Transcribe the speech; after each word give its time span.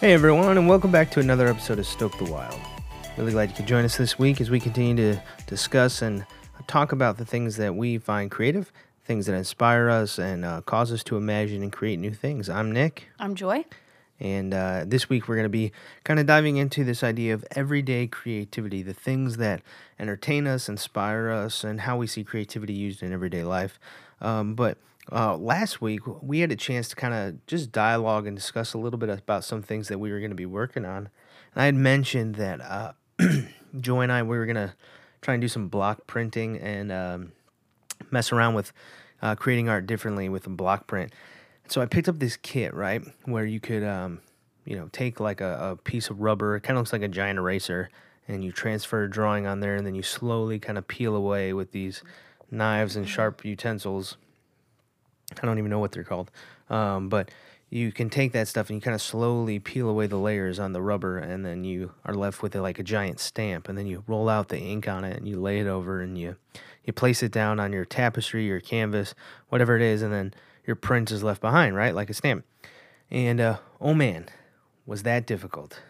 Hey 0.00 0.14
everyone, 0.14 0.56
and 0.56 0.66
welcome 0.66 0.90
back 0.90 1.10
to 1.10 1.20
another 1.20 1.46
episode 1.46 1.78
of 1.78 1.86
Stoke 1.86 2.16
the 2.16 2.24
Wild. 2.24 2.58
Really 3.18 3.32
glad 3.32 3.50
you 3.50 3.54
could 3.54 3.66
join 3.66 3.84
us 3.84 3.98
this 3.98 4.18
week 4.18 4.40
as 4.40 4.48
we 4.48 4.58
continue 4.58 4.96
to 4.96 5.22
discuss 5.46 6.00
and 6.00 6.24
talk 6.66 6.92
about 6.92 7.18
the 7.18 7.26
things 7.26 7.58
that 7.58 7.74
we 7.74 7.98
find 7.98 8.30
creative, 8.30 8.72
things 9.04 9.26
that 9.26 9.34
inspire 9.34 9.90
us, 9.90 10.18
and 10.18 10.42
uh, 10.42 10.62
cause 10.62 10.90
us 10.90 11.04
to 11.04 11.18
imagine 11.18 11.62
and 11.62 11.70
create 11.70 11.98
new 11.98 12.14
things. 12.14 12.48
I'm 12.48 12.72
Nick, 12.72 13.08
I'm 13.18 13.34
Joy. 13.34 13.66
and 14.18 14.54
uh, 14.54 14.84
this 14.86 15.10
week 15.10 15.28
we're 15.28 15.36
going 15.36 15.44
to 15.44 15.50
be 15.50 15.70
kind 16.04 16.18
of 16.18 16.24
diving 16.24 16.56
into 16.56 16.82
this 16.82 17.04
idea 17.04 17.34
of 17.34 17.44
everyday 17.50 18.06
creativity, 18.06 18.82
the 18.82 18.94
things 18.94 19.36
that 19.36 19.60
entertain 19.98 20.46
us, 20.46 20.66
inspire 20.66 21.28
us, 21.28 21.62
and 21.62 21.82
how 21.82 21.98
we 21.98 22.06
see 22.06 22.24
creativity 22.24 22.72
used 22.72 23.02
in 23.02 23.12
everyday 23.12 23.44
life. 23.44 23.78
Um, 24.22 24.54
but 24.54 24.78
uh, 25.12 25.36
last 25.36 25.80
week 25.80 26.00
we 26.22 26.40
had 26.40 26.52
a 26.52 26.56
chance 26.56 26.88
to 26.88 26.96
kind 26.96 27.14
of 27.14 27.46
just 27.46 27.72
dialogue 27.72 28.26
and 28.26 28.36
discuss 28.36 28.74
a 28.74 28.78
little 28.78 28.98
bit 28.98 29.08
about 29.08 29.44
some 29.44 29.62
things 29.62 29.88
that 29.88 29.98
we 29.98 30.10
were 30.10 30.18
going 30.18 30.30
to 30.30 30.36
be 30.36 30.46
working 30.46 30.84
on. 30.84 31.08
And 31.54 31.62
I 31.62 31.64
had 31.64 31.74
mentioned 31.74 32.36
that 32.36 32.60
uh, 32.60 32.92
Joy 33.80 34.02
and 34.02 34.12
I 34.12 34.22
we 34.22 34.36
were 34.36 34.46
going 34.46 34.56
to 34.56 34.74
try 35.20 35.34
and 35.34 35.40
do 35.40 35.48
some 35.48 35.68
block 35.68 36.06
printing 36.06 36.58
and 36.58 36.90
um, 36.92 37.32
mess 38.10 38.32
around 38.32 38.54
with 38.54 38.72
uh, 39.22 39.34
creating 39.34 39.68
art 39.68 39.86
differently 39.86 40.28
with 40.28 40.46
a 40.46 40.50
block 40.50 40.86
print. 40.86 41.12
So 41.68 41.80
I 41.80 41.86
picked 41.86 42.08
up 42.08 42.18
this 42.18 42.36
kit, 42.36 42.74
right, 42.74 43.02
where 43.24 43.44
you 43.44 43.60
could, 43.60 43.84
um, 43.84 44.20
you 44.64 44.76
know, 44.76 44.88
take 44.92 45.20
like 45.20 45.40
a, 45.40 45.72
a 45.72 45.76
piece 45.76 46.10
of 46.10 46.20
rubber. 46.20 46.56
It 46.56 46.62
kind 46.62 46.76
of 46.76 46.82
looks 46.82 46.92
like 46.92 47.02
a 47.02 47.08
giant 47.08 47.38
eraser, 47.38 47.90
and 48.26 48.42
you 48.42 48.50
transfer 48.50 49.04
a 49.04 49.10
drawing 49.10 49.46
on 49.46 49.60
there, 49.60 49.76
and 49.76 49.86
then 49.86 49.94
you 49.94 50.02
slowly 50.02 50.58
kind 50.58 50.78
of 50.78 50.88
peel 50.88 51.14
away 51.14 51.52
with 51.52 51.70
these 51.72 52.02
knives 52.50 52.96
and 52.96 53.08
sharp 53.08 53.44
utensils. 53.44 54.16
I 55.40 55.46
don't 55.46 55.58
even 55.58 55.70
know 55.70 55.78
what 55.78 55.92
they're 55.92 56.04
called, 56.04 56.30
um, 56.68 57.08
but 57.08 57.30
you 57.70 57.92
can 57.92 58.10
take 58.10 58.32
that 58.32 58.48
stuff 58.48 58.68
and 58.68 58.76
you 58.76 58.80
kind 58.80 58.96
of 58.96 59.00
slowly 59.00 59.60
peel 59.60 59.88
away 59.88 60.08
the 60.08 60.16
layers 60.16 60.58
on 60.58 60.72
the 60.72 60.82
rubber, 60.82 61.18
and 61.18 61.46
then 61.46 61.62
you 61.64 61.92
are 62.04 62.14
left 62.14 62.42
with 62.42 62.54
it 62.54 62.62
like 62.62 62.78
a 62.78 62.82
giant 62.82 63.20
stamp. 63.20 63.68
And 63.68 63.78
then 63.78 63.86
you 63.86 64.02
roll 64.08 64.28
out 64.28 64.48
the 64.48 64.58
ink 64.58 64.88
on 64.88 65.04
it, 65.04 65.16
and 65.16 65.28
you 65.28 65.40
lay 65.40 65.60
it 65.60 65.66
over, 65.66 66.00
and 66.00 66.18
you 66.18 66.36
you 66.84 66.92
place 66.92 67.22
it 67.22 67.30
down 67.30 67.60
on 67.60 67.72
your 67.72 67.84
tapestry 67.84 68.46
your 68.46 68.60
canvas, 68.60 69.14
whatever 69.48 69.76
it 69.76 69.82
is, 69.82 70.02
and 70.02 70.12
then 70.12 70.34
your 70.66 70.76
print 70.76 71.10
is 71.10 71.22
left 71.22 71.40
behind, 71.40 71.76
right, 71.76 71.94
like 71.94 72.10
a 72.10 72.14
stamp. 72.14 72.44
And 73.10 73.40
uh, 73.40 73.58
oh 73.80 73.94
man, 73.94 74.26
was 74.84 75.04
that 75.04 75.26
difficult? 75.26 75.80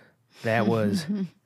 That 0.42 0.66
was 0.66 1.06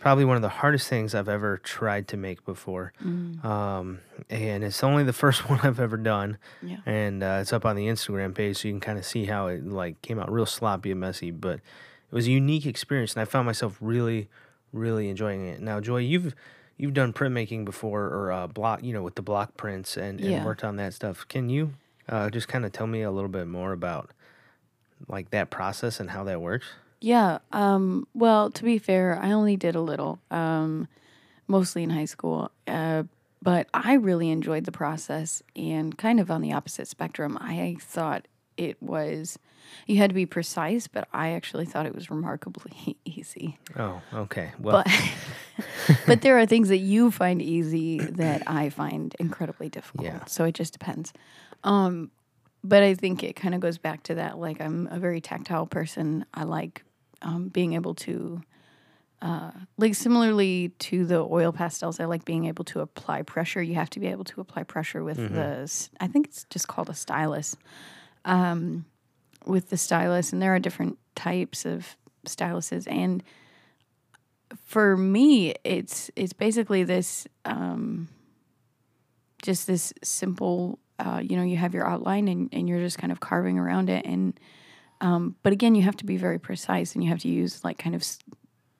probably 0.00 0.24
one 0.24 0.36
of 0.36 0.42
the 0.42 0.48
hardest 0.48 0.88
things 0.88 1.14
I've 1.14 1.28
ever 1.28 1.56
tried 1.58 2.08
to 2.08 2.16
make 2.16 2.44
before. 2.44 2.92
Um, 3.02 3.98
and 4.30 4.62
it's 4.64 4.82
only 4.84 5.02
the 5.04 5.12
first 5.24 5.48
one 5.50 5.60
I've 5.62 5.80
ever 5.80 5.96
done. 5.96 6.38
Yeah. 6.62 6.76
And 6.86 7.22
uh, 7.22 7.38
it's 7.40 7.52
up 7.52 7.64
on 7.64 7.76
the 7.76 7.86
Instagram 7.86 8.34
page, 8.34 8.58
so 8.58 8.68
you 8.68 8.74
can 8.74 8.80
kind 8.80 8.98
of 8.98 9.04
see 9.04 9.24
how 9.24 9.48
it 9.48 9.66
like 9.66 10.00
came 10.02 10.18
out 10.18 10.30
real 10.30 10.46
sloppy 10.46 10.90
and 10.92 11.00
messy. 11.00 11.30
But 11.30 11.56
it 11.56 12.12
was 12.14 12.26
a 12.26 12.30
unique 12.30 12.66
experience, 12.66 13.14
and 13.14 13.22
I 13.22 13.24
found 13.24 13.46
myself 13.46 13.76
really, 13.80 14.28
really 14.72 15.08
enjoying 15.08 15.46
it. 15.46 15.60
Now, 15.60 15.80
Joy, 15.80 15.98
you've 15.98 16.34
you've 16.78 16.94
done 16.94 17.12
printmaking 17.12 17.64
before, 17.64 18.04
or 18.04 18.30
uh, 18.30 18.46
block, 18.46 18.84
you 18.84 18.92
know, 18.92 19.02
with 19.02 19.14
the 19.16 19.22
block 19.22 19.56
prints, 19.56 19.96
and, 19.96 20.20
and 20.20 20.30
Yeah. 20.30 20.44
worked 20.44 20.62
on 20.62 20.76
that 20.76 20.94
stuff. 20.94 21.26
Can 21.26 21.48
you 21.48 21.72
uh, 22.08 22.30
just 22.30 22.46
kind 22.48 22.64
of 22.64 22.72
tell 22.72 22.86
me 22.86 23.02
a 23.02 23.10
little 23.10 23.30
bit 23.30 23.46
more 23.48 23.72
about 23.72 24.10
like 25.08 25.30
that 25.30 25.50
process 25.50 25.98
and 26.00 26.10
how 26.10 26.22
that 26.24 26.40
works? 26.40 26.66
Yeah. 27.00 27.38
Um, 27.52 28.06
well, 28.14 28.50
to 28.50 28.64
be 28.64 28.78
fair, 28.78 29.18
I 29.20 29.32
only 29.32 29.56
did 29.56 29.74
a 29.74 29.80
little, 29.80 30.18
um, 30.30 30.88
mostly 31.46 31.82
in 31.82 31.90
high 31.90 32.06
school. 32.06 32.50
Uh, 32.66 33.04
but 33.42 33.68
I 33.72 33.94
really 33.94 34.30
enjoyed 34.30 34.64
the 34.64 34.72
process 34.72 35.42
and 35.54 35.96
kind 35.96 36.18
of 36.20 36.30
on 36.30 36.40
the 36.42 36.52
opposite 36.52 36.88
spectrum. 36.88 37.38
I 37.40 37.76
thought 37.80 38.26
it 38.56 38.82
was, 38.82 39.38
you 39.86 39.98
had 39.98 40.10
to 40.10 40.14
be 40.14 40.26
precise, 40.26 40.88
but 40.88 41.06
I 41.12 41.30
actually 41.32 41.66
thought 41.66 41.86
it 41.86 41.94
was 41.94 42.10
remarkably 42.10 42.96
easy. 43.04 43.58
Oh, 43.78 44.00
okay. 44.12 44.52
Well, 44.58 44.82
But, 44.84 45.66
but 46.06 46.22
there 46.22 46.38
are 46.38 46.46
things 46.46 46.68
that 46.70 46.78
you 46.78 47.10
find 47.10 47.40
easy 47.40 47.98
that 47.98 48.42
I 48.46 48.70
find 48.70 49.14
incredibly 49.20 49.68
difficult. 49.68 50.06
Yeah. 50.06 50.24
So 50.24 50.44
it 50.44 50.54
just 50.54 50.72
depends. 50.72 51.12
Um, 51.62 52.10
but 52.64 52.82
I 52.82 52.94
think 52.94 53.22
it 53.22 53.36
kind 53.36 53.54
of 53.54 53.60
goes 53.60 53.78
back 53.78 54.02
to 54.04 54.14
that. 54.16 54.38
Like 54.38 54.60
I'm 54.60 54.88
a 54.90 54.98
very 54.98 55.20
tactile 55.20 55.66
person. 55.66 56.24
I 56.34 56.42
like 56.44 56.82
um, 57.22 57.48
being 57.48 57.74
able 57.74 57.94
to, 57.94 58.42
uh, 59.22 59.50
like 59.78 59.94
similarly 59.94 60.70
to 60.78 61.04
the 61.04 61.20
oil 61.20 61.52
pastels. 61.52 62.00
I 62.00 62.04
like 62.04 62.24
being 62.24 62.46
able 62.46 62.64
to 62.64 62.80
apply 62.80 63.22
pressure. 63.22 63.62
You 63.62 63.74
have 63.74 63.90
to 63.90 64.00
be 64.00 64.06
able 64.08 64.24
to 64.24 64.40
apply 64.40 64.64
pressure 64.64 65.02
with 65.02 65.18
the. 65.34 65.88
I 66.00 66.06
think 66.06 66.26
it's 66.26 66.44
just 66.50 66.68
called 66.68 66.90
a 66.90 66.94
stylus. 66.94 67.56
Um, 68.24 68.84
with 69.46 69.70
the 69.70 69.76
stylus, 69.76 70.32
and 70.32 70.42
there 70.42 70.54
are 70.54 70.58
different 70.58 70.98
types 71.14 71.64
of 71.64 71.96
styluses, 72.26 72.90
and 72.90 73.22
for 74.64 74.96
me, 74.96 75.54
it's 75.64 76.10
it's 76.16 76.32
basically 76.32 76.84
this 76.84 77.26
um, 77.44 78.08
just 79.42 79.66
this 79.66 79.92
simple. 80.02 80.78
Uh, 80.98 81.20
you 81.22 81.36
know, 81.36 81.42
you 81.42 81.58
have 81.58 81.74
your 81.74 81.86
outline 81.86 82.26
and, 82.26 82.48
and 82.52 82.68
you're 82.68 82.80
just 82.80 82.96
kind 82.96 83.12
of 83.12 83.20
carving 83.20 83.58
around 83.58 83.90
it, 83.90 84.04
and 84.06 84.38
um, 85.00 85.36
but 85.42 85.52
again, 85.52 85.74
you 85.74 85.82
have 85.82 85.96
to 85.96 86.04
be 86.06 86.16
very 86.16 86.38
precise, 86.38 86.94
and 86.94 87.02
you 87.04 87.10
have 87.10 87.20
to 87.20 87.28
use 87.28 87.62
like 87.64 87.78
kind 87.78 87.94
of 87.94 88.02
s- 88.02 88.18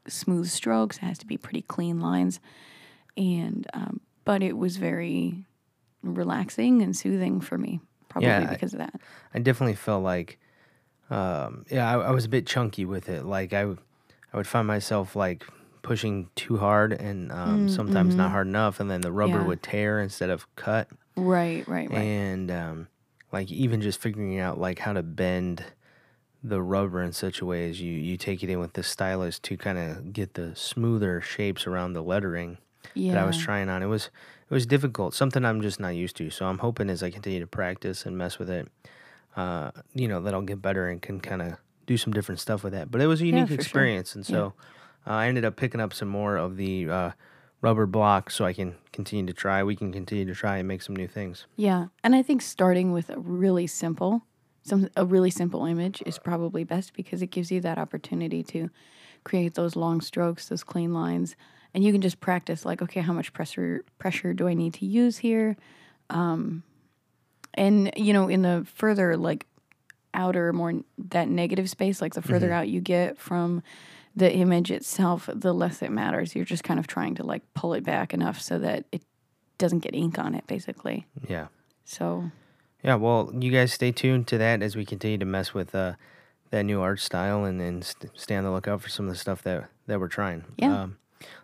smooth 0.08 0.48
strokes. 0.48 0.96
It 0.98 1.02
has 1.02 1.18
to 1.18 1.26
be 1.26 1.36
pretty 1.36 1.62
clean 1.62 2.00
lines, 2.00 2.40
and 3.16 3.66
um, 3.74 4.00
but 4.24 4.42
it 4.42 4.56
was 4.56 4.76
very 4.76 5.44
relaxing 6.02 6.82
and 6.82 6.96
soothing 6.96 7.40
for 7.40 7.58
me, 7.58 7.80
probably 8.08 8.28
Yeah, 8.28 8.40
I- 8.40 8.46
because 8.46 8.72
of 8.72 8.78
that. 8.78 9.00
I 9.34 9.38
definitely 9.40 9.74
felt 9.74 10.02
like, 10.02 10.38
um, 11.10 11.66
yeah, 11.70 11.90
I, 11.90 12.08
I 12.08 12.10
was 12.10 12.24
a 12.24 12.28
bit 12.28 12.46
chunky 12.46 12.84
with 12.84 13.08
it. 13.08 13.24
Like 13.24 13.52
I, 13.52 13.60
w- 13.62 13.78
I 14.32 14.36
would 14.36 14.46
find 14.46 14.66
myself 14.66 15.14
like 15.16 15.44
pushing 15.82 16.28
too 16.34 16.56
hard 16.56 16.92
and 16.92 17.30
um, 17.32 17.68
sometimes 17.68 18.16
not 18.16 18.30
hard 18.30 18.46
enough, 18.46 18.80
and 18.80 18.90
then 18.90 19.00
the 19.02 19.12
rubber 19.12 19.38
Mm, 19.38 19.42
Yeah. 19.42 19.46
would 19.48 19.62
tear 19.62 20.00
instead 20.00 20.30
of 20.30 20.46
cut. 20.56 20.88
Right, 21.16 21.66
right, 21.68 21.90
right. 21.90 21.98
And 21.98 22.50
um, 22.50 22.88
like 23.32 23.50
even 23.50 23.80
just 23.80 24.00
figuring 24.00 24.38
out 24.38 24.58
like 24.58 24.78
how 24.78 24.92
to 24.92 25.02
bend 25.02 25.64
the 26.48 26.62
rubber 26.62 27.02
in 27.02 27.12
such 27.12 27.40
a 27.40 27.46
way 27.46 27.68
as 27.68 27.80
you 27.80 27.92
you 27.92 28.16
take 28.16 28.42
it 28.42 28.50
in 28.50 28.60
with 28.60 28.74
the 28.74 28.82
stylus 28.82 29.38
to 29.40 29.56
kind 29.56 29.78
of 29.78 30.12
get 30.12 30.34
the 30.34 30.54
smoother 30.54 31.20
shapes 31.20 31.66
around 31.66 31.92
the 31.92 32.02
lettering 32.02 32.58
yeah, 32.94 33.12
that 33.12 33.22
I 33.22 33.26
was 33.26 33.38
trying 33.38 33.68
on. 33.68 33.82
It 33.82 33.86
was 33.86 34.06
it 34.48 34.54
was 34.54 34.66
difficult, 34.66 35.14
something 35.14 35.44
I'm 35.44 35.60
just 35.60 35.80
not 35.80 35.90
used 35.90 36.16
to. 36.16 36.30
So 36.30 36.46
I'm 36.46 36.58
hoping 36.58 36.88
as 36.88 37.02
I 37.02 37.10
continue 37.10 37.40
to 37.40 37.46
practice 37.46 38.06
and 38.06 38.16
mess 38.16 38.38
with 38.38 38.48
it, 38.48 38.68
uh, 39.36 39.72
you 39.94 40.06
know, 40.06 40.20
that 40.20 40.34
I'll 40.34 40.42
get 40.42 40.62
better 40.62 40.88
and 40.88 41.02
can 41.02 41.20
kind 41.20 41.42
of 41.42 41.56
do 41.86 41.96
some 41.96 42.12
different 42.12 42.40
stuff 42.40 42.62
with 42.62 42.72
that. 42.72 42.90
But 42.90 43.00
it 43.00 43.06
was 43.06 43.20
a 43.20 43.26
unique 43.26 43.48
sure. 43.48 43.54
experience, 43.54 44.14
and 44.14 44.24
so 44.24 44.54
uh, 45.06 45.10
I 45.10 45.26
ended 45.26 45.44
up 45.44 45.56
picking 45.56 45.80
up 45.80 45.92
some 45.92 46.08
more 46.08 46.36
of 46.36 46.56
the 46.56 46.88
uh, 46.88 47.10
rubber 47.60 47.86
blocks 47.86 48.34
so 48.34 48.44
I 48.44 48.52
can 48.52 48.76
continue 48.92 49.26
to 49.26 49.32
try. 49.32 49.62
We 49.62 49.76
can 49.76 49.92
continue 49.92 50.24
to 50.26 50.34
try 50.34 50.58
and 50.58 50.68
make 50.68 50.82
some 50.82 50.94
new 50.94 51.08
things. 51.08 51.46
Yeah, 51.56 51.86
and 52.04 52.14
I 52.14 52.22
think 52.22 52.42
starting 52.42 52.92
with 52.92 53.10
a 53.10 53.18
really 53.18 53.66
simple, 53.66 54.22
some 54.66 54.88
a 54.96 55.04
really 55.04 55.30
simple 55.30 55.64
image 55.64 56.02
is 56.04 56.18
probably 56.18 56.64
best 56.64 56.92
because 56.94 57.22
it 57.22 57.28
gives 57.28 57.50
you 57.50 57.60
that 57.60 57.78
opportunity 57.78 58.42
to 58.44 58.68
create 59.24 59.54
those 59.54 59.76
long 59.76 60.00
strokes, 60.00 60.48
those 60.48 60.64
clean 60.64 60.92
lines, 60.92 61.36
and 61.72 61.84
you 61.84 61.92
can 61.92 62.00
just 62.00 62.20
practice 62.20 62.64
like, 62.64 62.82
okay, 62.82 63.00
how 63.00 63.12
much 63.12 63.32
pressure 63.32 63.84
pressure 63.98 64.32
do 64.32 64.48
I 64.48 64.54
need 64.54 64.74
to 64.74 64.86
use 64.86 65.18
here? 65.18 65.56
Um, 66.10 66.62
and 67.54 67.92
you 67.96 68.12
know, 68.12 68.28
in 68.28 68.42
the 68.42 68.66
further 68.74 69.16
like 69.16 69.46
outer, 70.14 70.52
more 70.52 70.72
that 70.98 71.28
negative 71.28 71.70
space, 71.70 72.00
like 72.00 72.14
the 72.14 72.22
further 72.22 72.50
out 72.52 72.68
you 72.68 72.80
get 72.80 73.18
from 73.18 73.62
the 74.16 74.32
image 74.32 74.70
itself, 74.70 75.28
the 75.32 75.52
less 75.52 75.82
it 75.82 75.92
matters. 75.92 76.34
You're 76.34 76.46
just 76.46 76.64
kind 76.64 76.80
of 76.80 76.86
trying 76.86 77.14
to 77.16 77.22
like 77.22 77.42
pull 77.54 77.74
it 77.74 77.84
back 77.84 78.14
enough 78.14 78.40
so 78.40 78.58
that 78.58 78.86
it 78.90 79.02
doesn't 79.58 79.80
get 79.80 79.94
ink 79.94 80.18
on 80.18 80.34
it, 80.34 80.46
basically. 80.46 81.06
Yeah. 81.28 81.48
So 81.84 82.30
Yeah, 82.86 82.94
well, 82.94 83.32
you 83.36 83.50
guys 83.50 83.72
stay 83.72 83.90
tuned 83.90 84.28
to 84.28 84.38
that 84.38 84.62
as 84.62 84.76
we 84.76 84.84
continue 84.84 85.18
to 85.18 85.24
mess 85.24 85.52
with 85.52 85.74
uh, 85.74 85.94
that 86.50 86.62
new 86.62 86.80
art 86.80 87.00
style 87.00 87.44
and, 87.44 87.60
and 87.60 87.84
st- 87.84 88.12
stay 88.14 88.36
on 88.36 88.44
the 88.44 88.52
lookout 88.52 88.80
for 88.80 88.88
some 88.88 89.06
of 89.06 89.12
the 89.12 89.18
stuff 89.18 89.42
that, 89.42 89.68
that 89.88 89.98
we're 89.98 90.06
trying. 90.06 90.44
Yeah. 90.56 90.82
Um, 90.82 90.98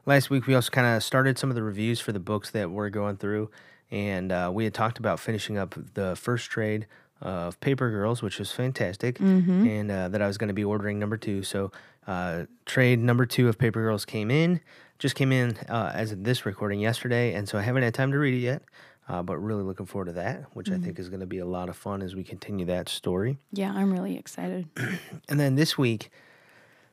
last 0.06 0.30
week, 0.30 0.46
we 0.46 0.54
also 0.54 0.70
kind 0.70 0.86
of 0.86 1.02
started 1.02 1.38
some 1.38 1.50
of 1.50 1.56
the 1.56 1.62
reviews 1.64 1.98
for 1.98 2.12
the 2.12 2.20
books 2.20 2.52
that 2.52 2.70
we're 2.70 2.90
going 2.90 3.16
through, 3.16 3.50
and 3.90 4.30
uh, 4.30 4.52
we 4.54 4.62
had 4.62 4.72
talked 4.72 4.98
about 5.00 5.18
finishing 5.18 5.58
up 5.58 5.74
the 5.94 6.14
first 6.14 6.48
trade 6.48 6.86
of 7.20 7.58
Paper 7.58 7.90
Girls, 7.90 8.22
which 8.22 8.38
was 8.38 8.52
fantastic, 8.52 9.18
and 9.66 9.90
uh, 9.90 10.08
that 10.10 10.22
I 10.22 10.28
was 10.28 10.38
going 10.38 10.46
to 10.46 10.54
be 10.54 10.62
ordering 10.64 11.00
number 11.00 11.16
two. 11.16 11.42
So, 11.42 11.72
uh, 12.06 12.44
trade 12.66 13.00
number 13.00 13.26
two 13.26 13.48
of 13.48 13.58
Paper 13.58 13.82
Girls 13.82 14.04
came 14.04 14.30
in, 14.30 14.60
just 15.00 15.16
came 15.16 15.32
in 15.32 15.56
uh, 15.68 15.90
as 15.92 16.12
of 16.12 16.22
this 16.22 16.46
recording 16.46 16.78
yesterday, 16.78 17.34
and 17.34 17.48
so 17.48 17.58
I 17.58 17.62
haven't 17.62 17.82
had 17.82 17.94
time 17.94 18.12
to 18.12 18.18
read 18.18 18.34
it 18.34 18.44
yet. 18.44 18.62
Uh, 19.08 19.22
but 19.22 19.36
really 19.38 19.62
looking 19.64 19.84
forward 19.86 20.06
to 20.06 20.12
that, 20.12 20.44
which 20.54 20.70
I 20.70 20.78
think 20.78 20.98
is 20.98 21.08
going 21.08 21.20
to 21.20 21.26
be 21.26 21.38
a 21.38 21.44
lot 21.44 21.68
of 21.68 21.76
fun 21.76 22.02
as 22.02 22.14
we 22.14 22.22
continue 22.22 22.64
that 22.66 22.88
story. 22.88 23.36
yeah, 23.52 23.72
I'm 23.74 23.92
really 23.92 24.16
excited. 24.16 24.68
And 25.28 25.38
then 25.40 25.56
this 25.56 25.76
week, 25.76 26.10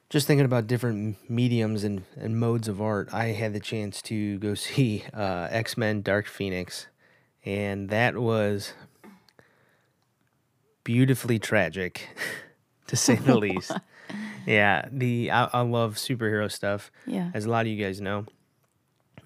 just 0.10 0.26
thinking 0.26 0.46
about 0.46 0.66
different 0.66 1.18
mediums 1.30 1.84
and, 1.84 2.04
and 2.18 2.40
modes 2.40 2.68
of 2.68 2.82
art, 2.82 3.10
I 3.14 3.26
had 3.28 3.54
the 3.54 3.60
chance 3.60 4.02
to 4.04 4.40
go 4.40 4.54
see 4.68 5.04
uh, 5.14 5.48
X 5.52 5.78
Men 5.78 6.02
Dark 6.02 6.26
Phoenix, 6.26 6.88
and 7.46 7.90
that 7.90 8.18
was 8.18 8.74
beautifully 10.84 11.40
tragic, 11.40 12.10
to 12.88 12.96
say 12.96 13.16
the 13.16 13.38
least. 13.46 13.72
yeah, 14.48 14.88
the 14.92 15.32
I, 15.32 15.46
I 15.54 15.62
love 15.62 15.96
superhero 15.96 16.52
stuff, 16.52 16.92
Yeah. 17.06 17.30
as 17.34 17.46
a 17.46 17.50
lot 17.50 17.62
of 17.62 17.68
you 17.68 17.84
guys 17.84 18.02
know, 18.02 18.26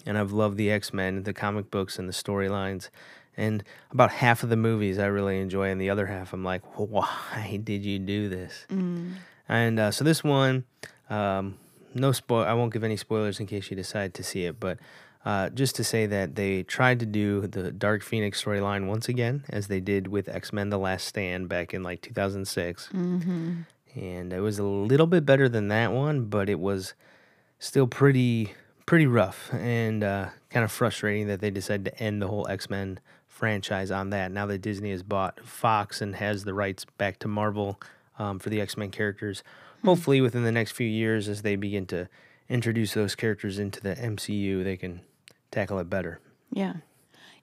and 0.05 0.17
I've 0.17 0.31
loved 0.31 0.57
the 0.57 0.71
X 0.71 0.93
Men, 0.93 1.23
the 1.23 1.33
comic 1.33 1.69
books, 1.71 1.97
and 1.99 2.07
the 2.09 2.13
storylines. 2.13 2.89
And 3.35 3.63
about 3.91 4.11
half 4.11 4.43
of 4.43 4.49
the 4.49 4.55
movies 4.55 4.99
I 4.99 5.05
really 5.07 5.39
enjoy, 5.39 5.69
and 5.69 5.81
the 5.81 5.89
other 5.89 6.05
half 6.05 6.33
I'm 6.33 6.43
like, 6.43 6.61
why 6.77 7.59
did 7.63 7.83
you 7.83 7.99
do 7.99 8.29
this? 8.29 8.65
Mm. 8.69 9.13
And 9.49 9.79
uh, 9.79 9.91
so 9.91 10.03
this 10.03 10.23
one, 10.23 10.65
um, 11.09 11.57
no 11.93 12.11
spoil. 12.11 12.43
I 12.45 12.53
won't 12.53 12.71
give 12.73 12.83
any 12.83 12.97
spoilers 12.97 13.39
in 13.39 13.45
case 13.47 13.69
you 13.69 13.75
decide 13.75 14.13
to 14.15 14.23
see 14.23 14.45
it, 14.45 14.59
but 14.59 14.77
uh, 15.25 15.49
just 15.49 15.75
to 15.77 15.83
say 15.83 16.05
that 16.05 16.35
they 16.35 16.63
tried 16.63 16.99
to 16.99 17.05
do 17.05 17.47
the 17.47 17.71
Dark 17.71 18.03
Phoenix 18.03 18.43
storyline 18.43 18.87
once 18.87 19.07
again, 19.09 19.43
as 19.49 19.67
they 19.67 19.79
did 19.79 20.07
with 20.07 20.27
X 20.29 20.51
Men: 20.53 20.69
The 20.69 20.77
Last 20.77 21.07
Stand 21.07 21.49
back 21.49 21.73
in 21.73 21.81
like 21.81 22.01
2006, 22.01 22.89
Mm-hmm. 22.93 23.51
and 23.95 24.33
it 24.33 24.39
was 24.41 24.59
a 24.59 24.63
little 24.63 25.07
bit 25.07 25.25
better 25.25 25.47
than 25.49 25.67
that 25.69 25.91
one, 25.91 26.25
but 26.25 26.49
it 26.49 26.59
was 26.59 26.93
still 27.59 27.87
pretty 27.87 28.53
pretty 28.85 29.07
rough 29.07 29.53
and 29.53 30.03
uh, 30.03 30.29
kind 30.49 30.63
of 30.63 30.71
frustrating 30.71 31.27
that 31.27 31.39
they 31.41 31.49
decided 31.49 31.85
to 31.85 31.99
end 31.99 32.21
the 32.21 32.27
whole 32.27 32.47
X 32.47 32.69
Men 32.69 32.99
franchise 33.27 33.91
on 33.91 34.09
that. 34.11 34.31
Now 34.31 34.45
that 34.45 34.59
Disney 34.59 34.91
has 34.91 35.03
bought 35.03 35.39
Fox 35.45 36.01
and 36.01 36.15
has 36.15 36.43
the 36.43 36.53
rights 36.53 36.85
back 36.97 37.19
to 37.19 37.27
Marvel 37.27 37.79
um, 38.19 38.39
for 38.39 38.49
the 38.49 38.61
X 38.61 38.77
Men 38.77 38.91
characters, 38.91 39.43
hopefully 39.83 40.21
within 40.21 40.43
the 40.43 40.51
next 40.51 40.71
few 40.71 40.87
years, 40.87 41.27
as 41.27 41.41
they 41.41 41.55
begin 41.55 41.85
to 41.87 42.07
introduce 42.49 42.93
those 42.93 43.15
characters 43.15 43.59
into 43.59 43.81
the 43.81 43.95
MCU, 43.95 44.63
they 44.63 44.77
can 44.77 45.01
tackle 45.51 45.79
it 45.79 45.89
better. 45.89 46.19
Yeah. 46.51 46.75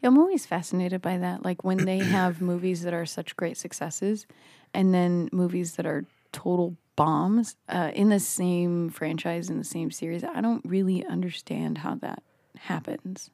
Yeah, 0.02 0.08
I'm 0.08 0.18
always 0.18 0.46
fascinated 0.46 1.02
by 1.02 1.18
that. 1.18 1.44
Like 1.44 1.64
when 1.64 1.84
they 1.84 1.98
have 1.98 2.40
movies 2.40 2.82
that 2.82 2.94
are 2.94 3.06
such 3.06 3.36
great 3.36 3.56
successes 3.56 4.26
and 4.72 4.94
then 4.94 5.28
movies 5.32 5.76
that 5.76 5.86
are 5.86 6.04
total 6.32 6.76
bombs 7.04 7.56
uh, 7.68 7.90
in 7.94 8.08
the 8.10 8.20
same 8.20 8.90
franchise, 8.90 9.48
in 9.50 9.58
the 9.58 9.64
same 9.64 9.90
series. 9.90 10.22
I 10.24 10.40
don't 10.40 10.62
really 10.64 11.04
understand 11.06 11.78
how 11.78 11.94
that 11.96 12.22
happens, 12.58 13.30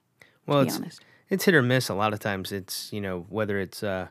Well, 0.47 0.61
to 0.61 0.65
be 0.65 0.69
it's 0.69 0.77
honest. 0.79 1.01
it's 1.31 1.45
hit 1.45 1.55
or 1.55 1.63
miss. 1.63 1.89
A 1.89 1.95
lot 1.95 2.13
of 2.13 2.21
times, 2.21 2.53
it's 2.53 2.93
you 2.93 3.01
know 3.01 3.27
whether 3.29 3.59
it's 3.59 3.83
uh, 3.83 4.07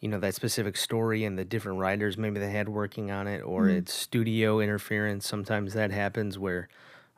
you 0.00 0.08
know 0.08 0.18
that 0.18 0.34
specific 0.34 0.76
story 0.76 1.24
and 1.24 1.38
the 1.38 1.44
different 1.44 1.78
writers 1.78 2.18
maybe 2.18 2.40
they 2.40 2.50
had 2.50 2.68
working 2.68 3.10
on 3.10 3.26
it, 3.28 3.40
or 3.40 3.68
it's 3.68 3.92
studio 3.92 4.58
interference. 4.60 5.26
Sometimes 5.26 5.74
that 5.74 5.90
happens 5.90 6.38
where. 6.38 6.68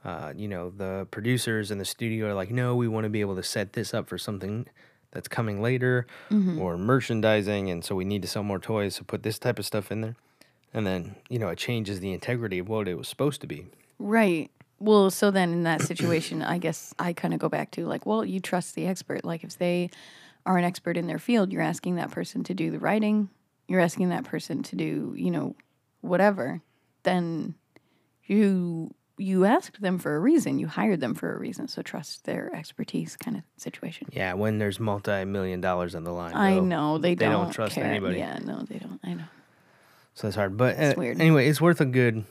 Uh, 0.07 0.35
you 0.37 0.47
know 0.47 0.69
the 0.69 1.07
producers 1.11 1.71
and 1.71 1.81
the 1.81 1.85
studio 1.87 2.27
are 2.29 2.35
like, 2.35 2.51
no, 2.51 2.77
we 2.77 2.87
want 2.87 3.05
to 3.05 3.09
be 3.09 3.23
able 3.23 3.35
to 3.35 3.43
set 3.43 3.73
this 3.73 3.95
up 3.95 4.07
for 4.07 4.19
something 4.19 4.67
that's 5.13 5.29
coming 5.29 5.63
later, 5.63 6.07
or 6.61 6.77
merchandising, 6.77 7.71
and 7.71 7.83
so 7.83 7.95
we 7.95 8.05
need 8.05 8.21
to 8.21 8.29
sell 8.29 8.43
more 8.43 8.59
toys. 8.59 8.97
So 8.97 9.05
put 9.05 9.23
this 9.23 9.39
type 9.39 9.59
of 9.59 9.65
stuff 9.65 9.91
in 9.91 10.03
there, 10.03 10.15
and 10.75 10.87
then 10.87 11.15
you 11.31 11.39
know 11.39 11.49
it 11.49 11.59
changes 11.59 12.01
the 12.01 12.13
integrity 12.13 12.59
of 12.59 12.69
what 12.69 12.89
it 12.89 12.99
was 12.99 13.09
supposed 13.09 13.41
to 13.41 13.47
be. 13.47 13.67
Right. 13.99 14.51
Well, 14.81 15.11
so 15.11 15.31
then 15.31 15.53
in 15.53 15.63
that 15.63 15.81
situation, 15.83 16.43
I 16.43 16.59
guess 16.59 16.93
I 16.99 17.13
kind 17.13 17.33
of 17.33 17.41
go 17.41 17.49
back 17.49 17.71
to 17.73 17.87
like, 17.87 18.05
well, 18.05 18.25
you 18.25 18.41
trust 18.41 18.75
the 18.75 18.87
expert. 18.87 19.25
Like 19.25 19.45
if 19.45 19.57
they 19.57 19.89
are 20.45 20.59
an 20.59 20.65
expert 20.65 20.97
in 20.97 21.07
their 21.07 21.19
field, 21.19 21.53
you're 21.53 21.63
asking 21.63 21.97
that 21.97 22.11
person 22.11 22.45
to 22.45 22.55
do 22.55 22.71
the 22.71 22.79
writing, 22.79 23.31
you're 23.69 23.81
asking 23.81 24.11
that 24.11 24.25
person 24.25 24.63
to 24.65 24.77
do, 24.77 25.15
you 25.17 25.31
know, 25.31 25.55
whatever. 26.01 26.61
Then 27.05 27.55
you 28.25 28.95
you 29.17 29.45
asked 29.45 29.81
them 29.81 29.99
for 29.99 30.17
a 30.17 30.19
reason. 30.19 30.59
You 30.59 30.67
hired 30.67 31.01
them 31.01 31.15
for 31.15 31.33
a 31.33 31.39
reason. 31.39 31.69
So 31.69 31.83
trust 31.83 32.25
their 32.25 32.55
expertise 32.55 33.17
kind 33.17 33.37
of 33.37 33.45
situation. 33.57 34.09
Yeah, 34.13 34.35
when 34.35 34.59
there's 34.59 34.81
multi-million 34.81 35.61
dollars 35.61 35.95
on 35.95 36.05
the 36.05 36.13
line. 36.13 36.35
I 36.35 36.59
know 36.59 36.99
they, 36.99 37.15
they 37.15 37.27
don't, 37.27 37.45
don't 37.45 37.53
trust 37.53 37.77
care. 37.77 37.85
anybody. 37.85 38.19
Yeah, 38.19 38.39
no, 38.45 38.63
they 38.69 38.79
don't. 38.79 39.01
I 39.05 39.15
know. 39.15 39.25
So 40.15 40.29
it's 40.29 40.37
hard, 40.37 40.57
but 40.57 40.77
It's 40.79 40.97
uh, 40.99 41.01
anyway, 41.03 41.49
it's 41.49 41.61
worth 41.61 41.81
a 41.81 41.85
good. 41.85 42.25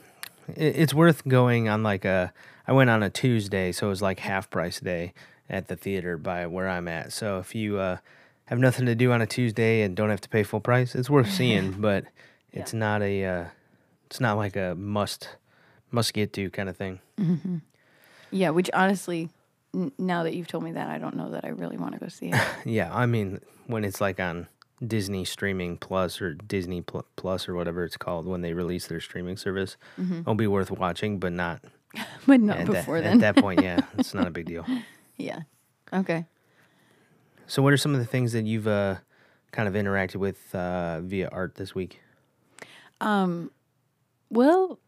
it- 0.48 0.76
It's 0.76 0.94
worth 0.94 1.26
going 1.28 1.68
on 1.68 1.82
like 1.82 2.04
a. 2.04 2.32
I 2.66 2.72
went 2.72 2.88
on 2.90 3.02
a 3.02 3.10
Tuesday, 3.10 3.72
so 3.72 3.86
it 3.86 3.90
was 3.90 4.00
like 4.02 4.20
half 4.20 4.48
price 4.48 4.80
day 4.80 5.12
at 5.50 5.68
the 5.68 5.76
theater 5.76 6.16
by 6.16 6.46
where 6.46 6.68
I'm 6.68 6.88
at. 6.88 7.12
So 7.12 7.38
if 7.38 7.54
you 7.54 7.78
uh, 7.78 7.98
have 8.46 8.58
nothing 8.58 8.86
to 8.86 8.94
do 8.94 9.12
on 9.12 9.20
a 9.20 9.26
Tuesday 9.26 9.82
and 9.82 9.94
don't 9.94 10.08
have 10.08 10.22
to 10.22 10.28
pay 10.30 10.42
full 10.44 10.60
price, 10.60 10.94
it's 10.94 11.10
worth 11.10 11.30
seeing. 11.40 11.72
but 11.72 12.04
it's 12.52 12.72
not 12.72 13.02
a. 13.02 13.24
Uh, 13.24 13.44
it's 14.06 14.20
not 14.20 14.36
like 14.38 14.56
a 14.56 14.74
must 14.76 15.28
must 15.90 16.14
get 16.14 16.32
to 16.32 16.48
kind 16.50 16.68
of 16.68 16.76
thing. 16.76 17.00
Yeah, 18.30 18.50
which 18.50 18.70
honestly, 18.72 19.28
n- 19.74 19.92
now 19.98 20.22
that 20.24 20.34
you've 20.34 20.48
told 20.48 20.64
me 20.64 20.72
that, 20.72 20.88
I 20.88 20.98
don't 20.98 21.16
know 21.16 21.30
that 21.30 21.44
I 21.44 21.48
really 21.48 21.76
want 21.76 21.92
to 21.94 22.00
go 22.00 22.08
see 22.08 22.30
it. 22.32 22.40
Yeah, 22.64 22.94
I 22.94 23.06
mean 23.06 23.40
when 23.66 23.84
it's 23.84 24.00
like 24.00 24.18
on 24.20 24.46
Disney 24.86 25.24
Streaming 25.24 25.76
Plus 25.78 26.20
or 26.20 26.34
Disney 26.34 26.82
Pl- 26.82 27.06
Plus 27.16 27.48
or 27.48 27.54
whatever 27.54 27.84
it's 27.84 27.96
called 27.96 28.26
when 28.26 28.40
they 28.42 28.52
release 28.52 28.86
their 28.86 29.00
streaming 29.00 29.36
service, 29.36 29.76
it'll 29.98 30.34
be 30.34 30.46
worth 30.46 30.70
watching, 30.70 31.18
but 31.18 31.32
not 31.32 31.62
but 32.26 32.40
not 32.40 32.58
at, 32.58 32.66
that- 32.66 32.72
before 32.72 32.96
at 32.98 33.20
that 33.20 33.36
point. 33.36 33.62
Yeah, 33.62 33.80
it's 33.98 34.14
not 34.14 34.26
a 34.26 34.30
big 34.30 34.46
deal. 34.46 34.66
yeah. 35.16 35.40
Okay. 35.92 36.26
So, 37.46 37.62
what 37.62 37.72
are 37.72 37.76
some 37.76 37.92
of 37.94 38.00
the 38.00 38.06
things 38.06 38.32
that 38.32 38.46
you've 38.46 38.66
uh, 38.66 38.96
kind 39.52 39.68
of 39.68 39.74
interacted 39.74 40.16
with 40.16 40.54
uh, 40.54 41.00
via 41.02 41.28
art 41.30 41.54
this 41.56 41.74
week? 41.74 42.00
Um, 43.00 43.50
Well, 44.30 44.78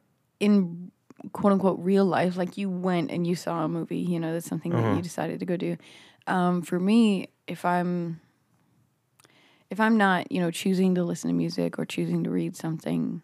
in 0.41 0.91
quote 1.33 1.53
unquote 1.53 1.79
real 1.81 2.05
life, 2.05 2.37
like 2.37 2.57
you 2.57 2.69
went 2.71 3.11
and 3.11 3.27
you 3.27 3.35
saw 3.37 3.65
a 3.65 3.69
movie, 3.69 3.99
you 3.99 4.19
know, 4.19 4.33
that's 4.33 4.47
something 4.47 4.73
that 4.73 4.97
you 4.97 5.03
decided 5.03 5.39
to 5.41 5.47
go 5.47 5.57
do. 5.57 5.77
Um, 6.27 6.63
for 6.63 6.81
me, 6.81 7.29
if 7.47 7.65
I'm 7.65 8.21
if 9.71 9.81
I'm 9.81 9.97
not, 9.97 10.31
you 10.31 10.41
know, 10.41 10.51
choosing 10.51 10.95
to 10.95 11.05
listen 11.05 11.29
to 11.29 11.35
music 11.35 11.79
or 11.79 11.85
choosing 11.85 12.25
to 12.25 12.31
read 12.31 12.57
something, 12.57 13.23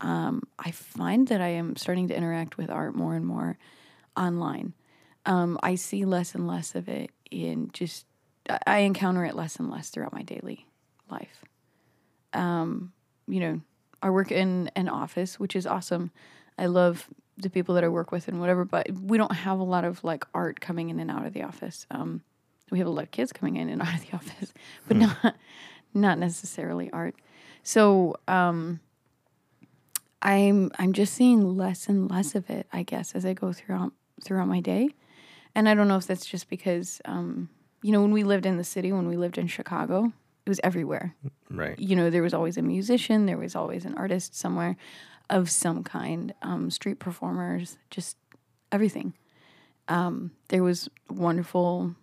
um, 0.00 0.42
I 0.58 0.70
find 0.70 1.28
that 1.28 1.40
I 1.40 1.48
am 1.48 1.76
starting 1.76 2.08
to 2.08 2.16
interact 2.16 2.56
with 2.56 2.70
art 2.70 2.94
more 2.94 3.14
and 3.14 3.26
more 3.26 3.58
online. 4.16 4.74
Um, 5.26 5.58
I 5.62 5.74
see 5.74 6.04
less 6.04 6.34
and 6.34 6.46
less 6.46 6.74
of 6.74 6.88
it 6.88 7.10
in 7.30 7.70
just 7.72 8.06
I- 8.66 8.78
encounter 8.78 9.24
it 9.24 9.34
less 9.34 9.56
and 9.56 9.70
less 9.70 9.90
throughout 9.90 10.12
my 10.12 10.22
daily 10.22 10.66
life. 11.10 11.44
Um, 12.32 12.92
you 13.26 13.40
know, 13.40 13.60
I 14.02 14.10
work 14.10 14.30
in 14.30 14.70
an 14.76 14.88
office, 14.88 15.40
which 15.40 15.56
is 15.56 15.66
awesome. 15.66 16.10
I 16.58 16.66
love 16.66 17.08
the 17.36 17.50
people 17.50 17.74
that 17.76 17.84
I 17.84 17.88
work 17.88 18.12
with 18.12 18.28
and 18.28 18.40
whatever, 18.40 18.64
but 18.64 18.90
we 18.90 19.18
don't 19.18 19.32
have 19.32 19.58
a 19.58 19.64
lot 19.64 19.84
of 19.84 20.02
like 20.04 20.24
art 20.34 20.60
coming 20.60 20.90
in 20.90 21.00
and 21.00 21.10
out 21.10 21.26
of 21.26 21.32
the 21.32 21.42
office. 21.42 21.86
Um, 21.90 22.22
we 22.70 22.78
have 22.78 22.86
a 22.86 22.90
lot 22.90 23.04
of 23.04 23.10
kids 23.10 23.32
coming 23.32 23.56
in 23.56 23.68
and 23.68 23.80
out 23.80 23.94
of 23.94 24.00
the 24.10 24.12
office, 24.16 24.52
but 24.86 24.96
not 24.96 25.36
not 25.94 26.18
necessarily 26.18 26.90
art. 26.92 27.14
So 27.62 28.16
um, 28.26 28.80
I'm 30.22 30.70
I'm 30.78 30.92
just 30.92 31.14
seeing 31.14 31.56
less 31.56 31.88
and 31.88 32.10
less 32.10 32.34
of 32.34 32.48
it, 32.50 32.66
I 32.72 32.82
guess, 32.82 33.12
as 33.14 33.24
I 33.24 33.34
go 33.34 33.52
throughout 33.52 33.92
throughout 34.24 34.48
my 34.48 34.60
day. 34.60 34.90
And 35.54 35.68
I 35.68 35.74
don't 35.74 35.88
know 35.88 35.96
if 35.96 36.06
that's 36.06 36.26
just 36.26 36.48
because 36.48 37.00
um, 37.04 37.48
you 37.82 37.92
know 37.92 38.02
when 38.02 38.12
we 38.12 38.24
lived 38.24 38.46
in 38.46 38.56
the 38.56 38.64
city, 38.64 38.92
when 38.92 39.08
we 39.08 39.16
lived 39.16 39.38
in 39.38 39.46
Chicago, 39.46 40.12
it 40.44 40.48
was 40.48 40.60
everywhere 40.64 41.14
Right. 41.50 41.78
you 41.78 41.96
know, 41.96 42.10
there 42.10 42.22
was 42.22 42.34
always 42.34 42.56
a 42.58 42.62
musician, 42.62 43.26
there 43.26 43.38
was 43.38 43.54
always 43.56 43.84
an 43.84 43.94
artist 43.94 44.34
somewhere 44.34 44.76
of 45.30 45.50
some 45.50 45.82
kind, 45.84 46.34
um, 46.42 46.70
street 46.70 46.98
performers, 46.98 47.78
just 47.90 48.16
everything. 48.72 49.14
Um, 49.88 50.32
there 50.48 50.62
was 50.62 50.88
wonderful 51.10 51.94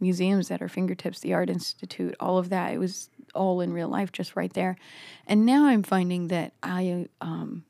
museums 0.00 0.50
at 0.50 0.62
our 0.62 0.68
fingertips, 0.68 1.20
the 1.20 1.34
Art 1.34 1.50
Institute, 1.50 2.14
all 2.20 2.38
of 2.38 2.48
that. 2.48 2.72
It 2.72 2.78
was 2.78 3.10
all 3.34 3.60
in 3.60 3.72
real 3.72 3.88
life, 3.88 4.12
just 4.12 4.36
right 4.36 4.52
there. 4.52 4.76
And 5.26 5.46
now 5.46 5.66
I'm 5.66 5.82
finding 5.82 6.28
that 6.28 6.52
I, 6.62 7.06
um, 7.20 7.64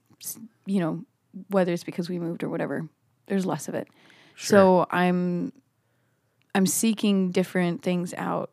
you 0.67 0.81
know, 0.81 1.05
whether 1.49 1.73
it's 1.73 1.85
because 1.85 2.09
we 2.09 2.19
moved 2.19 2.43
or 2.43 2.49
whatever, 2.49 2.89
there's 3.27 3.47
less 3.47 3.69
of 3.69 3.75
it. 3.75 3.89
Sure. 4.35 4.59
So 4.59 4.87
I'm, 4.91 5.53
I'm 6.55 6.67
seeking 6.67 7.31
different 7.31 7.83
things 7.83 8.15
out 8.15 8.51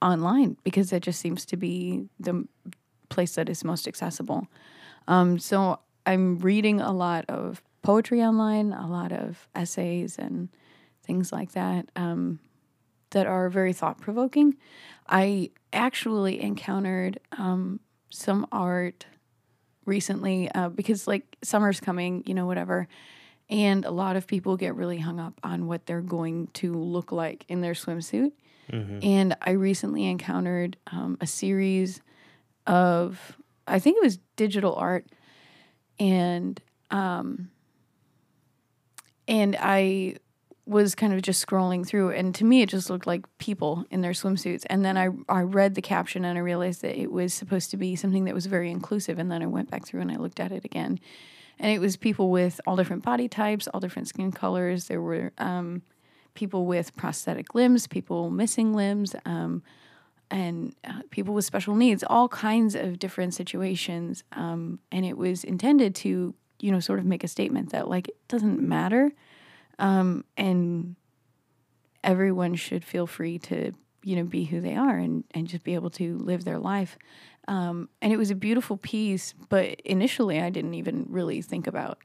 online 0.00 0.56
because 0.64 0.90
that 0.90 1.02
just 1.02 1.20
seems 1.20 1.44
to 1.46 1.56
be 1.56 2.08
the 2.18 2.46
place 3.08 3.34
that 3.34 3.48
is 3.48 3.64
most 3.64 3.88
accessible. 3.88 4.46
Um, 5.06 5.38
so 5.38 5.80
I'm 6.06 6.38
reading 6.38 6.80
a 6.80 6.92
lot 6.92 7.24
of 7.28 7.62
poetry 7.82 8.22
online, 8.22 8.72
a 8.72 8.86
lot 8.86 9.12
of 9.12 9.48
essays 9.54 10.18
and 10.18 10.48
things 11.04 11.32
like 11.32 11.52
that 11.52 11.88
um, 11.96 12.38
that 13.10 13.26
are 13.26 13.48
very 13.48 13.72
thought 13.72 14.00
provoking. 14.00 14.56
I 15.08 15.50
actually 15.72 16.40
encountered 16.42 17.20
um, 17.32 17.80
some 18.10 18.46
art 18.52 19.06
recently 19.84 20.50
uh, 20.50 20.68
because 20.68 21.06
like 21.06 21.36
summer's 21.42 21.80
coming, 21.80 22.22
you 22.26 22.34
know, 22.34 22.46
whatever. 22.46 22.88
And 23.50 23.86
a 23.86 23.90
lot 23.90 24.16
of 24.16 24.26
people 24.26 24.56
get 24.58 24.74
really 24.74 24.98
hung 24.98 25.18
up 25.18 25.40
on 25.42 25.66
what 25.66 25.86
they're 25.86 26.02
going 26.02 26.48
to 26.54 26.74
look 26.74 27.12
like 27.12 27.46
in 27.48 27.62
their 27.62 27.72
swimsuit. 27.72 28.32
And 29.02 29.34
I 29.40 29.52
recently 29.52 30.04
encountered 30.04 30.76
um, 30.92 31.16
a 31.22 31.26
series 31.26 32.02
of, 32.66 33.38
I 33.66 33.78
think 33.78 33.96
it 33.96 34.02
was 34.02 34.18
digital 34.36 34.74
art, 34.74 35.06
and 35.98 36.60
um, 36.90 37.48
and 39.26 39.56
I 39.58 40.16
was 40.68 40.94
kind 40.94 41.14
of 41.14 41.22
just 41.22 41.44
scrolling 41.44 41.86
through, 41.86 42.10
and 42.10 42.34
to 42.34 42.44
me, 42.44 42.60
it 42.62 42.68
just 42.68 42.90
looked 42.90 43.06
like 43.06 43.24
people 43.38 43.86
in 43.90 44.02
their 44.02 44.12
swimsuits. 44.12 44.64
And 44.68 44.84
then 44.84 44.96
I 44.98 45.08
I 45.28 45.40
read 45.40 45.74
the 45.74 45.82
caption 45.82 46.24
and 46.24 46.36
I 46.36 46.42
realized 46.42 46.82
that 46.82 47.00
it 47.00 47.10
was 47.10 47.32
supposed 47.32 47.70
to 47.70 47.76
be 47.76 47.96
something 47.96 48.24
that 48.24 48.34
was 48.34 48.46
very 48.46 48.70
inclusive. 48.70 49.18
And 49.18 49.30
then 49.30 49.42
I 49.42 49.46
went 49.46 49.70
back 49.70 49.86
through 49.86 50.02
and 50.02 50.12
I 50.12 50.16
looked 50.16 50.40
at 50.40 50.52
it 50.52 50.64
again, 50.64 51.00
and 51.58 51.72
it 51.72 51.80
was 51.80 51.96
people 51.96 52.30
with 52.30 52.60
all 52.66 52.76
different 52.76 53.02
body 53.02 53.28
types, 53.28 53.66
all 53.68 53.80
different 53.80 54.08
skin 54.08 54.30
colors. 54.30 54.86
There 54.86 55.00
were 55.00 55.32
um, 55.38 55.82
people 56.34 56.66
with 56.66 56.94
prosthetic 56.96 57.54
limbs, 57.54 57.86
people 57.86 58.30
missing 58.30 58.74
limbs, 58.74 59.16
um, 59.24 59.62
and 60.30 60.74
uh, 60.84 61.00
people 61.10 61.34
with 61.34 61.44
special 61.44 61.74
needs, 61.74 62.04
all 62.06 62.28
kinds 62.28 62.74
of 62.74 62.98
different 62.98 63.34
situations. 63.34 64.22
Um, 64.32 64.78
and 64.92 65.06
it 65.06 65.16
was 65.16 65.44
intended 65.44 65.94
to, 65.96 66.34
you 66.60 66.70
know, 66.70 66.80
sort 66.80 66.98
of 66.98 67.06
make 67.06 67.24
a 67.24 67.28
statement 67.28 67.70
that 67.70 67.88
like 67.88 68.08
it 68.08 68.28
doesn't 68.28 68.60
matter, 68.60 69.12
um, 69.78 70.24
and 70.36 70.96
everyone 72.02 72.54
should 72.54 72.84
feel 72.84 73.06
free 73.06 73.38
to 73.38 73.72
you 74.02 74.16
know 74.16 74.24
be 74.24 74.44
who 74.44 74.60
they 74.60 74.74
are 74.74 74.96
and 74.96 75.24
and 75.32 75.48
just 75.48 75.64
be 75.64 75.74
able 75.74 75.90
to 75.90 76.16
live 76.18 76.44
their 76.44 76.58
life. 76.58 76.96
Um, 77.46 77.88
and 78.02 78.12
it 78.12 78.18
was 78.18 78.30
a 78.30 78.34
beautiful 78.34 78.76
piece 78.76 79.32
but 79.48 79.80
initially 79.80 80.38
i 80.38 80.50
didn't 80.50 80.74
even 80.74 81.06
really 81.08 81.40
think 81.40 81.66
about 81.66 81.98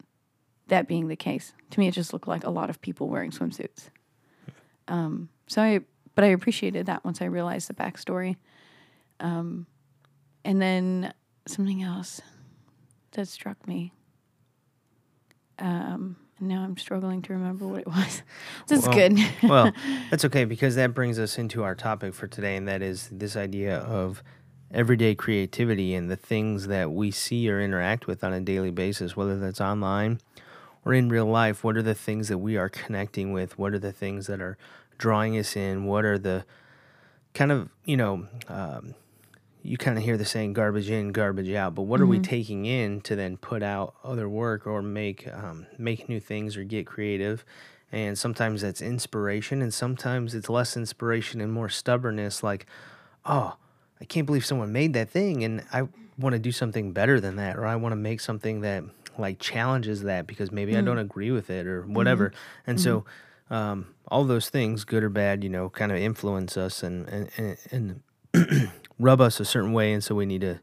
that 0.67 0.87
being 0.87 1.09
the 1.09 1.17
case. 1.17 1.53
To 1.71 1.79
me 1.79 1.87
it 1.87 1.93
just 1.93 2.13
looked 2.13 2.27
like 2.27 2.45
a 2.45 2.49
lot 2.49 2.69
of 2.69 2.81
people 2.81 3.09
wearing 3.09 3.31
swimsuits. 3.31 3.89
Um, 4.87 5.29
so 5.47 5.61
i 5.61 5.81
but 6.15 6.23
i 6.23 6.27
appreciated 6.27 6.85
that 6.85 7.03
once 7.03 7.21
i 7.21 7.25
realized 7.25 7.69
the 7.69 7.73
backstory. 7.73 8.37
Um, 9.19 9.67
and 10.45 10.61
then 10.61 11.13
something 11.47 11.83
else 11.83 12.21
that 13.11 13.27
struck 13.27 13.67
me. 13.67 13.93
Um, 15.59 16.17
now 16.47 16.61
i'm 16.63 16.77
struggling 16.77 17.21
to 17.21 17.33
remember 17.33 17.67
what 17.67 17.81
it 17.81 17.87
was 17.97 18.21
this 18.67 18.79
is 18.79 18.87
Well, 18.87 18.95
good 18.95 19.19
well, 19.43 19.71
that's 20.09 20.25
okay 20.25 20.45
because 20.45 20.75
that 20.75 20.93
brings 20.93 21.19
us 21.19 21.37
into 21.37 21.63
our 21.63 21.75
topic 21.75 22.13
for 22.13 22.27
today, 22.27 22.55
and 22.55 22.67
that 22.67 22.81
is 22.81 23.09
this 23.11 23.35
idea 23.35 23.77
of 23.79 24.21
everyday 24.71 25.13
creativity 25.13 25.93
and 25.93 26.09
the 26.09 26.15
things 26.15 26.67
that 26.67 26.91
we 26.91 27.11
see 27.11 27.49
or 27.49 27.61
interact 27.61 28.07
with 28.07 28.23
on 28.23 28.33
a 28.33 28.39
daily 28.41 28.71
basis, 28.71 29.15
whether 29.15 29.37
that's 29.37 29.61
online 29.61 30.19
or 30.83 30.93
in 30.93 31.09
real 31.09 31.27
life. 31.27 31.63
What 31.63 31.77
are 31.77 31.83
the 31.83 31.93
things 31.93 32.27
that 32.29 32.39
we 32.39 32.57
are 32.57 32.69
connecting 32.69 33.31
with? 33.33 33.57
What 33.57 33.73
are 33.73 33.79
the 33.79 33.91
things 33.91 34.25
that 34.27 34.41
are 34.41 34.57
drawing 34.97 35.37
us 35.37 35.55
in? 35.55 35.85
What 35.85 36.05
are 36.05 36.17
the 36.17 36.43
kind 37.35 37.51
of, 37.51 37.69
you 37.85 37.97
know, 37.97 38.27
um, 38.47 38.95
you 39.63 39.77
kind 39.77 39.97
of 39.97 40.03
hear 40.03 40.17
the 40.17 40.25
saying 40.25 40.53
garbage 40.53 40.89
in, 40.89 41.13
garbage 41.13 41.51
out, 41.53 41.73
but 41.73 41.83
what 41.83 42.01
are 42.01 42.05
we 42.05 42.19
taking 42.19 42.65
in 42.65 42.99
to 43.01 43.15
then 43.15 43.37
put 43.37 43.63
out 43.63 43.95
other 44.03 44.27
work 44.27 44.67
or 44.67 44.81
make 44.81 45.27
um, 45.33 45.65
make 45.77 46.09
new 46.09 46.19
things 46.19 46.57
or 46.57 46.63
get 46.63 46.85
creative? 46.85 47.45
And 47.91 48.17
sometimes 48.17 48.61
that's 48.61 48.81
inspiration, 48.81 49.61
and 49.61 49.73
sometimes 49.73 50.35
it's 50.35 50.49
less 50.49 50.75
inspiration 50.75 51.39
and 51.39 51.53
more 51.53 51.69
stubbornness. 51.69 52.43
Like, 52.43 52.65
oh, 53.25 53.55
I 54.01 54.05
can't 54.05 54.25
believe 54.25 54.45
someone 54.45 54.73
made 54.73 54.93
that 54.93 55.09
thing, 55.09 55.43
and 55.43 55.63
I 55.71 55.87
want 56.17 56.33
to 56.33 56.39
do 56.39 56.51
something 56.51 56.91
better 56.91 57.21
than 57.21 57.37
that, 57.37 57.55
or 57.55 57.65
I 57.65 57.75
want 57.77 57.93
to 57.93 57.97
make 57.97 58.19
something 58.19 58.61
that 58.61 58.83
like 59.17 59.39
challenges 59.39 60.03
that 60.03 60.27
because 60.27 60.51
maybe 60.51 60.75
I 60.75 60.81
don't 60.81 60.97
agree 60.97 61.31
with 61.31 61.49
it 61.49 61.67
or 61.67 61.83
whatever. 61.83 62.33
And 62.67 62.81
so, 62.81 63.05
um, 63.49 63.87
all 64.07 64.25
those 64.25 64.49
things, 64.49 64.83
good 64.83 65.03
or 65.03 65.09
bad, 65.09 65.43
you 65.43 65.49
know, 65.49 65.69
kind 65.69 65.91
of 65.91 65.99
influence 65.99 66.57
us 66.57 66.83
and 66.83 67.07
and 67.07 67.57
and, 67.71 68.01
and 68.33 68.71
rub 68.99 69.21
us 69.21 69.39
a 69.39 69.45
certain 69.45 69.73
way, 69.73 69.93
and 69.93 70.03
so 70.03 70.15
we 70.15 70.25
need 70.25 70.41
to 70.41 70.59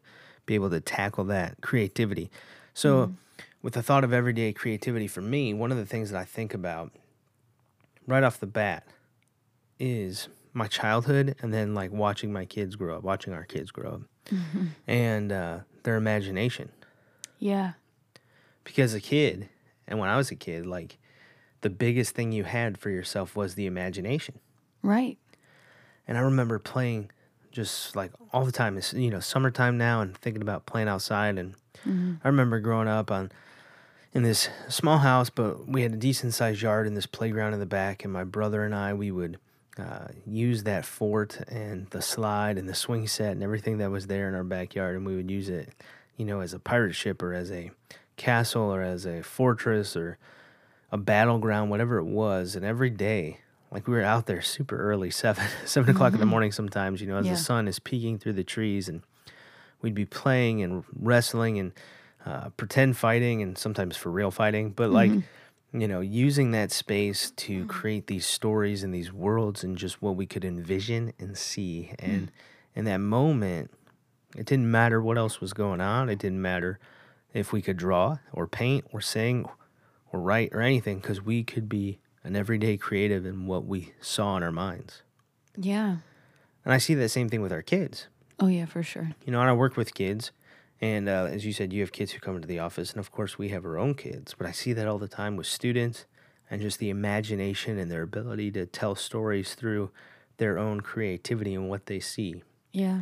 be 0.46 0.54
able 0.54 0.70
to 0.70 0.80
tackle 0.80 1.24
that 1.24 1.60
creativity. 1.60 2.30
So, 2.74 3.12
with 3.62 3.74
the 3.74 3.82
thought 3.82 4.04
of 4.04 4.12
everyday 4.12 4.52
creativity 4.52 5.06
for 5.06 5.20
me, 5.20 5.52
one 5.52 5.70
of 5.70 5.76
the 5.78 5.84
things 5.86 6.10
that 6.10 6.18
I 6.18 6.24
think 6.24 6.54
about 6.54 6.92
right 8.06 8.22
off 8.22 8.40
the 8.40 8.46
bat 8.46 8.86
is 9.78 10.28
my 10.52 10.66
childhood 10.66 11.36
and 11.40 11.52
then 11.52 11.74
like 11.74 11.90
watching 11.92 12.32
my 12.32 12.44
kids 12.44 12.76
grow 12.76 12.96
up, 12.96 13.02
watching 13.02 13.32
our 13.32 13.44
kids 13.44 13.70
grow 13.70 13.90
up, 13.90 14.34
and 14.86 15.30
uh, 15.32 15.58
their 15.82 15.96
imagination. 15.96 16.70
yeah 17.38 17.72
Because 18.64 18.94
a 18.94 19.00
kid, 19.00 19.48
and 19.86 19.98
when 19.98 20.08
I 20.08 20.16
was 20.16 20.30
a 20.30 20.36
kid, 20.36 20.66
like 20.66 20.98
the 21.60 21.70
biggest 21.70 22.14
thing 22.14 22.32
you 22.32 22.44
had 22.44 22.78
for 22.78 22.90
yourself 22.90 23.36
was 23.36 23.54
the 23.54 23.66
imagination. 23.66 24.38
right 24.82 25.18
And 26.08 26.16
I 26.16 26.22
remember 26.22 26.58
playing 26.58 27.10
just 27.50 27.96
like 27.96 28.12
all 28.32 28.44
the 28.44 28.52
time. 28.52 28.76
It's 28.76 28.92
you 28.92 29.10
know 29.10 29.20
summertime 29.20 29.78
now, 29.78 30.00
and 30.00 30.16
thinking 30.16 30.42
about 30.42 30.66
playing 30.66 30.88
outside. 30.88 31.38
And 31.38 31.54
I 32.24 32.28
remember 32.28 32.60
growing 32.60 32.88
up 32.88 33.10
on 33.10 33.30
in 34.12 34.22
this 34.22 34.48
small 34.68 34.98
house, 34.98 35.30
but 35.30 35.68
we 35.68 35.82
had 35.82 35.92
a 35.92 35.96
decent 35.96 36.34
sized 36.34 36.62
yard 36.62 36.86
and 36.86 36.96
this 36.96 37.06
playground 37.06 37.54
in 37.54 37.60
the 37.60 37.66
back. 37.66 38.04
And 38.04 38.12
my 38.12 38.24
brother 38.24 38.64
and 38.64 38.74
I, 38.74 38.92
we 38.92 39.10
would 39.10 39.38
uh, 39.78 40.08
use 40.26 40.64
that 40.64 40.84
fort 40.84 41.40
and 41.48 41.86
the 41.90 42.02
slide 42.02 42.58
and 42.58 42.68
the 42.68 42.74
swing 42.74 43.06
set 43.06 43.32
and 43.32 43.42
everything 43.42 43.78
that 43.78 43.90
was 43.90 44.08
there 44.08 44.28
in 44.28 44.34
our 44.34 44.44
backyard, 44.44 44.96
and 44.96 45.06
we 45.06 45.16
would 45.16 45.30
use 45.30 45.48
it, 45.48 45.70
you 46.16 46.24
know, 46.24 46.40
as 46.40 46.52
a 46.52 46.58
pirate 46.58 46.94
ship 46.94 47.22
or 47.22 47.32
as 47.32 47.50
a 47.50 47.70
castle 48.16 48.74
or 48.74 48.82
as 48.82 49.06
a 49.06 49.22
fortress 49.22 49.96
or 49.96 50.18
a 50.92 50.98
battleground, 50.98 51.70
whatever 51.70 51.98
it 51.98 52.04
was. 52.04 52.56
And 52.56 52.64
every 52.64 52.90
day, 52.90 53.40
like 53.70 53.86
we 53.86 53.94
were 53.94 54.02
out 54.02 54.26
there 54.26 54.42
super 54.42 54.76
early, 54.76 55.10
seven 55.10 55.46
seven 55.64 55.94
o'clock 55.94 56.12
in 56.12 56.18
the 56.18 56.24
mm-hmm. 56.24 56.30
morning 56.30 56.52
sometimes, 56.52 57.00
you 57.00 57.06
know, 57.06 57.16
as 57.16 57.26
Yeah. 57.26 57.32
the 57.32 57.38
sun 57.38 57.68
is 57.68 57.78
peeking 57.78 58.18
through 58.18 58.34
the 58.34 58.44
trees, 58.44 58.88
and 58.88 59.02
we'd 59.82 59.94
be 59.94 60.06
playing 60.06 60.62
and 60.62 60.84
wrestling 60.92 61.58
and 61.58 61.72
uh, 62.26 62.50
pretend 62.50 62.96
fighting 62.96 63.42
and 63.42 63.56
sometimes 63.56 63.96
for 63.96 64.10
real 64.10 64.30
fighting, 64.30 64.70
but 64.70 64.90
like. 64.90 65.10
Mm-hmm. 65.10 65.20
You 65.72 65.86
know, 65.86 66.00
using 66.00 66.50
that 66.50 66.72
space 66.72 67.30
to 67.30 67.62
mm. 67.62 67.68
create 67.68 68.08
these 68.08 68.26
stories 68.26 68.82
and 68.82 68.92
these 68.92 69.12
worlds 69.12 69.62
and 69.62 69.78
just 69.78 70.02
what 70.02 70.16
we 70.16 70.26
could 70.26 70.44
envision 70.44 71.12
and 71.16 71.38
see. 71.38 71.92
And 72.00 72.26
mm. 72.26 72.30
in 72.74 72.86
that 72.86 72.98
moment, 72.98 73.70
it 74.36 74.46
didn't 74.46 74.68
matter 74.68 75.00
what 75.00 75.16
else 75.16 75.40
was 75.40 75.52
going 75.52 75.80
on. 75.80 76.08
It 76.08 76.18
didn't 76.18 76.42
matter 76.42 76.80
if 77.32 77.52
we 77.52 77.62
could 77.62 77.76
draw 77.76 78.18
or 78.32 78.48
paint 78.48 78.84
or 78.92 79.00
sing 79.00 79.48
or 80.12 80.18
write 80.18 80.52
or 80.52 80.60
anything 80.60 80.98
because 80.98 81.22
we 81.22 81.44
could 81.44 81.68
be 81.68 81.99
an 82.24 82.36
everyday 82.36 82.76
creative 82.76 83.24
in 83.26 83.46
what 83.46 83.64
we 83.64 83.92
saw 84.00 84.36
in 84.36 84.42
our 84.42 84.52
minds. 84.52 85.02
yeah 85.56 85.96
And 86.64 86.72
I 86.74 86.78
see 86.78 86.94
that 86.94 87.08
same 87.10 87.28
thing 87.28 87.42
with 87.42 87.52
our 87.52 87.62
kids. 87.62 88.06
oh 88.38 88.46
yeah 88.48 88.66
for 88.66 88.82
sure 88.82 89.12
You 89.24 89.32
know, 89.32 89.40
and 89.40 89.48
I 89.50 89.52
work 89.54 89.76
with 89.76 89.94
kids. 89.94 90.32
And 90.82 91.08
uh, 91.10 91.28
as 91.30 91.44
you 91.44 91.52
said, 91.52 91.72
you 91.74 91.82
have 91.82 91.92
kids 91.92 92.12
who 92.12 92.20
come 92.20 92.36
into 92.36 92.48
the 92.48 92.58
office. 92.58 92.90
And 92.92 93.00
of 93.00 93.10
course, 93.12 93.36
we 93.36 93.50
have 93.50 93.66
our 93.66 93.76
own 93.76 93.94
kids. 93.94 94.34
But 94.36 94.46
I 94.46 94.52
see 94.52 94.72
that 94.72 94.86
all 94.88 94.96
the 94.98 95.08
time 95.08 95.36
with 95.36 95.46
students 95.46 96.06
and 96.50 96.62
just 96.62 96.78
the 96.78 96.88
imagination 96.88 97.78
and 97.78 97.90
their 97.90 98.00
ability 98.02 98.50
to 98.52 98.64
tell 98.64 98.94
stories 98.94 99.54
through 99.54 99.90
their 100.38 100.58
own 100.58 100.80
creativity 100.80 101.54
and 101.54 101.68
what 101.68 101.84
they 101.84 102.00
see. 102.00 102.42
yeah 102.72 103.00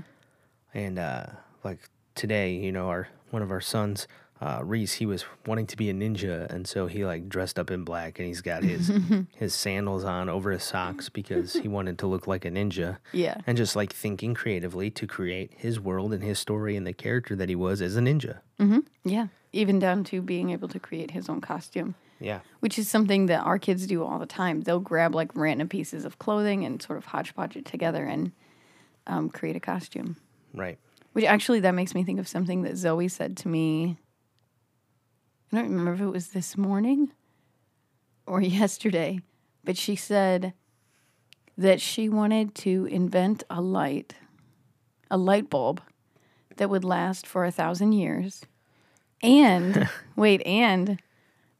And 0.74 0.98
uh, 0.98 1.26
like 1.62 1.78
today, 2.16 2.52
you 2.54 2.72
know, 2.72 2.88
our 2.88 3.08
one 3.30 3.42
of 3.42 3.50
our 3.52 3.60
sons, 3.60 4.08
uh, 4.40 4.60
Reese, 4.62 4.94
he 4.94 5.06
was 5.06 5.24
wanting 5.46 5.66
to 5.66 5.76
be 5.76 5.90
a 5.90 5.92
ninja, 5.94 6.48
and 6.48 6.66
so 6.66 6.86
he 6.86 7.04
like 7.04 7.28
dressed 7.28 7.58
up 7.58 7.70
in 7.70 7.82
black, 7.84 8.18
and 8.18 8.28
he's 8.28 8.40
got 8.40 8.62
his 8.62 8.90
his 9.36 9.54
sandals 9.54 10.04
on 10.04 10.28
over 10.28 10.52
his 10.52 10.62
socks 10.62 11.08
because 11.08 11.54
he 11.54 11.66
wanted 11.68 11.98
to 11.98 12.06
look 12.06 12.26
like 12.26 12.44
a 12.44 12.50
ninja, 12.50 12.98
yeah 13.12 13.38
and 13.46 13.56
just 13.56 13.74
like 13.74 13.92
thinking 13.92 14.34
creatively 14.34 14.90
to 14.92 15.06
create 15.06 15.52
his 15.56 15.80
world 15.80 16.12
and 16.12 16.22
his 16.22 16.38
story 16.38 16.76
and 16.76 16.86
the 16.86 16.92
character 16.92 17.34
that 17.34 17.48
he 17.48 17.54
was 17.56 17.82
as 17.82 17.96
a 17.96 18.00
ninja. 18.00 18.38
Yeah, 19.04 19.28
even 19.52 19.78
down 19.78 20.04
to 20.04 20.20
being 20.20 20.50
able 20.50 20.68
to 20.68 20.78
create 20.78 21.12
his 21.12 21.28
own 21.28 21.40
costume, 21.40 21.94
Yeah, 22.20 22.40
which 22.60 22.78
is 22.78 22.88
something 22.88 23.26
that 23.26 23.40
our 23.44 23.58
kids 23.58 23.86
do 23.86 24.04
all 24.04 24.18
the 24.18 24.26
time. 24.26 24.60
They'll 24.62 24.80
grab 24.80 25.14
like 25.14 25.30
random 25.34 25.68
pieces 25.68 26.04
of 26.04 26.18
clothing 26.18 26.64
and 26.64 26.80
sort 26.82 26.98
of 26.98 27.06
hodgepodge 27.06 27.56
it 27.56 27.64
together 27.64 28.04
and 28.04 28.32
um, 29.06 29.30
create 29.30 29.56
a 29.56 29.60
costume. 29.60 30.16
right. 30.54 30.78
Which 31.14 31.24
actually, 31.24 31.60
that 31.60 31.72
makes 31.74 31.94
me 31.94 32.04
think 32.04 32.20
of 32.20 32.28
something 32.28 32.62
that 32.62 32.76
Zoe 32.76 33.08
said 33.08 33.36
to 33.38 33.48
me. 33.48 33.96
I 35.52 35.56
don't 35.56 35.70
remember 35.70 35.94
if 35.94 36.00
it 36.00 36.06
was 36.12 36.28
this 36.28 36.56
morning 36.56 37.10
or 38.26 38.40
yesterday, 38.42 39.20
but 39.64 39.76
she 39.76 39.96
said 39.96 40.52
that 41.56 41.80
she 41.80 42.08
wanted 42.08 42.54
to 42.56 42.86
invent 42.86 43.42
a 43.50 43.60
light, 43.60 44.14
a 45.10 45.16
light 45.16 45.50
bulb 45.50 45.80
that 46.56 46.70
would 46.70 46.84
last 46.84 47.26
for 47.26 47.44
a 47.44 47.50
thousand 47.50 47.92
years 47.92 48.42
and, 49.22 49.88
wait, 50.16 50.42
and 50.46 51.00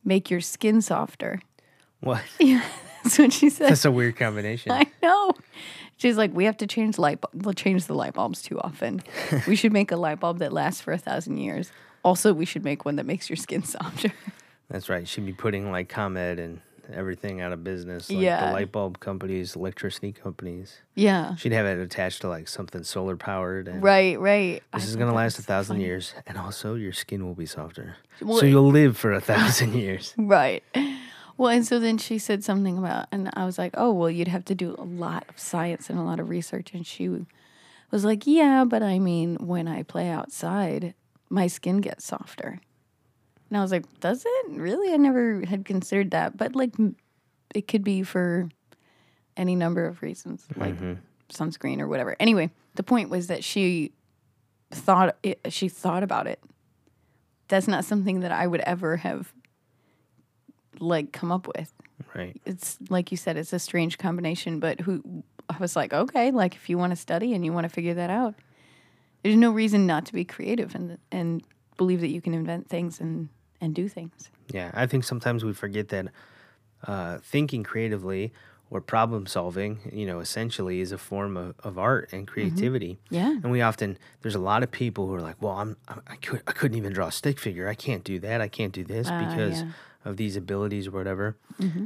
make 0.05 0.31
your 0.31 0.41
skin 0.41 0.81
softer. 0.83 1.41
What? 2.01 2.23
Yeah, 2.41 2.65
that's 3.03 3.19
what 3.19 3.33
she 3.33 3.49
said. 3.51 3.71
That's 3.71 3.85
a 3.85 3.91
weird 3.91 4.17
combination. 4.17 4.71
I 4.73 4.87
know. 5.03 5.33
She's 5.97 6.17
like, 6.17 6.33
we 6.35 6.45
have 6.45 6.57
to 6.59 6.67
change 6.67 6.99
light 6.99 7.21
bulb- 7.21 7.45
we'll 7.45 7.55
change 7.55 7.87
the 7.87 7.95
light 7.95 8.15
bulbs 8.15 8.43
too 8.43 8.61
often. 8.61 9.03
we 9.49 9.57
should 9.57 9.73
make 9.73 9.91
a 9.91 9.97
light 9.97 10.21
bulb 10.21 10.39
that 10.39 10.53
lasts 10.53 10.81
for 10.81 10.93
a 10.93 10.99
thousand 10.99 11.39
years. 11.39 11.73
Also, 12.09 12.33
we 12.33 12.45
should 12.45 12.65
make 12.65 12.85
one 12.85 12.97
that 12.97 13.07
makes 13.07 13.29
your 13.31 13.37
skin 13.37 13.63
softer. 13.75 14.13
That's 14.71 14.89
right. 14.89 15.07
She'd 15.07 15.27
be 15.27 15.33
putting 15.33 15.71
like 15.71 15.89
ComEd 15.89 16.39
and 16.39 16.61
everything 16.93 17.41
out 17.43 17.53
of 17.53 17.63
business. 17.63 18.09
Like 18.11 18.21
Yeah. 18.21 18.47
the 18.47 18.53
light 18.53 18.73
bulb 18.73 18.99
companies, 18.99 19.55
electricity 19.55 20.11
companies. 20.13 20.79
yeah. 20.95 21.35
She'd 21.37 21.53
have 21.53 21.67
it 21.67 21.79
attached 21.79 22.23
to 22.23 22.29
like 22.29 22.49
something 22.49 22.83
solar 22.83 23.17
powered. 23.17 23.69
And 23.69 23.83
Right, 23.83 24.19
right. 24.19 24.63
I 24.73 24.79
This 24.79 24.89
is 24.89 24.97
going 24.97 25.11
to 25.11 25.15
last 25.15 25.39
a 25.39 25.43
thousand 25.43 25.77
funny. 25.77 25.85
years. 25.85 26.15
And 26.27 26.39
also, 26.39 26.75
your 26.77 26.93
skin 26.95 27.27
will 27.27 27.35
be 27.35 27.45
softer. 27.47 27.97
Well, 28.23 28.39
so 28.39 28.47
you'll 28.47 28.71
live 28.71 28.97
for 28.97 29.13
a 29.13 29.21
thousand 29.21 29.75
years. 29.85 30.15
Right. 30.17 30.63
Well, 31.37 31.51
and 31.51 31.65
so 31.67 31.79
then 31.79 31.99
she 31.99 32.19
said 32.19 32.43
something 32.43 32.79
about, 32.79 33.07
and 33.13 33.31
I 33.35 33.45
was 33.45 33.59
like, 33.59 33.75
oh, 33.77 33.93
well, 33.93 34.11
you'd 34.11 34.27
have 34.29 34.45
to 34.47 34.55
do 34.55 34.75
a 34.79 34.83
lot 34.83 35.25
of 35.29 35.39
science 35.39 35.89
and 35.91 35.99
a 35.99 36.03
lot 36.03 36.19
of 36.21 36.29
research. 36.31 36.73
And 36.75 36.85
she 36.87 37.09
was 37.93 38.05
like, 38.05 38.27
yeah, 38.27 38.65
but 38.65 38.83
I 38.83 38.99
mean, 38.99 39.37
when 39.37 39.69
I 39.69 39.83
play 39.85 40.09
outside, 40.09 40.95
my 41.31 41.47
skin 41.47 41.79
gets 41.79 42.05
softer. 42.05 42.61
And 43.49 43.59
I 43.59 43.63
was 43.63 43.73
like, 43.73 44.01
does 44.01 44.25
it 44.27 44.47
really? 44.51 44.93
I 44.93 44.97
never 44.97 45.43
had 45.47 45.65
considered 45.65 46.11
that, 46.11 46.37
but 46.37 46.55
like, 46.55 46.75
it 47.55 47.67
could 47.67 47.83
be 47.83 48.03
for 48.03 48.49
any 49.37 49.57
number 49.57 49.87
of 49.87 50.03
reasons, 50.03 50.45
like 50.57 50.75
mm-hmm. 50.75 50.95
sunscreen 51.31 51.81
or 51.81 51.89
whatever. 51.89 52.17
Anyway, 52.21 52.51
the 52.75 52.83
point 52.83 53.09
was 53.09 53.29
that 53.29 53.43
she 53.43 53.93
thought 54.71 55.17
it, 55.23 55.41
she 55.51 55.69
thought 55.69 56.03
about 56.03 56.27
it. 56.27 56.43
That's 57.49 57.69
not 57.69 57.85
something 57.85 58.21
that 58.21 58.33
I 58.33 58.47
would 58.47 58.61
ever 58.61 58.99
have 58.99 59.33
like 60.81 61.13
come 61.13 61.33
up 61.33 61.47
with. 61.57 61.73
Right. 62.15 62.39
It's 62.45 62.79
like 62.91 63.11
you 63.11 63.17
said, 63.17 63.37
it's 63.37 63.53
a 63.53 63.59
strange 63.59 63.97
combination, 63.97 64.61
but 64.61 64.81
who 64.81 65.23
I 65.49 65.57
was 65.59 65.75
like, 65.75 65.93
okay, 65.93 66.31
like 66.31 66.55
if 66.55 66.69
you 66.69 66.77
want 66.77 66.91
to 66.91 66.97
study 66.97 67.33
and 67.33 67.45
you 67.45 67.53
want 67.53 67.65
to 67.65 67.71
figure 67.71 67.95
that 67.95 68.11
out, 68.11 68.35
there's 69.23 69.37
no 69.37 69.51
reason 69.51 69.87
not 69.87 70.07
to 70.07 70.13
be 70.13 70.25
creative 70.25 70.75
and 70.75 70.99
and 71.11 71.43
believe 71.77 72.01
that 72.01 72.09
you 72.09 72.21
can 72.21 72.35
invent 72.35 72.69
things 72.69 73.01
and 73.01 73.29
and 73.61 73.75
do 73.75 73.89
things. 73.89 74.31
Yeah, 74.49 74.71
I 74.75 74.87
think 74.87 75.05
sometimes 75.05 75.45
we 75.45 75.53
forget 75.53 75.89
that 75.89 76.09
uh, 76.87 77.19
thinking 77.19 77.63
creatively 77.65 78.33
or 78.71 78.81
problem 78.83 79.27
solving, 79.27 79.79
you 79.93 80.05
know, 80.07 80.21
essentially 80.21 80.81
is 80.81 80.93
a 80.93 80.99
form 80.99 81.37
of, 81.39 81.55
of 81.65 81.79
art 81.79 82.11
and 82.13 82.29
creativity. 82.29 82.99
Yeah. 83.09 83.31
And 83.31 83.51
we 83.51 83.63
often 83.63 83.99
there's 84.23 84.35
a 84.35 84.39
lot 84.41 84.63
of 84.63 84.71
people 84.71 85.07
who 85.07 85.15
are 85.15 85.21
like, 85.23 85.41
"Well, 85.41 85.55
I'm 85.55 85.77
I, 85.89 86.17
could, 86.17 86.43
I 86.47 86.53
couldn't 86.53 86.77
even 86.77 86.93
draw 86.93 87.07
a 87.09 87.13
stick 87.13 87.39
figure. 87.39 87.67
I 87.69 87.75
can't 87.75 88.05
do 88.05 88.19
that. 88.21 88.41
I 88.41 88.49
can't 88.49 88.73
do 88.73 88.85
this 88.85 89.09
Ah, 89.11 89.19
because 89.27 89.63
yeah. 89.63 89.71
of 90.05 90.17
these 90.19 90.37
abilities 90.37 90.87
or 90.87 90.93
whatever." 90.93 91.37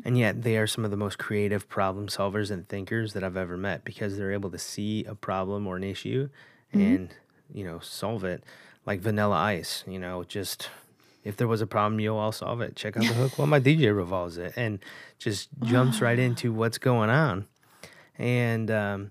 And 0.04 0.18
yet 0.18 0.42
they 0.42 0.58
are 0.58 0.66
some 0.66 0.84
of 0.84 0.90
the 0.90 0.98
most 0.98 1.18
creative 1.18 1.66
problem 1.68 2.08
solvers 2.08 2.50
and 2.50 2.68
thinkers 2.68 3.14
that 3.14 3.24
I've 3.24 3.38
ever 3.38 3.56
met 3.56 3.84
because 3.84 4.18
they're 4.18 4.32
able 4.32 4.50
to 4.50 4.58
see 4.58 5.02
a 5.06 5.14
problem 5.14 5.66
or 5.66 5.76
an 5.76 5.84
issue 5.84 6.28
and, 6.74 7.14
you 7.52 7.64
know, 7.64 7.78
solve 7.80 8.25
it 8.25 8.42
like 8.87 9.00
vanilla 9.00 9.37
ice, 9.37 9.85
you 9.87 9.99
know, 9.99 10.25
just 10.25 10.68
if 11.25 11.37
there 11.37 11.47
was 11.47 11.61
a 11.61 11.66
problem, 11.66 12.00
yo, 12.00 12.18
I'll 12.18 12.32
solve 12.32 12.61
it. 12.61 12.75
Check 12.75 12.97
out 12.97 13.06
the 13.06 13.14
hook 13.14 13.38
while 13.38 13.47
my 13.47 13.61
DJ 13.66 13.94
revolves 13.94 14.37
it 14.38 14.52
and 14.56 14.80
just 15.18 15.49
jumps 15.62 16.00
right 16.00 16.18
into 16.18 16.52
what's 16.52 16.78
going 16.78 17.11
on. 17.11 17.47
And 18.18 18.71
um, 18.71 19.11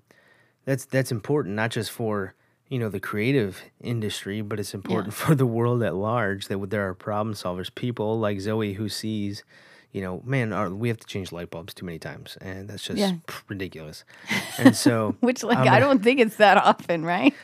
that's 0.66 0.86
that's 0.86 1.12
important, 1.12 1.56
not 1.56 1.72
just 1.72 1.92
for 1.92 2.34
you 2.68 2.80
know 2.80 2.90
the 2.90 3.00
creative 3.00 3.62
industry, 3.82 4.42
but 4.42 4.60
it's 4.60 4.74
important 4.74 5.14
for 5.14 5.36
the 5.36 5.46
world 5.46 5.82
at 5.84 5.96
large. 5.96 6.48
That 6.48 6.70
there 6.70 6.88
are 6.88 6.94
problem 6.94 7.34
solvers, 7.36 7.74
people 7.74 8.20
like 8.20 8.40
Zoe 8.42 8.74
who 8.74 8.88
sees, 8.90 9.44
you 9.92 10.02
know, 10.02 10.22
man, 10.26 10.54
our, 10.54 10.70
we 10.70 10.88
have 10.90 11.00
to 11.00 11.08
change 11.08 11.32
light 11.32 11.50
bulbs 11.50 11.74
too 11.74 11.86
many 11.86 12.00
times, 12.00 12.38
and 12.42 12.70
that's 12.70 12.84
just 12.86 13.00
Yeah. 13.00 13.14
ridiculous. 13.48 14.04
And 14.58 14.76
so 14.76 15.16
Which 15.22 15.44
like 15.44 15.58
I'm 15.58 15.68
I 15.68 15.78
a- 15.78 15.80
don't 15.80 16.04
think 16.04 16.20
it's 16.20 16.36
that 16.38 16.58
often, 16.58 17.04
right? 17.04 17.34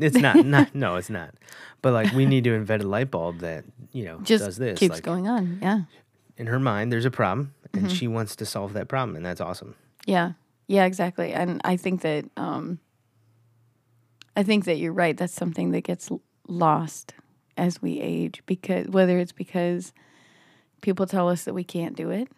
it's 0.00 0.16
not, 0.16 0.44
not, 0.46 0.74
no, 0.74 0.96
it's 0.96 1.10
not. 1.10 1.34
But 1.82 1.92
like 1.92 2.12
we 2.12 2.26
need 2.26 2.44
to 2.44 2.54
invent 2.54 2.82
a 2.82 2.88
light 2.88 3.10
bulb 3.10 3.38
that 3.40 3.64
you 3.92 4.04
know 4.04 4.18
Just 4.22 4.44
does 4.44 4.56
this. 4.56 4.78
keeps 4.78 4.94
like, 4.96 5.02
going 5.02 5.28
on. 5.28 5.58
Yeah. 5.62 5.82
in 6.36 6.46
her 6.46 6.58
mind, 6.58 6.92
there's 6.92 7.04
a 7.04 7.10
problem, 7.10 7.54
and 7.72 7.84
Mm-hmm. 7.86 7.94
she 7.94 8.08
wants 8.08 8.36
to 8.36 8.46
solve 8.46 8.72
that 8.74 8.88
problem, 8.88 9.16
and 9.16 9.24
that's 9.26 9.40
awesome. 9.40 9.74
Yeah. 10.06 10.32
Yeah, 10.66 10.84
exactly. 10.86 11.32
And 11.32 11.60
I 11.64 11.76
think 11.76 12.00
that 12.02 12.24
um 12.36 12.78
I 14.36 14.42
think 14.42 14.64
that 14.64 14.78
you're 14.78 14.92
right. 14.92 15.16
That's 15.16 15.32
something 15.32 15.70
that 15.72 15.82
gets 15.82 16.10
lost 16.48 17.14
as 17.56 17.80
we 17.80 18.00
age 18.00 18.42
because 18.46 18.88
whether 18.88 19.18
it's 19.18 19.32
because 19.32 19.92
people 20.80 21.06
tell 21.06 21.28
us 21.28 21.44
that 21.44 21.54
we 21.54 21.62
can't 21.64 21.94
do 21.96 22.10
it 22.10 22.28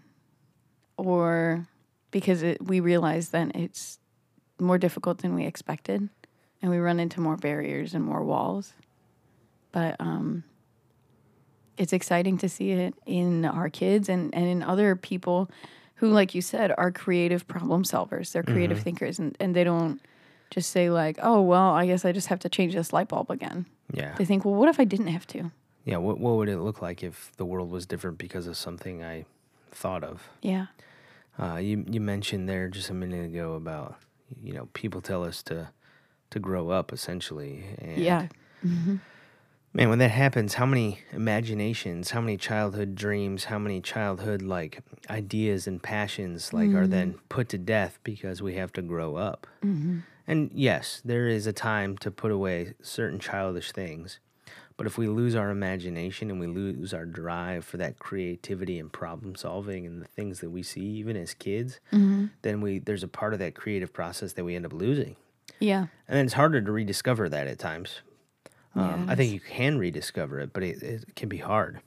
or 0.97 1.67
because 2.11 2.43
it, 2.43 2.63
we 2.65 2.81
realize 2.81 3.31
then 3.31 3.51
it's 3.55 3.99
more 4.61 4.79
difficult 4.79 5.19
than 5.19 5.35
we 5.35 5.45
expected 5.47 6.09
and 6.63 6.71
we 6.71 6.79
run 6.79 6.99
into 7.01 7.21
more 7.21 7.37
barriers 7.37 7.95
and 7.95 8.05
more 8.05 8.23
walls. 8.25 8.73
But 9.73 9.97
um 10.01 10.45
it's 11.77 11.93
exciting 11.93 12.39
to 12.39 12.49
see 12.49 12.71
it 12.73 12.95
in 13.05 13.45
our 13.45 13.69
kids 13.69 14.09
and, 14.09 14.35
and 14.35 14.47
in 14.47 14.63
other 14.63 14.97
people 14.97 15.51
who, 15.97 16.09
like 16.09 16.35
you 16.35 16.41
said, 16.41 16.73
are 16.79 16.91
creative 16.91 17.47
problem 17.47 17.83
solvers. 17.85 18.33
They're 18.33 18.43
creative 18.43 18.81
thinkers 18.81 19.19
and, 19.19 19.37
and 19.41 19.55
they 19.55 19.63
don't 19.65 20.01
just 20.51 20.71
say 20.71 20.89
like, 20.91 21.19
oh 21.23 21.43
well, 21.43 21.71
I 21.71 21.87
guess 21.87 22.05
I 22.05 22.13
just 22.13 22.29
have 22.29 22.39
to 22.41 22.49
change 22.49 22.75
this 22.75 22.93
light 22.93 23.09
bulb 23.09 23.31
again. 23.31 23.67
Yeah, 23.93 24.15
They 24.17 24.25
think, 24.25 24.45
well, 24.45 24.55
what 24.55 24.69
if 24.69 24.81
I 24.81 24.85
didn't 24.85 25.09
have 25.09 25.27
to? 25.29 25.51
yeah. 25.85 25.99
What 25.99 26.19
what 26.19 26.37
would 26.37 26.49
it 26.49 26.59
look 26.59 26.83
like 26.83 27.03
if 27.05 27.31
the 27.37 27.45
world 27.45 27.71
was 27.71 27.87
different 27.87 28.19
because 28.19 28.47
of 28.49 28.57
something 28.57 29.05
I 29.05 29.25
thought 29.71 30.03
of? 30.03 30.29
Yeah. 30.43 30.67
Uh, 31.39 31.57
you 31.57 31.85
you 31.89 32.01
mentioned 32.01 32.49
there 32.49 32.69
just 32.69 32.91
a 32.91 32.95
minute 32.95 33.25
ago 33.27 33.55
about 33.55 33.97
you 34.43 34.53
know 34.55 34.69
people 34.73 35.01
tell 35.01 35.23
us 35.23 35.43
to 35.45 35.69
to 36.31 36.39
grow 36.39 36.71
up 36.71 36.93
essentially. 36.93 37.65
And 37.79 37.99
Yeah. 37.99 38.29
Mm-hmm. 38.65 38.97
Man, 39.73 39.91
when 39.91 39.99
that 39.99 40.11
happens, 40.11 40.55
how 40.55 40.65
many 40.65 41.01
imaginations, 41.13 42.11
how 42.11 42.23
many 42.23 42.39
childhood 42.39 42.95
dreams, 42.95 43.45
how 43.45 43.59
many 43.59 43.83
childhood 43.83 44.41
like 44.41 44.81
ideas 45.11 45.67
and 45.67 45.83
passions 45.83 46.55
like 46.55 46.73
are 46.73 46.87
then 46.87 47.13
mm. 47.13 47.19
put 47.29 47.51
to 47.51 47.59
death 47.59 47.99
because 48.03 48.41
we 48.41 48.55
have 48.55 48.73
to 48.73 48.81
grow 48.81 49.17
up. 49.17 49.47
Mm-hmm. 49.63 49.99
And 50.27 50.51
yes, 50.55 51.03
there 51.05 51.29
is 51.29 51.47
a 51.47 51.53
time 51.53 51.99
to 51.99 52.11
put 52.11 52.33
away 52.33 52.73
certain 52.81 53.19
childish 53.19 53.71
things. 53.73 54.19
But 54.79 54.87
if 54.87 54.99
we 54.99 55.09
lose 55.09 55.35
our 55.35 55.51
imagination 55.51 56.31
and 56.31 56.41
we 56.41 56.47
lose 56.47 56.93
our 56.93 57.07
drive 57.07 57.65
for 57.65 57.77
that 57.79 57.99
creativity 57.99 58.79
and 58.79 58.93
problem 58.93 59.35
solving 59.35 59.87
and 59.87 60.03
the 60.03 60.07
things 60.07 60.41
that 60.41 60.51
we 60.51 60.63
see 60.63 60.83
even 60.83 61.17
as 61.17 61.35
kids, 61.35 61.81
mm-hmm. 61.93 62.27
then 62.41 62.61
we 62.61 62.79
there's 62.79 63.03
a 63.03 63.09
part 63.09 63.33
of 63.33 63.39
that 63.39 63.55
creative 63.55 63.93
process 63.93 64.35
that 64.35 64.45
we 64.45 64.55
end 64.55 64.67
up 64.67 64.73
losing. 64.73 65.17
Yeah. 65.59 65.87
And 66.09 66.19
then 66.19 66.25
it's 66.25 66.35
harder 66.35 66.61
to 66.61 66.73
rediscover 66.73 67.29
that 67.29 67.47
at 67.47 67.59
times. 67.59 68.01
Um, 68.75 69.07
I 69.09 69.15
think 69.15 69.33
you 69.33 69.41
can 69.41 69.79
rediscover 69.79 70.39
it, 70.41 70.53
but 70.53 70.63
it, 70.63 70.83
it 70.83 71.17
can 71.17 71.29
be 71.31 71.39
hard. 71.39 71.81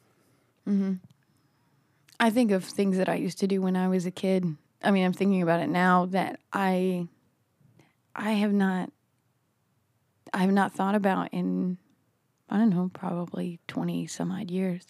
I 2.20 2.30
think 2.30 2.52
of 2.52 2.64
things 2.64 2.98
that 2.98 3.10
I 3.10 3.16
used 3.16 3.40
to 3.40 3.48
do 3.48 3.62
when 3.62 3.76
I 3.76 3.88
was 3.88 4.06
a 4.06 4.12
kid. 4.12 4.56
I 4.84 4.92
mean, 4.92 5.06
I'm 5.06 5.14
thinking 5.14 5.42
about 5.42 5.62
it 5.62 5.70
now 5.70 6.06
that 6.08 6.40
I 6.54 7.08
I 8.16 8.32
have 8.34 8.54
not 8.54 8.92
I 10.34 10.40
have 10.40 10.52
not 10.52 10.74
thought 10.74 10.96
about 10.96 11.30
in 11.32 11.78
I 12.50 12.58
don't 12.58 12.70
know, 12.70 12.90
probably 12.94 13.60
20 13.68 14.08
some 14.08 14.32
odd 14.32 14.52
years. 14.52 14.86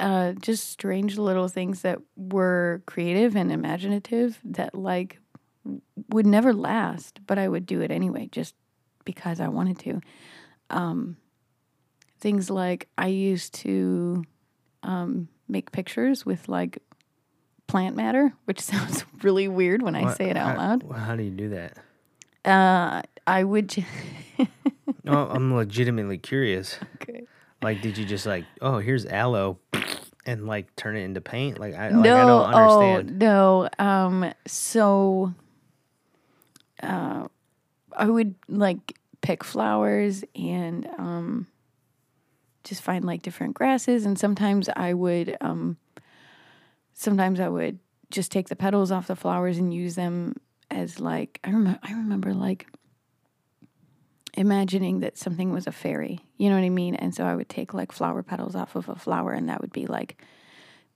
Uh 0.00 0.32
just 0.32 0.70
strange 0.70 1.18
little 1.18 1.48
things 1.48 1.82
that 1.82 1.98
were 2.16 2.82
creative 2.86 3.36
and 3.36 3.52
imaginative 3.52 4.38
that 4.44 4.74
like 4.74 5.20
would 6.10 6.26
never 6.26 6.52
last, 6.52 7.20
but 7.26 7.38
I 7.38 7.48
would 7.48 7.66
do 7.66 7.80
it 7.80 7.90
anyway 7.90 8.28
just 8.30 8.54
because 9.04 9.40
I 9.40 9.48
wanted 9.48 9.78
to. 9.80 10.00
Um 10.70 11.16
things 12.20 12.48
like 12.50 12.88
I 12.96 13.08
used 13.08 13.52
to 13.54 14.24
um, 14.82 15.28
make 15.48 15.72
pictures 15.72 16.24
with 16.24 16.48
like 16.48 16.78
plant 17.66 17.96
matter, 17.96 18.32
which 18.46 18.60
sounds 18.70 19.04
really 19.22 19.46
weird 19.48 19.82
when 19.82 19.94
I 19.94 20.02
What- 20.04 20.16
say 20.16 20.30
it 20.30 20.36
out 20.36 20.56
how, 20.56 20.78
loud. 20.78 20.84
How 20.96 21.16
do 21.16 21.22
you 21.22 21.30
do 21.30 21.50
that? 21.50 21.76
Uh, 22.46 23.02
I 23.26 23.44
would. 23.44 23.68
j- 23.70 23.86
No, 25.04 25.28
I'm 25.30 25.54
legitimately 25.54 26.18
curious. 26.18 26.78
okay. 26.96 27.24
Like, 27.62 27.80
did 27.82 27.96
you 27.98 28.04
just 28.04 28.26
like, 28.26 28.44
oh, 28.60 28.78
here's 28.78 29.04
aloe, 29.06 29.58
and 30.26 30.46
like 30.46 30.74
turn 30.76 30.96
it 30.96 31.00
into 31.00 31.20
paint? 31.22 31.58
Like, 31.58 31.74
I, 31.74 31.88
like, 31.88 32.04
no, 32.04 32.16
I 32.16 32.26
don't 32.26 32.54
understand. 32.54 33.22
oh 33.22 33.68
no. 33.78 33.84
Um, 33.86 34.32
so, 34.46 35.34
uh, 36.84 37.28
I 37.96 38.06
would 38.06 38.34
like 38.48 38.98
pick 39.20 39.42
flowers 39.42 40.24
and 40.34 40.86
um, 40.98 41.46
just 42.64 42.82
find 42.82 43.04
like 43.04 43.22
different 43.22 43.54
grasses, 43.54 44.04
and 44.04 44.18
sometimes 44.18 44.68
I 44.68 44.94
would 44.94 45.36
um, 45.40 45.76
sometimes 46.92 47.40
I 47.40 47.48
would 47.48 47.78
just 48.10 48.30
take 48.30 48.48
the 48.48 48.56
petals 48.56 48.90
off 48.90 49.06
the 49.06 49.16
flowers 49.16 49.58
and 49.58 49.72
use 49.72 49.94
them 49.94 50.36
as 50.70 51.00
like 51.00 51.40
I 51.44 51.50
remember. 51.50 51.80
I 51.82 51.92
remember 51.92 52.34
like 52.34 52.68
imagining 54.36 55.00
that 55.00 55.16
something 55.16 55.52
was 55.52 55.66
a 55.66 55.72
fairy. 55.72 56.20
You 56.36 56.50
know 56.50 56.56
what 56.56 56.64
I 56.64 56.70
mean? 56.70 56.94
And 56.96 57.14
so 57.14 57.24
I 57.24 57.34
would 57.34 57.48
take 57.48 57.72
like 57.72 57.92
flower 57.92 58.22
petals 58.22 58.54
off 58.54 58.76
of 58.76 58.88
a 58.88 58.96
flower, 58.96 59.32
and 59.32 59.48
that 59.48 59.60
would 59.60 59.72
be 59.72 59.86
like 59.86 60.20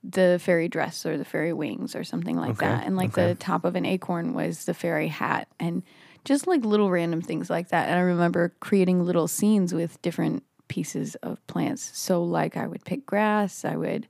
the 0.03 0.39
fairy 0.41 0.67
dress 0.69 1.05
or 1.05 1.17
the 1.17 1.25
fairy 1.25 1.53
wings 1.53 1.95
or 1.95 2.03
something 2.03 2.37
like 2.37 2.51
Okay, 2.51 2.65
that. 2.65 2.85
And 2.85 2.95
like 2.95 3.11
okay. 3.17 3.27
the 3.27 3.35
top 3.35 3.65
of 3.65 3.75
an 3.75 3.85
acorn 3.85 4.33
was 4.33 4.65
the 4.65 4.73
fairy 4.73 5.07
hat, 5.09 5.47
and 5.59 5.83
just 6.25 6.47
like 6.47 6.63
little 6.63 6.89
random 6.89 7.21
things 7.21 7.49
like 7.49 7.69
that. 7.69 7.89
And 7.89 7.97
I 7.97 8.01
remember 8.01 8.53
creating 8.59 9.03
little 9.03 9.27
scenes 9.27 9.73
with 9.73 10.01
different 10.01 10.43
pieces 10.67 11.15
of 11.15 11.45
plants. 11.47 11.91
So 11.97 12.23
like 12.23 12.55
I 12.55 12.67
would 12.67 12.85
pick 12.85 13.05
grass, 13.05 13.65
I 13.65 13.75
would 13.75 14.07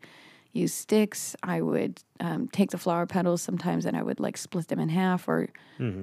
use 0.52 0.74
sticks, 0.74 1.36
I 1.44 1.62
would 1.62 2.02
um, 2.20 2.48
take 2.50 2.72
the 2.72 2.78
flower 2.78 3.06
petals 3.06 3.42
sometimes, 3.42 3.86
and 3.86 3.96
I 3.96 4.02
would 4.02 4.20
like 4.20 4.36
split 4.36 4.68
them 4.68 4.80
in 4.80 4.90
half 4.90 5.28
or 5.28 5.50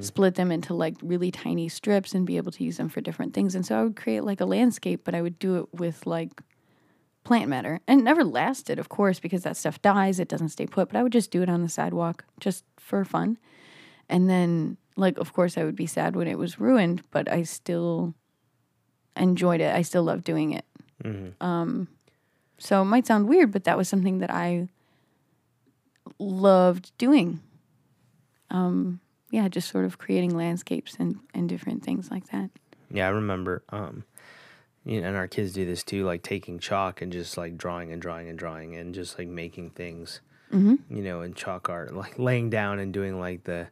split 0.00 0.36
them 0.36 0.50
into 0.50 0.72
like 0.72 0.94
really 1.02 1.30
tiny 1.30 1.68
strips 1.68 2.14
and 2.14 2.24
be 2.26 2.38
able 2.38 2.52
to 2.52 2.64
use 2.64 2.78
them 2.78 2.88
for 2.88 3.02
different 3.02 3.34
things. 3.34 3.54
And 3.54 3.66
so 3.66 3.78
I 3.78 3.82
would 3.82 3.96
create 3.96 4.24
like 4.24 4.40
a 4.40 4.46
landscape, 4.46 5.02
but 5.04 5.14
I 5.14 5.20
would 5.20 5.38
do 5.38 5.58
it 5.58 5.74
with 5.74 6.06
like 6.06 6.30
plant 7.26 7.48
matter. 7.48 7.80
And 7.86 8.00
it 8.00 8.04
never 8.04 8.24
lasted, 8.24 8.78
of 8.78 8.88
course, 8.88 9.18
because 9.20 9.42
that 9.42 9.56
stuff 9.56 9.82
dies, 9.82 10.20
it 10.20 10.28
doesn't 10.28 10.50
stay 10.50 10.66
put, 10.66 10.88
but 10.88 10.96
I 10.98 11.02
would 11.02 11.12
just 11.12 11.30
do 11.30 11.42
it 11.42 11.48
on 11.48 11.62
the 11.62 11.68
sidewalk 11.68 12.24
just 12.40 12.64
for 12.78 13.04
fun. 13.04 13.38
And 14.08 14.30
then, 14.30 14.76
like, 14.96 15.18
of 15.18 15.32
course, 15.32 15.58
I 15.58 15.64
would 15.64 15.74
be 15.76 15.86
sad 15.86 16.14
when 16.16 16.28
it 16.28 16.38
was 16.38 16.60
ruined, 16.60 17.02
but 17.10 17.30
I 17.30 17.42
still 17.42 18.14
enjoyed 19.16 19.60
it. 19.60 19.74
I 19.74 19.82
still 19.82 20.04
love 20.04 20.22
doing 20.22 20.52
it. 20.52 20.64
Um, 21.40 21.88
So 22.58 22.80
it 22.82 22.86
might 22.86 23.06
sound 23.06 23.28
weird, 23.28 23.52
but 23.52 23.64
that 23.64 23.76
was 23.76 23.88
something 23.88 24.20
that 24.20 24.30
I 24.30 24.68
loved 26.18 26.92
doing. 26.96 27.40
Um, 28.50 29.00
yeah, 29.30 29.48
just 29.48 29.68
sort 29.68 29.84
of 29.84 29.98
creating 29.98 30.36
landscapes 30.36 30.96
and, 30.98 31.18
and 31.34 31.48
different 31.48 31.82
things 31.82 32.10
like 32.10 32.28
that. 32.30 32.50
Yeah, 32.90 33.06
I 33.08 33.10
remember. 33.10 33.62
Um, 33.70 34.04
you 34.86 35.00
know, 35.02 35.08
and 35.08 35.16
our 35.16 35.26
kids 35.28 35.52
do 35.52 35.66
this 35.66 35.82
too, 35.82 36.04
like 36.06 36.22
taking 36.22 36.58
chalk 36.58 37.02
and 37.02 37.12
just 37.12 37.36
like 37.36 37.58
drawing 37.58 37.92
and 37.92 38.00
drawing 38.00 38.28
and 38.30 38.38
drawing 38.38 38.74
and 38.76 38.94
just 38.94 39.18
like 39.18 39.28
making 39.28 39.70
things, 39.70 40.20
Mm-hmm. 40.52 40.76
you 40.96 41.02
know, 41.02 41.22
in 41.22 41.34
chalk 41.34 41.68
art, 41.68 41.92
like 41.94 42.18
laying 42.20 42.50
down 42.50 42.78
and 42.78 42.92
doing 42.94 43.18
like 43.18 43.42
the, 43.44 43.66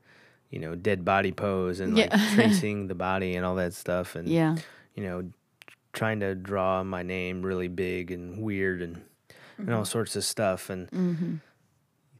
you 0.50 0.58
know, 0.58 0.74
dead 0.74 1.04
body 1.04 1.30
pose 1.30 1.78
and 1.80 1.94
like 1.96 2.10
Yeah. 2.10 2.30
tracing 2.34 2.88
the 2.88 2.96
body 2.96 3.36
and 3.36 3.46
all 3.46 3.54
that 3.54 3.72
stuff. 3.74 4.16
And, 4.16 4.28
Yeah. 4.28 4.56
you 4.96 5.04
know, 5.04 5.30
trying 5.92 6.18
to 6.20 6.34
draw 6.34 6.82
my 6.82 7.04
name 7.04 7.42
really 7.42 7.68
big 7.68 8.10
and 8.10 8.42
weird 8.42 8.82
and, 8.82 9.02
and 9.56 9.72
all 9.72 9.84
sorts 9.84 10.16
of 10.16 10.24
stuff. 10.24 10.68
And 10.68 10.90
Mm-hmm. 10.90 11.34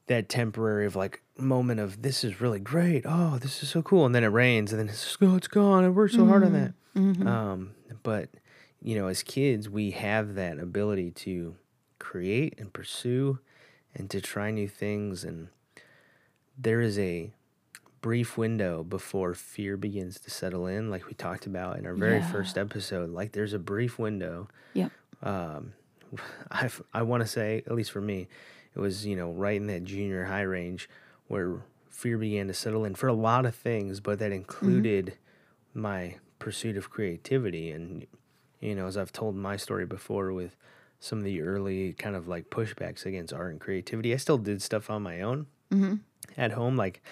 that 0.06 0.28
temporary 0.28 0.86
of 0.86 0.94
like 0.94 1.20
moment 1.36 1.80
of 1.80 2.02
this 2.02 2.22
is 2.22 2.40
really 2.40 2.60
great. 2.60 3.02
Oh, 3.06 3.38
this 3.38 3.60
is 3.64 3.68
so 3.70 3.82
cool. 3.82 4.06
And 4.06 4.14
then 4.14 4.22
it 4.22 4.28
rains 4.28 4.70
and 4.72 4.78
then 4.78 4.88
it's 4.88 5.16
oh, 5.20 5.34
it's 5.34 5.48
gone. 5.48 5.82
I 5.84 5.88
worked 5.88 6.14
so 6.14 6.26
hard 6.26 6.44
on 6.44 6.52
that. 6.52 6.74
Mm-hmm. 6.96 7.26
Um, 7.26 7.70
but 8.04 8.28
you 8.84 8.94
know, 8.94 9.08
as 9.08 9.22
kids, 9.24 9.68
we 9.68 9.90
have 9.92 10.34
that 10.36 10.58
ability 10.60 11.10
to 11.10 11.56
create 11.98 12.54
and 12.58 12.72
pursue 12.72 13.38
and 13.94 14.08
to 14.10 14.20
try 14.20 14.50
new 14.50 14.68
things. 14.68 15.24
And 15.24 15.48
there 16.58 16.80
is 16.80 16.98
a 16.98 17.32
brief 18.00 18.36
window 18.36 18.84
before 18.84 19.32
fear 19.34 19.76
begins 19.78 20.20
to 20.20 20.30
settle 20.30 20.66
in, 20.66 20.90
like 20.90 21.06
we 21.06 21.14
talked 21.14 21.46
about 21.46 21.78
in 21.78 21.86
our 21.86 21.94
very 21.94 22.18
Yeah. 22.18 22.30
first 22.30 22.58
episode. 22.58 23.10
Like 23.10 23.32
there's 23.32 23.54
a 23.54 23.58
brief 23.58 23.98
window. 23.98 24.48
Yep. 24.74 24.92
Um, 25.22 25.72
I 26.50 26.70
I 26.92 27.02
want 27.02 27.22
to 27.22 27.26
say, 27.28 27.62
at 27.66 27.72
least 27.74 27.90
for 27.90 28.02
me, 28.02 28.28
it 28.76 28.78
was 28.80 29.06
you 29.06 29.16
know 29.16 29.32
right 29.32 29.56
in 29.56 29.66
that 29.68 29.84
junior 29.84 30.24
high 30.26 30.42
range 30.42 30.88
where 31.28 31.62
fear 31.88 32.18
began 32.18 32.48
to 32.48 32.54
settle 32.54 32.84
in 32.84 32.94
for 32.94 33.08
a 33.08 33.14
lot 33.14 33.46
of 33.46 33.54
things, 33.54 34.00
but 34.00 34.18
that 34.18 34.30
included 34.32 35.14
my 35.72 36.16
pursuit 36.38 36.76
of 36.76 36.90
creativity. 36.90 37.70
And, 37.70 38.06
you 38.64 38.74
know, 38.74 38.86
as 38.86 38.96
I've 38.96 39.12
told 39.12 39.36
my 39.36 39.56
story 39.56 39.86
before 39.86 40.32
with 40.32 40.56
some 41.00 41.18
of 41.18 41.24
the 41.24 41.42
early 41.42 41.92
kind 41.92 42.16
of 42.16 42.26
like 42.28 42.48
pushbacks 42.50 43.04
against 43.04 43.32
art 43.32 43.52
and 43.52 43.60
creativity, 43.60 44.14
I 44.14 44.16
still 44.16 44.38
did 44.38 44.62
stuff 44.62 44.90
on 44.90 45.02
my 45.02 45.20
own 45.20 45.46
Mm-hmm. 45.72 45.94
at 46.36 46.52
home. 46.52 46.76
Like, 46.76 47.02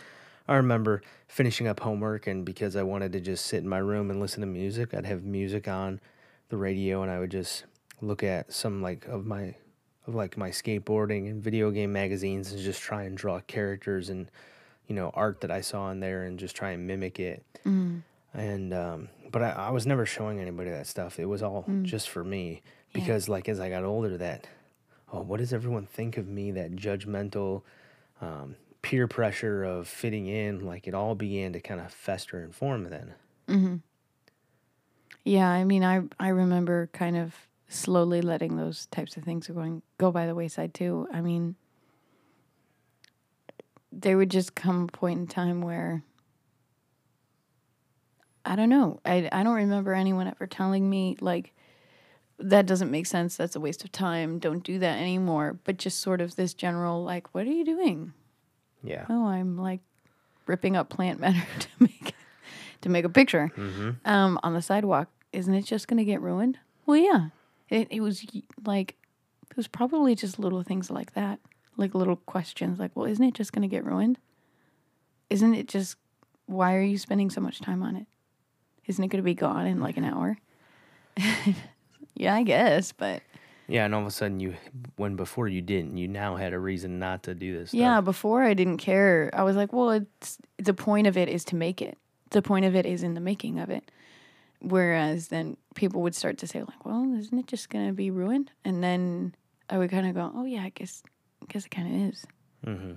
I 0.48 0.54
remember 0.56 1.02
finishing 1.28 1.66
up 1.66 1.80
homework, 1.80 2.26
and 2.26 2.44
because 2.44 2.76
I 2.76 2.82
wanted 2.82 3.12
to 3.12 3.20
just 3.20 3.46
sit 3.46 3.62
in 3.62 3.68
my 3.68 3.78
room 3.78 4.10
and 4.10 4.20
listen 4.20 4.40
to 4.40 4.46
music, 4.46 4.94
I'd 4.94 5.06
have 5.06 5.24
music 5.24 5.68
on 5.68 6.00
the 6.48 6.56
radio, 6.56 7.02
and 7.02 7.10
I 7.10 7.18
would 7.18 7.30
just 7.30 7.64
look 8.00 8.22
at 8.22 8.52
some 8.52 8.82
like 8.82 9.06
of 9.06 9.26
my 9.26 9.54
of 10.06 10.14
like 10.14 10.36
my 10.36 10.50
skateboarding 10.50 11.30
and 11.30 11.42
video 11.42 11.70
game 11.70 11.92
magazines 11.92 12.50
and 12.52 12.60
just 12.60 12.80
try 12.80 13.04
and 13.04 13.16
draw 13.16 13.38
characters 13.40 14.08
and 14.08 14.28
you 14.88 14.94
know 14.96 15.10
art 15.14 15.40
that 15.42 15.50
I 15.52 15.60
saw 15.60 15.90
in 15.92 16.00
there 16.00 16.24
and 16.24 16.38
just 16.38 16.56
try 16.56 16.70
and 16.70 16.86
mimic 16.86 17.20
it. 17.20 17.44
Mm-hmm. 17.66 17.98
And 18.34 18.74
um, 18.74 19.08
but 19.32 19.42
I, 19.42 19.50
I 19.50 19.70
was 19.70 19.86
never 19.86 20.06
showing 20.06 20.38
anybody 20.40 20.70
that 20.70 20.86
stuff. 20.86 21.18
It 21.18 21.24
was 21.26 21.42
all 21.42 21.64
just 21.82 22.08
for 22.10 22.22
me 22.22 22.62
Yeah. 22.92 23.00
because 23.00 23.28
like 23.28 23.48
as 23.48 23.58
I 23.58 23.68
got 23.70 23.84
older, 23.84 24.16
that 24.18 24.46
oh, 25.12 25.22
what 25.22 25.38
does 25.40 25.52
everyone 25.52 25.86
think 25.86 26.16
of 26.16 26.28
me? 26.28 26.50
That 26.52 26.72
judgmental 26.76 27.62
um, 28.20 28.56
peer 28.82 29.08
pressure 29.08 29.64
of 29.64 29.88
fitting 29.88 30.26
in, 30.26 30.64
like 30.64 30.86
it 30.86 30.94
all 30.94 31.14
began 31.14 31.52
to 31.54 31.60
kind 31.60 31.80
of 31.80 31.92
fester 31.92 32.38
and 32.42 32.54
form 32.54 32.84
then. 32.84 33.14
Mm-hmm. 33.48 33.76
Yeah, 35.24 35.48
I 35.48 35.64
mean, 35.64 35.84
I 35.84 36.02
I 36.20 36.28
remember 36.28 36.88
kind 36.92 37.16
of 37.16 37.34
slowly 37.68 38.20
letting 38.20 38.56
those 38.56 38.86
types 38.86 39.16
of 39.16 39.22
things 39.24 39.48
going 39.48 39.82
go 39.98 40.10
by 40.10 40.26
the 40.26 40.34
wayside 40.34 40.74
too. 40.74 41.08
I 41.12 41.20
mean, 41.20 41.54
there 43.90 44.16
would 44.16 44.30
just 44.30 44.54
come 44.54 44.84
a 44.84 44.86
point 44.88 45.20
in 45.20 45.26
time 45.26 45.60
where 45.62 46.02
I 48.44 48.56
don't 48.56 48.68
know. 48.68 49.00
I 49.04 49.28
I 49.32 49.42
don't 49.42 49.54
remember 49.54 49.92
anyone 49.94 50.26
ever 50.26 50.46
telling 50.46 50.88
me 50.88 51.16
like 51.20 51.52
that 52.38 52.66
doesn't 52.66 52.90
make 52.90 53.06
sense. 53.06 53.36
That's 53.36 53.54
a 53.54 53.60
waste 53.60 53.84
of 53.84 53.92
time. 53.92 54.38
Don't 54.40 54.64
do 54.64 54.78
that 54.80 54.98
anymore. 54.98 55.58
But 55.64 55.76
just 55.76 56.00
sort 56.00 56.20
of 56.20 56.34
this 56.34 56.54
general 56.54 57.04
like, 57.04 57.32
what 57.34 57.46
are 57.46 57.52
you 57.52 57.64
doing? 57.64 58.12
Yeah. 58.82 59.06
Oh, 59.08 59.26
I'm 59.26 59.56
like 59.56 59.80
ripping 60.46 60.76
up 60.76 60.88
plant 60.88 61.20
matter 61.24 61.46
to 61.60 61.68
make 61.78 62.14
to 62.80 62.88
make 62.88 63.04
a 63.04 63.08
picture 63.08 63.52
Mm-hmm. 63.56 63.90
um, 64.10 64.40
on 64.42 64.54
the 64.54 64.62
sidewalk. 64.62 65.08
Isn't 65.32 65.54
it 65.54 65.64
just 65.64 65.86
going 65.88 65.98
to 65.98 66.04
get 66.04 66.20
ruined? 66.20 66.58
Well, 66.84 66.96
yeah. 66.96 67.28
It 67.70 67.86
it 67.90 68.00
was 68.00 68.26
like 68.64 68.96
it 69.50 69.56
was 69.56 69.68
probably 69.68 70.14
just 70.16 70.38
little 70.38 70.62
things 70.64 70.90
like 70.90 71.14
that, 71.14 71.38
like 71.76 71.94
little 71.94 72.16
questions, 72.16 72.78
like, 72.80 72.90
well, 72.96 73.06
isn't 73.06 73.24
it 73.24 73.34
just 73.34 73.52
going 73.52 73.62
to 73.62 73.68
get 73.68 73.84
ruined? 73.84 74.18
Isn't 75.30 75.54
it 75.54 75.68
just? 75.68 75.96
Why 76.46 76.74
are 76.74 76.82
you 76.82 76.98
spending 76.98 77.30
so 77.30 77.40
much 77.40 77.60
time 77.60 77.82
on 77.82 77.96
it? 77.96 78.06
Isn't 78.86 79.04
it 79.04 79.08
going 79.08 79.22
to 79.22 79.24
be 79.24 79.34
gone 79.34 79.66
in 79.66 79.80
like 79.80 79.96
an 79.96 80.04
hour? 80.04 80.36
yeah, 82.14 82.34
I 82.34 82.42
guess, 82.42 82.92
but 82.92 83.22
Yeah, 83.68 83.84
and 83.84 83.94
all 83.94 84.00
of 84.02 84.06
a 84.06 84.10
sudden 84.10 84.40
you, 84.40 84.54
when 84.96 85.16
before 85.16 85.48
you 85.48 85.62
didn't, 85.62 85.96
you 85.96 86.08
now 86.08 86.36
had 86.36 86.52
a 86.52 86.58
reason 86.58 86.98
not 86.98 87.22
to 87.24 87.34
do 87.34 87.56
this. 87.58 87.70
Stuff. 87.70 87.80
Yeah, 87.80 88.00
before 88.00 88.42
I 88.42 88.54
didn't 88.54 88.78
care. 88.78 89.30
I 89.32 89.42
was 89.42 89.56
like, 89.56 89.72
well, 89.72 89.90
it's 89.90 90.38
the 90.58 90.74
point 90.74 91.06
of 91.06 91.16
it 91.16 91.28
is 91.28 91.44
to 91.46 91.56
make 91.56 91.80
it. 91.82 91.98
The 92.30 92.42
point 92.42 92.64
of 92.64 92.74
it 92.74 92.86
is 92.86 93.02
in 93.02 93.14
the 93.14 93.20
making 93.20 93.58
of 93.58 93.70
it. 93.70 93.90
Whereas 94.60 95.28
then 95.28 95.56
people 95.74 96.02
would 96.02 96.14
start 96.14 96.38
to 96.38 96.46
say 96.46 96.60
like, 96.60 96.84
well, 96.86 97.14
isn't 97.18 97.36
it 97.36 97.46
just 97.46 97.68
gonna 97.68 97.92
be 97.92 98.10
ruined? 98.10 98.50
And 98.64 98.82
then 98.82 99.34
I 99.68 99.78
would 99.78 99.90
kind 99.90 100.06
of 100.06 100.14
go, 100.14 100.30
oh 100.34 100.44
yeah, 100.44 100.62
I 100.62 100.68
guess, 100.70 101.02
I 101.42 101.46
guess 101.46 101.66
it 101.66 101.70
kind 101.70 101.88
of 101.88 102.08
is. 102.12 102.24
hmm 102.64 102.92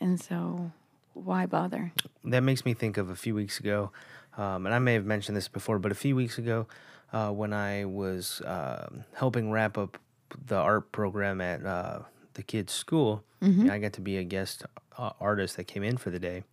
And 0.00 0.20
so, 0.20 0.70
why 1.14 1.46
bother? 1.46 1.92
that 2.24 2.42
makes 2.42 2.64
me 2.64 2.72
think 2.74 2.96
of 2.98 3.10
a 3.10 3.16
few 3.16 3.34
weeks 3.34 3.58
ago, 3.58 3.90
um, 4.38 4.64
and 4.66 4.74
I 4.74 4.78
may 4.78 4.94
have 4.94 5.04
mentioned 5.04 5.36
this 5.36 5.48
before, 5.48 5.78
but 5.78 5.92
a 5.92 5.94
few 5.96 6.14
weeks 6.16 6.38
ago, 6.38 6.66
uh, 7.12 7.30
when 7.30 7.52
I 7.52 7.84
was 7.84 8.40
um 8.46 9.04
helping 9.14 9.50
wrap 9.50 9.76
up 9.76 9.98
the 10.46 10.56
art 10.56 10.92
program 10.92 11.40
at 11.40 11.64
uh, 11.64 12.00
the 12.34 12.42
kids' 12.42 12.72
school, 12.72 13.22
I 13.70 13.78
got 13.78 13.92
to 13.94 14.00
be 14.00 14.16
a 14.16 14.24
guest 14.24 14.64
uh, 14.96 15.10
artist 15.20 15.56
that 15.56 15.64
came 15.64 15.82
in 15.82 15.96
for 15.96 16.10
the 16.10 16.18
day, 16.18 16.44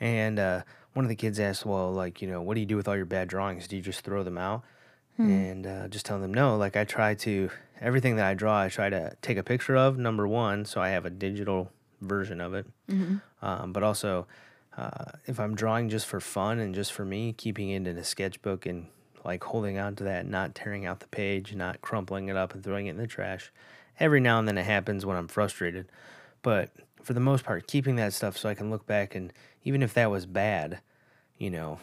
and 0.00 0.38
uh, 0.38 0.62
one 0.94 1.04
of 1.04 1.08
the 1.08 1.16
kids 1.16 1.38
asked, 1.40 1.64
"Well, 1.66 1.92
like 1.92 2.20
you 2.22 2.28
know, 2.28 2.40
what 2.42 2.54
do 2.54 2.60
you 2.60 2.66
do 2.66 2.76
with 2.76 2.88
all 2.88 2.96
your 2.96 3.06
bad 3.06 3.28
drawings? 3.28 3.66
Do 3.68 3.76
you 3.76 3.82
just 3.82 4.00
throw 4.04 4.22
them 4.22 4.38
out?" 4.38 4.62
And 5.16 5.66
uh, 5.66 5.88
just 5.88 6.06
telling 6.06 6.22
them 6.22 6.34
no. 6.34 6.56
Like 6.56 6.76
I 6.76 6.84
try 6.84 7.14
to 7.14 7.50
everything 7.80 8.16
that 8.16 8.26
I 8.26 8.34
draw, 8.34 8.60
I 8.62 8.68
try 8.68 8.90
to 8.90 9.14
take 9.22 9.38
a 9.38 9.42
picture 9.44 9.76
of 9.76 9.96
number 9.96 10.26
one, 10.26 10.64
so 10.64 10.80
I 10.80 10.88
have 10.90 11.04
a 11.06 11.10
digital 11.10 11.70
version 12.00 12.40
of 12.40 12.52
it 12.52 12.66
um, 13.40 13.72
but 13.72 13.82
also 13.82 14.26
uh, 14.76 15.12
if 15.26 15.38
I'm 15.38 15.54
drawing 15.54 15.88
just 15.88 16.06
for 16.06 16.20
fun 16.20 16.58
and 16.58 16.74
just 16.74 16.92
for 16.92 17.04
me, 17.04 17.32
keeping 17.32 17.70
it 17.70 17.86
in 17.86 17.96
a 17.96 18.04
sketchbook 18.04 18.66
and 18.66 18.86
like 19.24 19.44
holding 19.44 19.78
on 19.78 19.96
to 19.96 20.04
that, 20.04 20.26
not 20.26 20.54
tearing 20.54 20.84
out 20.84 21.00
the 21.00 21.06
page, 21.08 21.54
not 21.54 21.80
crumpling 21.80 22.28
it 22.28 22.36
up 22.36 22.54
and 22.54 22.62
throwing 22.62 22.86
it 22.86 22.90
in 22.90 22.96
the 22.96 23.06
trash. 23.06 23.52
Every 23.98 24.20
now 24.20 24.38
and 24.38 24.48
then 24.48 24.58
it 24.58 24.64
happens 24.64 25.06
when 25.06 25.16
I'm 25.16 25.28
frustrated, 25.28 25.86
but 26.42 26.70
for 27.02 27.12
the 27.12 27.20
most 27.20 27.44
part, 27.44 27.66
keeping 27.66 27.96
that 27.96 28.12
stuff 28.12 28.36
so 28.36 28.48
I 28.48 28.54
can 28.54 28.70
look 28.70 28.86
back 28.86 29.14
and 29.14 29.32
even 29.62 29.82
if 29.82 29.94
that 29.94 30.10
was 30.10 30.26
bad, 30.26 30.80
you 31.38 31.50
know, 31.50 31.78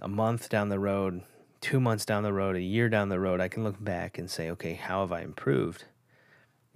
a 0.00 0.08
month 0.08 0.48
down 0.48 0.68
the 0.68 0.78
road, 0.78 1.22
two 1.60 1.78
months 1.80 2.04
down 2.04 2.24
the 2.24 2.32
road, 2.32 2.56
a 2.56 2.60
year 2.60 2.88
down 2.88 3.08
the 3.08 3.20
road, 3.20 3.40
I 3.40 3.48
can 3.48 3.64
look 3.64 3.82
back 3.82 4.18
and 4.18 4.30
say, 4.30 4.50
okay, 4.50 4.74
how 4.74 5.00
have 5.00 5.12
I 5.12 5.22
improved? 5.22 5.84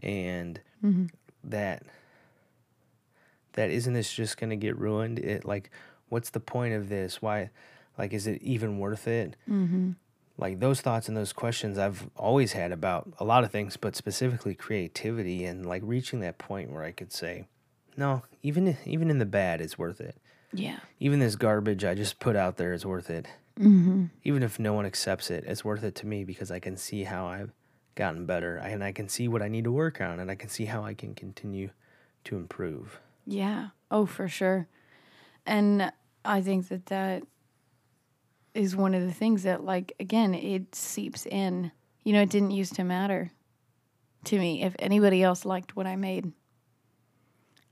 And 0.00 0.60
that 1.44 1.82
that 3.56 3.70
isn't 3.70 3.92
this 3.94 4.12
just 4.12 4.38
going 4.38 4.50
to 4.50 4.56
get 4.56 4.78
ruined 4.78 5.18
it 5.18 5.44
like 5.44 5.70
what's 6.08 6.30
the 6.30 6.40
point 6.40 6.72
of 6.74 6.88
this 6.88 7.20
why 7.20 7.50
like 7.98 8.12
is 8.12 8.26
it 8.26 8.40
even 8.42 8.78
worth 8.78 9.06
it 9.08 9.36
Mm-hmm. 9.50 9.92
like 10.38 10.60
those 10.60 10.80
thoughts 10.80 11.08
and 11.08 11.16
those 11.16 11.32
questions 11.32 11.76
i've 11.78 12.08
always 12.16 12.52
had 12.52 12.70
about 12.72 13.08
a 13.18 13.24
lot 13.24 13.42
of 13.44 13.50
things 13.50 13.76
but 13.76 13.96
specifically 13.96 14.54
creativity 14.54 15.44
and 15.44 15.66
like 15.66 15.82
reaching 15.84 16.20
that 16.20 16.38
point 16.38 16.70
where 16.70 16.84
i 16.84 16.92
could 16.92 17.12
say 17.12 17.46
no 17.96 18.22
even 18.42 18.76
even 18.84 19.10
in 19.10 19.18
the 19.18 19.26
bad 19.26 19.60
it's 19.60 19.76
worth 19.78 20.00
it 20.00 20.16
Yeah. 20.52 20.78
even 21.00 21.18
this 21.20 21.36
garbage 21.36 21.84
i 21.84 21.94
just 21.94 22.18
put 22.20 22.36
out 22.36 22.56
there 22.56 22.72
is 22.72 22.86
worth 22.86 23.10
it 23.10 23.26
Mm-hmm. 23.58 24.04
even 24.22 24.42
if 24.42 24.58
no 24.58 24.74
one 24.74 24.84
accepts 24.84 25.30
it 25.30 25.44
it's 25.46 25.64
worth 25.64 25.82
it 25.82 25.94
to 25.96 26.06
me 26.06 26.24
because 26.24 26.50
i 26.50 26.58
can 26.60 26.76
see 26.76 27.04
how 27.04 27.26
i've 27.26 27.52
gotten 27.94 28.26
better 28.26 28.56
and 28.58 28.84
i 28.84 28.92
can 28.92 29.08
see 29.08 29.28
what 29.28 29.40
i 29.40 29.48
need 29.48 29.64
to 29.64 29.72
work 29.72 29.98
on 30.02 30.20
and 30.20 30.30
i 30.30 30.34
can 30.34 30.50
see 30.50 30.66
how 30.66 30.84
i 30.84 30.92
can 30.92 31.14
continue 31.14 31.70
to 32.24 32.36
improve 32.36 33.00
Yeah. 33.26 33.68
Oh, 33.90 34.06
for 34.06 34.28
sure. 34.28 34.68
And 35.44 35.92
I 36.24 36.40
think 36.40 36.68
that 36.68 36.86
that 36.86 37.24
is 38.54 38.74
one 38.74 38.94
of 38.94 39.02
the 39.02 39.12
things 39.12 39.42
that, 39.42 39.64
like, 39.64 39.92
again, 40.00 40.34
it 40.34 40.74
seeps 40.74 41.26
in. 41.26 41.72
You 42.04 42.12
know, 42.12 42.22
it 42.22 42.30
didn't 42.30 42.52
used 42.52 42.74
to 42.76 42.84
matter 42.84 43.32
to 44.24 44.38
me 44.38 44.62
if 44.62 44.74
anybody 44.78 45.22
else 45.22 45.44
liked 45.44 45.76
what 45.76 45.86
I 45.86 45.96
made. 45.96 46.32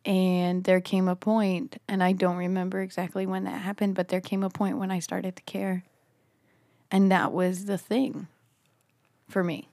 And 0.05 0.65
there 0.65 0.83
came 0.83 1.09
a 1.09 1.17
point, 1.17 1.79
and 1.89 2.03
I 2.03 2.13
don't 2.13 2.37
remember 2.37 2.83
exactly 2.83 3.27
when 3.27 3.45
that 3.45 3.63
happened, 3.63 3.95
but 3.95 4.09
there 4.09 4.21
came 4.21 4.43
a 4.43 4.51
point 4.51 4.77
when 4.79 4.91
I 4.91 4.99
started 4.99 5.37
to 5.37 5.43
care. 5.45 5.85
And 6.91 7.11
that 7.11 7.33
was 7.33 7.65
the 7.65 7.79
thing 7.79 8.29
for 9.29 9.43
me 9.43 9.71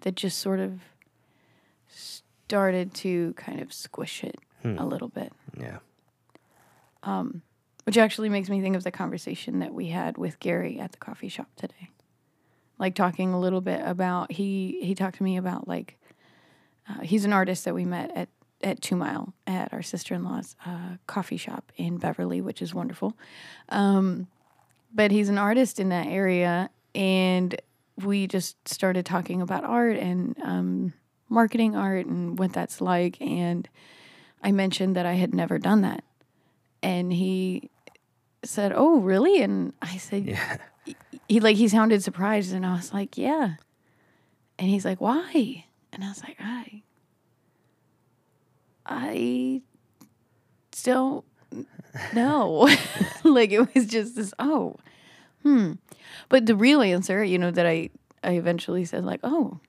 that 0.00 0.14
just 0.14 0.38
sort 0.38 0.60
of 0.60 0.80
started 1.88 2.92
to 2.94 3.32
kind 3.34 3.60
of 3.60 3.72
squish 3.72 4.22
it 4.22 4.36
Hmm. 4.62 4.78
a 4.78 4.86
little 4.86 5.08
bit. 5.08 5.32
Yeah. 5.58 5.78
Which 7.84 7.98
actually 7.98 8.28
makes 8.28 8.48
me 8.48 8.60
think 8.60 8.76
of 8.76 8.84
the 8.84 8.92
conversation 8.92 9.58
that 9.58 9.74
we 9.74 9.88
had 9.88 10.16
with 10.16 10.38
Gary 10.38 10.78
at 10.78 10.92
the 10.92 10.98
coffee 10.98 11.28
shop 11.28 11.48
today. 11.56 11.90
Like 12.78 12.94
talking 12.94 13.32
a 13.32 13.40
little 13.40 13.60
bit 13.60 13.80
about 13.84 14.32
he 14.32 14.78
he 14.82 14.94
talked 14.94 15.16
to 15.16 15.22
me 15.24 15.36
about 15.36 15.66
like 15.66 15.98
uh, 16.88 17.00
he's 17.00 17.24
an 17.24 17.32
artist 17.32 17.64
that 17.64 17.74
we 17.74 17.84
met 17.84 18.16
at 18.16 18.28
at 18.62 18.80
Two 18.80 18.96
Mile 18.96 19.34
at 19.46 19.72
our 19.72 19.82
sister 19.82 20.14
in 20.14 20.24
law's 20.24 20.54
uh, 20.64 20.96
coffee 21.06 21.36
shop 21.36 21.72
in 21.76 21.98
Beverly, 21.98 22.40
which 22.40 22.62
is 22.62 22.72
wonderful. 22.72 23.16
Um, 23.68 24.28
but 24.94 25.10
he's 25.10 25.28
an 25.28 25.38
artist 25.38 25.80
in 25.80 25.88
that 25.88 26.06
area, 26.06 26.70
and 26.94 27.60
we 27.96 28.26
just 28.26 28.68
started 28.68 29.04
talking 29.06 29.42
about 29.42 29.64
art 29.64 29.96
and 29.96 30.36
um, 30.42 30.92
marketing 31.28 31.74
art 31.74 32.06
and 32.06 32.38
what 32.38 32.52
that's 32.52 32.80
like. 32.80 33.20
And 33.20 33.68
I 34.42 34.52
mentioned 34.52 34.96
that 34.96 35.06
I 35.06 35.14
had 35.14 35.34
never 35.34 35.58
done 35.58 35.82
that, 35.82 36.04
and 36.82 37.12
he 37.12 37.70
said, 38.44 38.72
"Oh, 38.74 39.00
really?" 39.00 39.42
And 39.42 39.72
I 39.80 39.96
said, 39.96 40.26
Yeah. 40.26 40.56
he 41.28 41.40
like 41.40 41.56
he 41.56 41.68
sounded 41.68 42.02
surprised 42.02 42.52
and 42.52 42.66
I 42.66 42.74
was 42.74 42.92
like, 42.92 43.16
"Yeah." 43.16 43.54
And 44.58 44.68
he's 44.68 44.84
like, 44.84 45.00
"Why?" 45.00 45.64
And 45.92 46.04
I 46.04 46.08
was 46.08 46.22
like, 46.22 46.36
"I 46.40 46.82
I 48.86 49.62
don't 50.82 51.24
know." 52.14 52.68
like 53.24 53.52
it 53.52 53.74
was 53.74 53.86
just 53.86 54.16
this, 54.16 54.34
"Oh. 54.38 54.76
Hmm." 55.42 55.72
But 56.28 56.46
the 56.46 56.56
real 56.56 56.82
answer, 56.82 57.22
you 57.24 57.38
know, 57.38 57.50
that 57.50 57.66
I 57.66 57.90
I 58.22 58.32
eventually 58.32 58.84
said 58.84 59.04
like, 59.04 59.20
"Oh, 59.22 59.60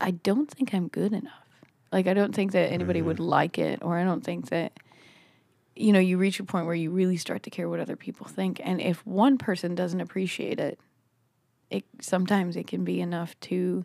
I 0.00 0.12
don't 0.12 0.50
think 0.50 0.74
I'm 0.74 0.88
good 0.88 1.12
enough." 1.12 1.43
Like 1.94 2.08
I 2.08 2.14
don't 2.14 2.34
think 2.34 2.50
that 2.52 2.72
anybody 2.72 3.02
would 3.02 3.20
like 3.20 3.56
it 3.56 3.78
or 3.80 3.96
I 3.96 4.02
don't 4.02 4.24
think 4.24 4.48
that 4.48 4.72
you 5.76 5.92
know, 5.92 6.00
you 6.00 6.18
reach 6.18 6.40
a 6.40 6.44
point 6.44 6.66
where 6.66 6.74
you 6.74 6.90
really 6.90 7.16
start 7.16 7.44
to 7.44 7.50
care 7.50 7.68
what 7.68 7.78
other 7.78 7.94
people 7.94 8.26
think. 8.26 8.60
And 8.64 8.80
if 8.80 9.06
one 9.06 9.38
person 9.38 9.76
doesn't 9.76 10.00
appreciate 10.00 10.58
it, 10.58 10.80
it 11.70 11.84
sometimes 12.00 12.56
it 12.56 12.66
can 12.66 12.84
be 12.84 13.00
enough 13.00 13.38
to 13.40 13.84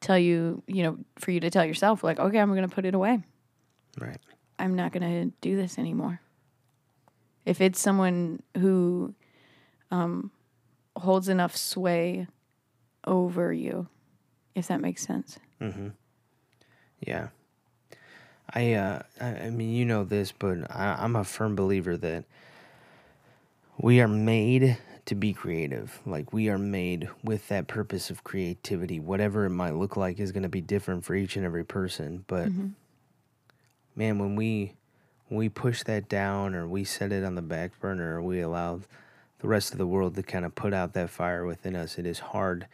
tell 0.00 0.18
you, 0.18 0.62
you 0.68 0.84
know, 0.84 0.98
for 1.18 1.32
you 1.32 1.40
to 1.40 1.50
tell 1.50 1.64
yourself, 1.64 2.04
like, 2.04 2.20
okay, 2.20 2.38
I'm 2.38 2.50
going 2.50 2.68
to 2.68 2.74
put 2.74 2.84
it 2.84 2.94
away. 2.94 3.20
Right. 3.98 4.18
I'm 4.58 4.74
not 4.74 4.92
going 4.92 5.02
to 5.02 5.32
do 5.40 5.56
this 5.56 5.78
anymore. 5.78 6.20
If 7.44 7.60
it's 7.60 7.80
someone 7.80 8.40
who 8.56 9.14
um, 9.90 10.30
holds 10.96 11.28
enough 11.28 11.56
sway 11.56 12.28
over 13.04 13.52
you, 13.52 13.88
if 14.54 14.68
that 14.68 14.80
makes 14.80 15.04
sense. 15.04 15.38
Yeah. 17.00 17.28
I 18.52 18.72
uh 18.74 19.02
I, 19.20 19.26
I 19.26 19.50
mean 19.50 19.74
you 19.74 19.84
know 19.84 20.04
this, 20.04 20.32
but 20.32 20.70
I, 20.70 20.96
I'm 21.00 21.16
a 21.16 21.24
firm 21.24 21.54
believer 21.56 21.96
that 21.96 22.24
we 23.78 24.00
are 24.00 24.08
made 24.08 24.78
to 25.06 25.14
be 25.14 25.32
creative. 25.32 26.00
Like 26.06 26.32
we 26.32 26.48
are 26.48 26.58
made 26.58 27.08
with 27.24 27.48
that 27.48 27.68
purpose 27.68 28.10
of 28.10 28.24
creativity. 28.24 29.00
Whatever 29.00 29.46
it 29.46 29.50
might 29.50 29.74
look 29.74 29.96
like 29.96 30.18
is 30.20 30.32
gonna 30.32 30.48
be 30.48 30.60
different 30.60 31.04
for 31.04 31.14
each 31.14 31.36
and 31.36 31.44
every 31.44 31.64
person. 31.64 32.24
But 32.26 32.50
man, 33.96 34.18
when 34.18 34.36
we 34.36 34.74
when 35.28 35.38
we 35.38 35.48
push 35.48 35.82
that 35.84 36.08
down 36.08 36.54
or 36.54 36.66
we 36.66 36.84
set 36.84 37.12
it 37.12 37.24
on 37.24 37.36
the 37.36 37.42
back 37.42 37.78
burner 37.80 38.16
or 38.16 38.22
we 38.22 38.40
allow 38.40 38.80
the 39.40 39.48
rest 39.48 39.72
of 39.72 39.78
the 39.78 39.86
world 39.86 40.16
to 40.16 40.22
kind 40.22 40.44
of 40.44 40.54
put 40.54 40.74
out 40.74 40.92
that 40.94 41.10
fire 41.10 41.44
within 41.46 41.76
us, 41.76 41.98
it 41.98 42.06
is 42.06 42.18
hard 42.18 42.66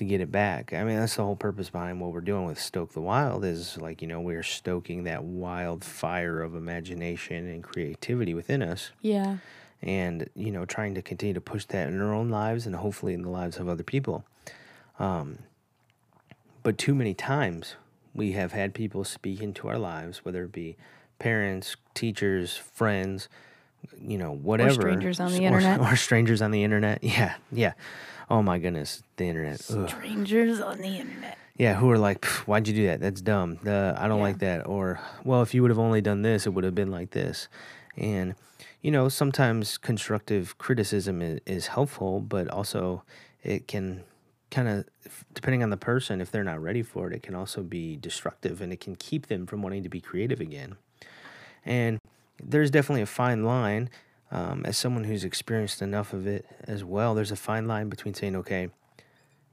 to 0.00 0.04
get 0.06 0.20
it 0.20 0.32
back. 0.32 0.72
I 0.72 0.82
mean, 0.82 0.98
that's 0.98 1.16
the 1.16 1.22
whole 1.22 1.36
purpose 1.36 1.70
behind 1.70 2.00
what 2.00 2.12
we're 2.12 2.20
doing 2.22 2.46
with 2.46 2.58
Stoke 2.58 2.92
the 2.94 3.00
Wild 3.02 3.44
is 3.44 3.76
like, 3.78 4.00
you 4.02 4.08
know, 4.08 4.20
we're 4.20 4.42
stoking 4.42 5.04
that 5.04 5.22
wild 5.24 5.84
fire 5.84 6.42
of 6.42 6.54
imagination 6.54 7.46
and 7.46 7.62
creativity 7.62 8.32
within 8.34 8.62
us 8.62 8.92
Yeah. 9.02 9.36
and, 9.82 10.28
you 10.34 10.50
know, 10.52 10.64
trying 10.64 10.94
to 10.94 11.02
continue 11.02 11.34
to 11.34 11.40
push 11.40 11.66
that 11.66 11.88
in 11.88 12.00
our 12.00 12.14
own 12.14 12.30
lives 12.30 12.66
and 12.66 12.74
hopefully 12.76 13.12
in 13.14 13.20
the 13.22 13.28
lives 13.30 13.58
of 13.58 13.68
other 13.68 13.82
people. 13.84 14.24
Um, 14.98 15.38
but 16.62 16.78
too 16.78 16.94
many 16.94 17.12
times 17.14 17.76
we 18.14 18.32
have 18.32 18.52
had 18.52 18.72
people 18.74 19.04
speak 19.04 19.40
into 19.42 19.68
our 19.68 19.78
lives, 19.78 20.24
whether 20.24 20.44
it 20.44 20.52
be 20.52 20.76
parents, 21.18 21.76
teachers, 21.94 22.56
friends, 22.56 23.28
you 24.00 24.18
know, 24.18 24.32
whatever. 24.32 24.70
Or 24.70 24.74
strangers 24.74 25.20
on 25.20 25.32
the 25.32 25.40
or- 25.44 25.46
internet. 25.46 25.80
Or 25.80 25.96
strangers 25.96 26.40
on 26.42 26.50
the 26.50 26.64
internet. 26.64 27.00
Yeah, 27.04 27.34
yeah. 27.52 27.72
Oh 28.30 28.42
my 28.42 28.58
goodness, 28.58 29.02
the 29.16 29.24
internet. 29.24 29.60
Ugh. 29.70 29.88
Strangers 29.88 30.60
on 30.60 30.78
the 30.78 30.98
internet. 30.98 31.36
Yeah, 31.56 31.74
who 31.74 31.90
are 31.90 31.98
like, 31.98 32.24
why'd 32.46 32.68
you 32.68 32.74
do 32.74 32.86
that? 32.86 33.00
That's 33.00 33.20
dumb. 33.20 33.58
Uh, 33.66 33.92
I 33.96 34.06
don't 34.08 34.18
Yeah. 34.18 34.24
like 34.24 34.38
that. 34.38 34.66
Or, 34.66 35.00
well, 35.24 35.42
if 35.42 35.52
you 35.52 35.62
would 35.62 35.70
have 35.70 35.78
only 35.80 36.00
done 36.00 36.22
this, 36.22 36.46
it 36.46 36.50
would 36.50 36.64
have 36.64 36.74
been 36.74 36.90
like 36.92 37.10
this. 37.10 37.48
And, 37.96 38.34
you 38.80 38.90
know, 38.92 39.08
sometimes 39.08 39.76
constructive 39.76 40.56
criticism 40.58 41.20
is, 41.20 41.40
is 41.44 41.66
helpful, 41.66 42.20
but 42.20 42.48
also 42.48 43.02
it 43.42 43.66
can 43.66 44.04
kind 44.50 44.68
of, 44.68 44.84
depending 45.34 45.62
on 45.62 45.70
the 45.70 45.76
person, 45.76 46.20
if 46.20 46.30
they're 46.30 46.44
not 46.44 46.62
ready 46.62 46.82
for 46.82 47.10
it, 47.10 47.14
it 47.16 47.22
can 47.22 47.34
also 47.34 47.62
be 47.62 47.96
destructive 47.96 48.60
and 48.62 48.72
it 48.72 48.80
can 48.80 48.94
keep 48.96 49.26
them 49.26 49.44
from 49.44 49.60
wanting 49.60 49.82
to 49.82 49.88
be 49.88 50.00
creative 50.00 50.40
again. 50.40 50.76
And 51.64 51.98
there's 52.42 52.70
definitely 52.70 53.02
a 53.02 53.06
fine 53.06 53.44
line. 53.44 53.90
Um, 54.32 54.64
as 54.64 54.76
someone 54.76 55.04
who's 55.04 55.24
experienced 55.24 55.82
enough 55.82 56.12
of 56.12 56.26
it 56.26 56.46
as 56.64 56.84
well, 56.84 57.14
there's 57.14 57.32
a 57.32 57.36
fine 57.36 57.66
line 57.66 57.88
between 57.88 58.14
saying, 58.14 58.36
okay, 58.36 58.68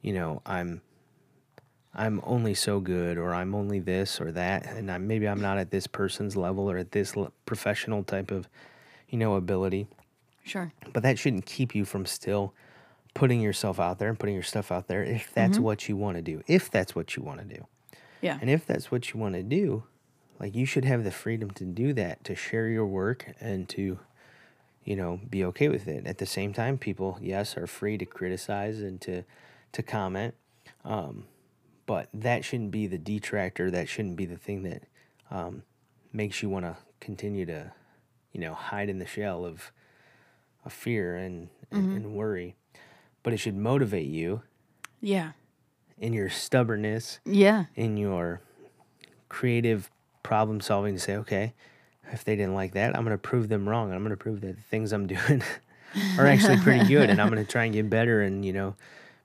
you 0.02 0.14
know, 0.14 0.42
I'm 0.46 0.82
I'm 1.96 2.22
only 2.24 2.54
so 2.54 2.80
good 2.80 3.18
or 3.18 3.34
I'm 3.34 3.56
only 3.56 3.80
this 3.80 4.22
or 4.22 4.32
that 4.34 4.68
and 4.68 4.92
I'm 4.92 5.08
maybe 5.08 5.28
I'm 5.28 5.42
not 5.42 5.58
at 5.58 5.72
this 5.72 5.88
person's 5.88 6.36
level 6.38 6.70
or 6.70 6.78
at 6.78 6.92
this 6.92 7.18
l- 7.18 7.34
professional 7.48 8.04
type 8.04 8.30
of 8.30 8.48
you 9.10 9.18
know 9.18 9.34
ability 9.36 9.88
Sure. 10.44 10.72
but 10.94 11.02
that 11.04 11.18
shouldn't 11.18 11.48
keep 11.48 11.74
you 11.74 11.86
from 11.86 12.06
still 12.06 12.54
putting 13.16 13.42
yourself 13.42 13.80
out 13.80 13.98
there 13.98 14.10
and 14.10 14.20
putting 14.20 14.36
your 14.36 14.44
stuff 14.44 14.72
out 14.72 14.88
there 14.88 15.04
if 15.04 15.34
that's 15.34 15.58
what 15.58 15.90
you 15.90 15.96
want 15.98 16.18
to 16.18 16.22
do 16.22 16.44
if 16.46 16.70
that's 16.70 16.94
what 16.94 17.16
you 17.16 17.24
want 17.24 17.40
to 17.40 17.46
do 17.56 17.66
Yeah. 18.22 18.38
and 18.40 18.50
if 18.50 18.68
that's 18.68 18.92
what 18.92 19.12
you 19.12 19.20
want 19.20 19.34
to 19.34 19.42
do 19.42 19.84
like 20.40 20.54
you 20.56 20.68
should 20.68 20.86
have 20.86 21.04
the 21.04 21.10
freedom 21.12 21.50
to 21.52 21.66
do 21.66 21.94
that 21.94 22.24
to 22.26 22.36
share 22.36 22.68
your 22.68 22.86
work 22.86 23.34
and 23.40 23.68
to 23.70 23.98
you 24.88 24.96
know 24.96 25.20
be 25.30 25.44
okay 25.44 25.68
with 25.68 25.88
it 25.88 26.08
at 26.08 26.18
the 26.18 26.26
same 26.26 26.54
time 26.54 26.78
people 26.78 27.20
yes 27.22 27.58
are 27.58 27.68
free 27.68 27.98
to 27.98 28.06
criticize 28.06 28.80
and 28.80 29.02
to 29.02 29.24
to 29.74 29.84
comment 29.84 30.34
um, 30.86 31.26
but 31.86 32.08
that 32.14 32.46
shouldn't 32.46 32.72
be 32.72 32.88
the 32.88 32.98
detractor 32.98 33.70
that 33.70 33.90
shouldn't 33.90 34.16
be 34.16 34.26
the 34.26 34.38
thing 34.38 34.64
that 34.64 34.84
um, 35.30 35.64
makes 36.14 36.42
you 36.42 36.50
want 36.50 36.64
to 36.66 36.78
continue 37.02 37.46
to 37.46 37.72
you 38.32 38.40
know 38.40 38.54
hide 38.54 38.90
in 38.90 38.98
the 39.00 39.06
shell 39.06 39.46
of 39.46 39.72
of 40.64 40.72
fear 40.72 41.16
and, 41.18 41.50
and, 41.72 41.94
and 41.96 42.14
worry 42.16 42.56
but 43.24 43.34
it 43.34 43.38
should 43.38 43.56
motivate 43.56 44.08
you 44.08 44.42
Yeah. 45.02 45.32
in 45.98 46.14
your 46.14 46.30
stubbornness 46.30 47.20
Yeah. 47.26 47.66
in 47.76 47.98
your 47.98 48.42
creative 49.30 49.92
problem 50.24 50.62
solving 50.62 50.94
to 50.96 51.00
say, 51.00 51.16
okay, 51.18 51.54
if 52.12 52.24
they 52.24 52.36
didn't 52.36 52.54
like 52.56 52.74
that, 52.74 52.96
I'm 52.96 53.04
going 53.04 53.16
to 53.16 53.22
prove 53.22 53.50
them 53.50 53.68
wrong. 53.68 53.92
I'm 53.92 54.00
going 54.00 54.12
to 54.12 54.18
prove 54.18 54.42
that 54.42 54.56
the 54.56 54.62
things 54.64 54.92
I'm 54.94 55.08
doing 55.16 55.44
are 56.18 56.26
actually 56.28 56.58
pretty 56.58 56.86
good, 56.94 57.10
and 57.10 57.22
I'm 57.22 57.30
going 57.30 57.44
to 57.44 57.52
try 57.52 57.66
and 57.66 57.74
get 57.74 57.90
better. 57.90 58.22
And 58.22 58.44
you 58.46 58.54
know, 58.54 58.76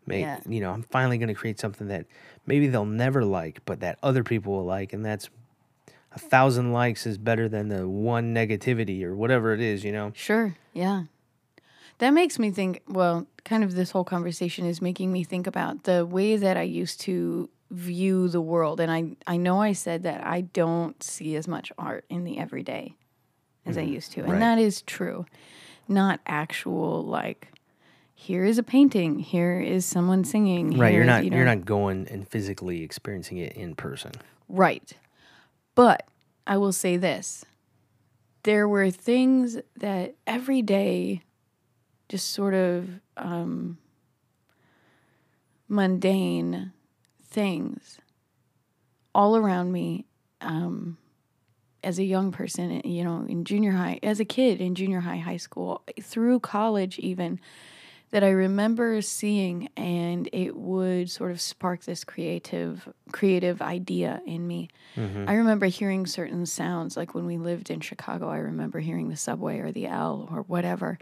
make 0.06 0.22
Yeah. 0.22 0.40
you 0.46 0.60
know, 0.60 0.70
I'm 0.72 0.82
finally 0.84 1.18
going 1.18 1.28
to 1.28 1.34
create 1.34 1.58
something 1.60 1.88
that 1.88 2.06
maybe 2.46 2.68
they'll 2.68 2.84
never 2.84 3.24
like, 3.24 3.60
but 3.64 3.80
that 3.80 3.98
other 4.02 4.24
people 4.24 4.52
will 4.54 4.64
like, 4.64 4.92
and 4.92 5.04
that's 5.04 5.28
a 6.14 6.18
thousand 6.18 6.72
likes 6.72 7.06
is 7.06 7.16
better 7.18 7.48
than 7.48 7.68
the 7.68 7.88
one 7.88 8.34
negativity 8.34 9.02
or 9.02 9.14
whatever 9.16 9.54
it 9.54 9.60
is. 9.60 9.82
You 9.84 9.92
know, 9.92 10.12
Sure. 10.14 10.56
Yeah. 10.72 11.04
That 11.98 12.10
makes 12.10 12.38
me 12.38 12.50
think, 12.50 12.82
well, 12.88 13.26
kind 13.44 13.62
of 13.62 13.74
this 13.76 13.92
whole 13.92 14.02
conversation 14.04 14.66
is 14.66 14.82
making 14.82 15.12
me 15.12 15.22
think 15.22 15.46
about 15.46 15.84
the 15.84 16.04
way 16.04 16.36
that 16.36 16.56
I 16.56 16.62
used 16.62 17.00
to 17.02 17.48
view 17.72 18.28
the 18.28 18.40
world. 18.40 18.80
And 18.80 18.92
I, 18.92 19.16
I 19.26 19.36
know 19.36 19.60
I 19.60 19.72
said 19.72 20.02
that 20.04 20.24
I 20.24 20.42
don't 20.42 21.02
see 21.02 21.34
as 21.36 21.48
much 21.48 21.72
art 21.78 22.04
in 22.08 22.24
the 22.24 22.38
everyday 22.38 22.94
as 23.64 23.78
I 23.78 23.82
used 23.82 24.12
to. 24.12 24.20
And 24.20 24.32
right. 24.32 24.40
that 24.40 24.58
is 24.58 24.82
true. 24.82 25.24
Not 25.88 26.20
actual, 26.26 27.04
like, 27.04 27.48
here 28.14 28.44
is 28.44 28.58
a 28.58 28.62
painting, 28.62 29.18
here 29.18 29.60
is 29.60 29.84
someone 29.84 30.24
singing. 30.24 30.78
right? 30.78 30.94
You're 30.94 31.04
not 31.04 31.24
you 31.24 31.32
are 31.32 31.44
not 31.44 31.64
going 31.64 32.06
and 32.08 32.28
physically 32.28 32.82
experiencing 32.82 33.38
it 33.38 33.52
in 33.54 33.74
person. 33.74 34.12
Right. 34.48 34.92
But 35.74 36.06
I 36.46 36.56
will 36.58 36.72
say 36.72 36.96
this 36.96 37.44
there 38.44 38.68
were 38.68 38.90
things 38.90 39.58
that 39.76 40.14
every 40.26 40.62
day 40.62 41.22
just 42.08 42.30
sort 42.30 42.54
of 42.54 42.88
um, 43.16 43.78
mundane 45.68 46.72
things 47.32 47.98
all 49.14 49.36
around 49.36 49.72
me 49.72 50.06
um, 50.40 50.96
as 51.82 51.98
a 51.98 52.04
young 52.04 52.30
person, 52.32 52.80
you 52.84 53.02
know, 53.02 53.24
in 53.28 53.44
junior 53.44 53.72
high, 53.72 53.98
as 54.02 54.20
a 54.20 54.24
kid 54.24 54.60
in 54.60 54.74
junior 54.74 55.00
high, 55.00 55.16
high 55.16 55.36
school, 55.36 55.82
through 56.00 56.40
college, 56.40 56.98
even 56.98 57.40
that 58.10 58.22
I 58.22 58.28
remember 58.28 59.00
seeing, 59.00 59.70
and 59.76 60.28
it 60.32 60.54
would 60.54 61.10
sort 61.10 61.30
of 61.30 61.40
spark 61.40 61.84
this 61.84 62.04
creative 62.04 62.86
creative 63.10 63.62
idea 63.62 64.20
in 64.26 64.46
me. 64.46 64.68
I 65.28 65.34
remember 65.34 65.66
hearing 65.66 66.06
certain 66.06 66.44
sounds, 66.44 66.96
like 66.96 67.14
when 67.14 67.24
we 67.24 67.38
lived 67.38 67.70
in 67.70 67.80
Chicago. 67.80 68.28
I 68.28 68.36
remember 68.38 68.80
hearing 68.80 69.08
the 69.08 69.16
subway 69.16 69.60
or 69.60 69.72
the 69.72 69.86
L 69.86 70.28
or 70.30 70.42
whatever, 70.42 70.98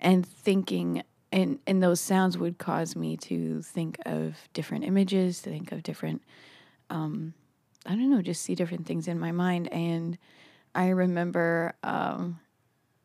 and 0.00 0.24
thinking, 0.24 1.02
and 1.34 1.58
and 1.66 1.82
those 1.82 2.00
sounds 2.00 2.38
would 2.38 2.58
cause 2.58 2.94
me 2.94 3.16
to 3.16 3.60
think 3.60 3.98
of 4.06 4.36
different 4.54 4.84
images, 4.84 5.42
to 5.42 5.50
think 5.50 5.72
of 5.72 5.82
different, 5.82 6.22
um, 6.90 7.34
I 7.84 7.90
don't 7.90 8.08
know, 8.08 8.22
just 8.22 8.42
see 8.42 8.54
different 8.54 8.86
things 8.86 9.08
in 9.08 9.18
my 9.18 9.32
mind. 9.32 9.70
And 9.72 10.16
I 10.76 10.90
remember, 10.90 11.74
um, 11.82 12.38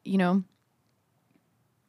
you 0.06 0.20
know, 0.20 0.44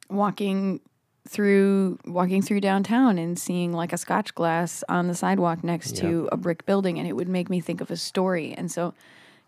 walking 0.08 0.80
through 1.28 1.98
walking 2.06 2.40
through 2.40 2.62
downtown 2.62 3.18
and 3.18 3.38
seeing 3.38 3.74
like 3.74 3.92
a 3.92 3.98
scotch 3.98 4.34
glass 4.34 4.82
on 4.88 5.08
the 5.08 5.14
sidewalk 5.14 5.62
next 5.62 5.94
to 5.98 6.26
a 6.32 6.36
brick 6.38 6.64
building 6.64 6.98
and 6.98 7.06
it 7.06 7.12
would 7.12 7.28
make 7.28 7.50
me 7.50 7.60
think 7.60 7.82
of 7.82 7.90
a 7.90 7.96
story 7.96 8.54
and 8.54 8.72
so 8.72 8.94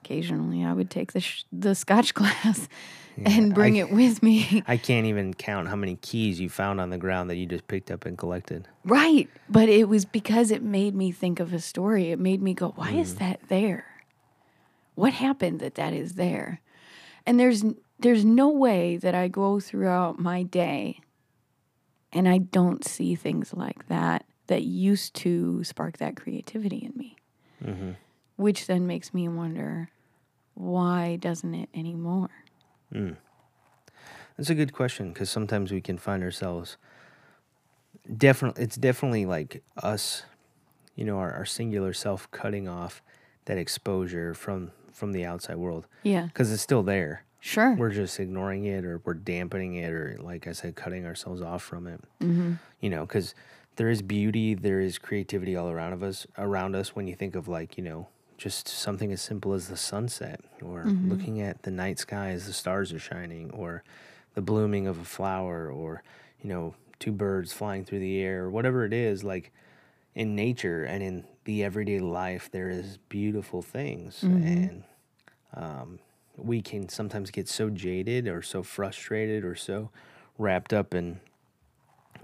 occasionally 0.05 0.63
i 0.63 0.73
would 0.73 0.91
take 0.91 1.13
the 1.13 1.21
sh- 1.21 1.45
the 1.51 1.75
scotch 1.75 2.13
glass 2.21 2.69
and 3.25 3.55
bring 3.55 3.77
I- 3.77 3.81
it 3.81 3.91
with 3.91 4.23
me 4.23 4.63
I 4.69 4.77
can't 4.77 5.07
even 5.07 5.35
count 5.35 5.69
how 5.69 5.77
many 5.77 5.97
keys 5.97 6.41
you 6.41 6.49
found 6.49 6.81
on 6.81 6.91
the 6.91 6.99
ground 6.99 7.31
that 7.31 7.37
you 7.37 7.47
just 7.47 7.67
picked 7.69 7.91
up 7.91 8.05
and 8.05 8.17
collected. 8.17 8.69
right 8.85 9.29
but 9.49 9.69
it 9.69 9.89
was 9.89 10.05
because 10.05 10.51
it 10.51 10.63
made 10.63 10.95
me 10.95 11.13
think 11.13 11.41
of 11.41 11.53
a 11.53 11.61
story 11.61 12.11
it 12.11 12.19
made 12.19 12.43
me 12.43 12.55
go 12.55 12.73
why 12.77 12.91
is 12.91 13.15
mm. 13.15 13.19
that 13.19 13.41
there 13.49 13.87
what 14.95 15.13
happened 15.13 15.61
that 15.61 15.75
that 15.75 15.93
is 15.93 16.15
there 16.15 16.61
and 17.27 17.39
there's 17.39 17.65
there's 17.99 18.25
no 18.25 18.49
way 18.49 18.97
that 18.97 19.15
i 19.15 19.29
go 19.29 19.61
throughout 19.61 20.19
my 20.19 20.43
day 20.43 21.01
and 22.13 22.29
I 22.29 22.39
don't 22.39 22.85
see 22.85 23.15
things 23.15 23.55
like 23.55 23.89
that 23.89 24.27
that 24.49 24.63
used 24.63 25.15
to 25.15 25.65
spark 25.65 25.99
that 25.99 26.17
creativity 26.17 26.79
in 26.79 26.93
me. 26.95 27.17
Mm-hmm. 27.65 27.91
Which 28.37 28.67
then 28.67 28.87
makes 28.87 29.15
me 29.15 29.29
wonder 29.29 29.91
why 30.55 31.17
doesn't 31.17 31.55
it 31.55 31.71
anymore? 31.75 32.31
That's 32.93 34.51
a 34.51 34.55
good 34.55 34.73
question 34.73 35.13
because 35.13 35.31
sometimes 35.31 35.71
we 35.73 35.81
can 35.81 35.99
find 35.99 36.23
ourselves 36.23 36.77
definitely. 38.17 38.63
It's 38.65 38.77
definitely 38.77 39.27
like 39.27 39.63
us, 39.83 40.25
you 40.97 41.05
know, 41.05 41.19
our, 41.19 41.33
our 41.33 41.45
singular 41.47 41.93
self 41.93 42.31
cutting 42.31 42.69
off 42.69 43.03
that 43.45 43.59
exposure 43.59 44.35
from 44.35 44.73
from 44.93 45.13
the 45.13 45.25
outside 45.25 45.57
world 45.57 45.87
Yeah, 46.03 46.27
because 46.27 46.53
it's 46.53 46.63
still 46.63 46.83
there. 46.83 47.25
sure. 47.41 47.75
We're 47.75 47.91
just 47.91 48.21
ignoring 48.21 48.65
it 48.67 48.85
or 48.85 49.01
we're 49.05 49.15
dampening 49.15 49.75
it 49.77 49.91
or, 49.91 50.19
like 50.21 50.47
I 50.47 50.53
said, 50.53 50.77
cutting 50.77 51.07
ourselves 51.07 51.41
off 51.41 51.63
from 51.63 51.87
it. 51.87 52.01
Mm-hmm. 52.21 52.53
You 52.81 52.91
know, 52.91 53.07
because 53.07 53.35
there 53.77 53.89
is 53.89 54.03
beauty, 54.03 54.55
there 54.55 54.81
is 54.81 54.99
creativity 54.99 55.57
all 55.57 55.71
around 55.71 55.95
of 55.95 56.03
us. 56.03 56.27
Around 56.37 56.77
us, 56.77 56.95
when 56.95 57.07
you 57.07 57.15
think 57.15 57.35
of 57.35 57.49
like 57.49 57.77
you 57.79 57.85
know 57.85 58.09
just 58.43 58.67
something 58.67 59.13
as 59.13 59.23
simple 59.23 59.53
as 59.53 59.69
the 59.69 59.77
sunset 59.77 60.41
or 60.61 60.83
Mm-hmm. 60.85 61.11
looking 61.11 61.41
at 61.41 61.63
the 61.63 61.71
night 61.71 61.99
sky 62.01 62.31
as 62.31 62.47
the 62.47 62.53
stars 62.53 62.93
are 62.93 62.99
shining 62.99 63.51
or 63.53 63.85
the 64.35 64.43
blooming 64.43 64.87
of 64.89 64.99
a 64.99 65.05
flower 65.05 65.71
or 65.71 66.03
you 66.43 66.49
know 66.49 66.75
two 66.99 67.13
birds 67.13 67.53
flying 67.53 67.85
through 67.85 68.01
the 68.01 68.21
air 68.21 68.45
or 68.45 68.51
whatever 68.51 68.85
it 68.85 68.93
is 68.93 69.23
like 69.23 69.53
in 70.15 70.35
nature 70.35 70.83
and 70.85 71.03
in 71.03 71.25
the 71.45 71.63
everyday 71.63 71.99
life 72.01 72.51
there 72.51 72.69
is 72.69 72.99
beautiful 73.09 73.63
things 73.63 74.23
and 74.23 74.85
um, 75.55 75.99
we 76.37 76.61
can 76.63 76.89
sometimes 76.89 77.31
get 77.31 77.49
so 77.49 77.71
jaded 77.71 78.27
or 78.27 78.43
so 78.43 78.63
frustrated 78.63 79.45
or 79.45 79.55
so 79.55 79.91
wrapped 80.39 80.73
up 80.73 80.95
in 80.95 81.21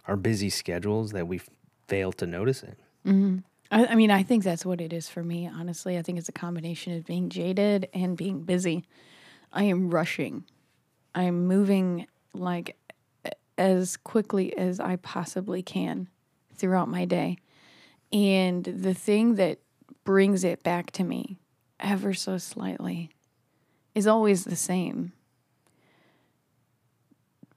our 0.07 0.17
busy 0.17 0.51
schedules 0.51 1.13
that 1.13 1.29
we 1.29 1.41
fail 1.87 2.11
to 2.13 2.27
notice 2.27 2.63
it 2.63 2.79
I, 3.71 3.87
I 3.87 3.95
mean, 3.95 4.11
I 4.11 4.23
think 4.23 4.45
that's 4.45 4.65
what 4.65 4.81
it 4.81 4.93
is 4.93 5.09
for 5.09 5.23
me, 5.23 5.47
honestly. 5.47 5.99
I 5.99 6.03
think 6.03 6.19
it's 6.19 6.29
a 6.29 6.33
combination 6.33 6.97
of 6.97 7.05
being 7.05 7.29
jaded 7.29 7.89
and 7.93 8.17
being 8.17 8.43
busy. 8.43 8.85
I 9.53 9.65
am 9.65 9.91
rushing. 9.91 10.45
I'm 11.15 11.47
moving 11.47 12.07
like 12.33 12.77
as 13.57 13.97
quickly 13.97 14.57
as 14.57 14.79
I 14.79 14.97
possibly 14.97 15.63
can 15.63 16.09
throughout 16.55 16.89
my 16.89 17.05
day. 17.05 17.39
And 18.13 18.65
the 18.65 18.95
thing 18.95 19.35
that 19.35 19.59
brings 20.05 20.45
it 20.45 20.63
back 20.63 20.91
to 20.93 21.05
me 21.05 21.39
ever 21.81 22.15
so 22.15 22.39
slightly 22.39 23.11
is 23.95 24.07
always 24.07 24.45
the 24.45 24.57
same. 24.57 25.13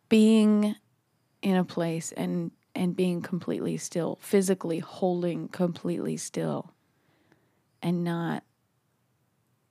Being 0.10 0.76
in 1.42 1.56
a 1.56 1.64
place 1.64 2.12
and 2.12 2.52
and 2.76 2.96
being 2.96 3.22
completely 3.22 3.78
still, 3.78 4.18
physically 4.22 4.80
holding 4.80 5.48
completely 5.50 6.18
still 6.18 6.74
and 7.82 8.04
not 8.04 8.44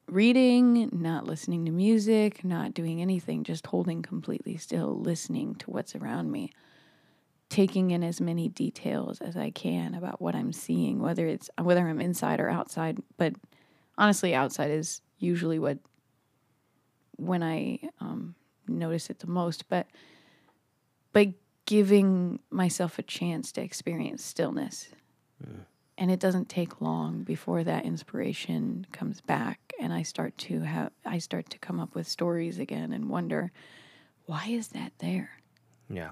reading, 0.06 0.88
not 0.92 1.24
listening 1.24 1.64
to 1.64 1.70
music, 1.70 2.44
not 2.44 2.74
doing 2.74 3.00
anything, 3.00 3.44
just 3.44 3.66
holding 3.66 4.02
completely 4.02 4.56
still, 4.56 4.98
listening 4.98 5.54
to 5.54 5.70
what's 5.70 5.94
around 5.94 6.30
me, 6.30 6.52
taking 7.48 7.92
in 7.92 8.02
as 8.02 8.20
many 8.20 8.48
details 8.48 9.20
as 9.20 9.36
I 9.36 9.50
can 9.50 9.94
about 9.94 10.20
what 10.20 10.34
I'm 10.34 10.52
seeing, 10.52 11.00
whether 11.00 11.26
it's 11.26 11.48
whether 11.60 11.86
I'm 11.86 12.00
inside 12.00 12.40
or 12.40 12.50
outside, 12.50 12.98
but 13.16 13.34
honestly 13.96 14.34
outside 14.34 14.70
is 14.70 15.00
usually 15.18 15.58
what 15.58 15.78
when 17.16 17.42
I 17.42 17.80
um, 18.00 18.34
notice 18.66 19.10
it 19.10 19.20
the 19.20 19.26
most, 19.26 19.68
but 19.68 19.86
but 21.12 21.28
giving 21.70 22.40
myself 22.50 22.98
a 22.98 23.02
chance 23.02 23.52
to 23.52 23.61
experience 23.62 24.24
stillness. 24.24 24.88
And 25.96 26.11
it 26.11 26.18
doesn't 26.18 26.48
take 26.48 26.80
long 26.80 27.22
before 27.22 27.62
that 27.62 27.85
inspiration 27.85 28.87
comes 28.90 29.20
back 29.20 29.72
and 29.78 29.92
I 29.92 30.02
start 30.02 30.37
to 30.38 30.61
have 30.61 30.90
I 31.06 31.18
start 31.18 31.48
to 31.50 31.59
come 31.59 31.78
up 31.78 31.94
with 31.94 32.09
stories 32.09 32.59
again 32.59 32.92
and 32.92 33.09
wonder 33.09 33.52
why 34.26 34.46
is 34.48 34.68
that 34.68 34.92
there? 34.98 35.30
Yeah. 35.88 36.11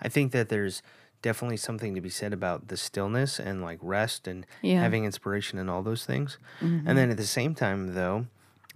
I 0.00 0.08
think 0.08 0.32
that 0.32 0.48
there's 0.48 0.82
definitely 1.22 1.56
something 1.58 1.94
to 1.94 2.00
be 2.00 2.08
said 2.10 2.32
about 2.32 2.66
the 2.68 2.76
stillness 2.76 3.38
and 3.38 3.62
like 3.62 3.78
rest 3.80 4.26
and 4.26 4.44
Yeah. 4.62 4.80
having 4.80 5.04
inspiration 5.04 5.58
and 5.60 5.70
all 5.70 5.82
those 5.82 6.04
things. 6.04 6.38
And 6.60 6.98
then 6.98 7.10
at 7.10 7.16
the 7.16 7.26
same 7.26 7.54
time 7.54 7.94
though, 7.94 8.26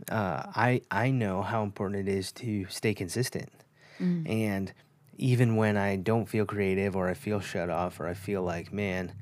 uh, 0.09 0.43
I 0.55 0.83
I 0.91 1.11
know 1.11 1.43
how 1.43 1.65
important 1.65 2.09
it 2.09 2.13
is 2.13 2.31
to 2.33 2.67
stay 2.67 2.95
consistent. 2.95 3.51
And 3.99 4.73
even 5.17 5.57
when 5.57 5.77
I 5.77 5.97
don't 5.97 6.27
feel 6.27 6.45
creative 6.45 6.97
or 6.97 7.09
I 7.09 7.15
feel 7.15 7.41
shut 7.41 7.71
off 7.71 8.01
or 8.01 8.07
I 8.07 8.15
feel 8.15 8.43
like, 8.43 8.73
man, 8.73 9.13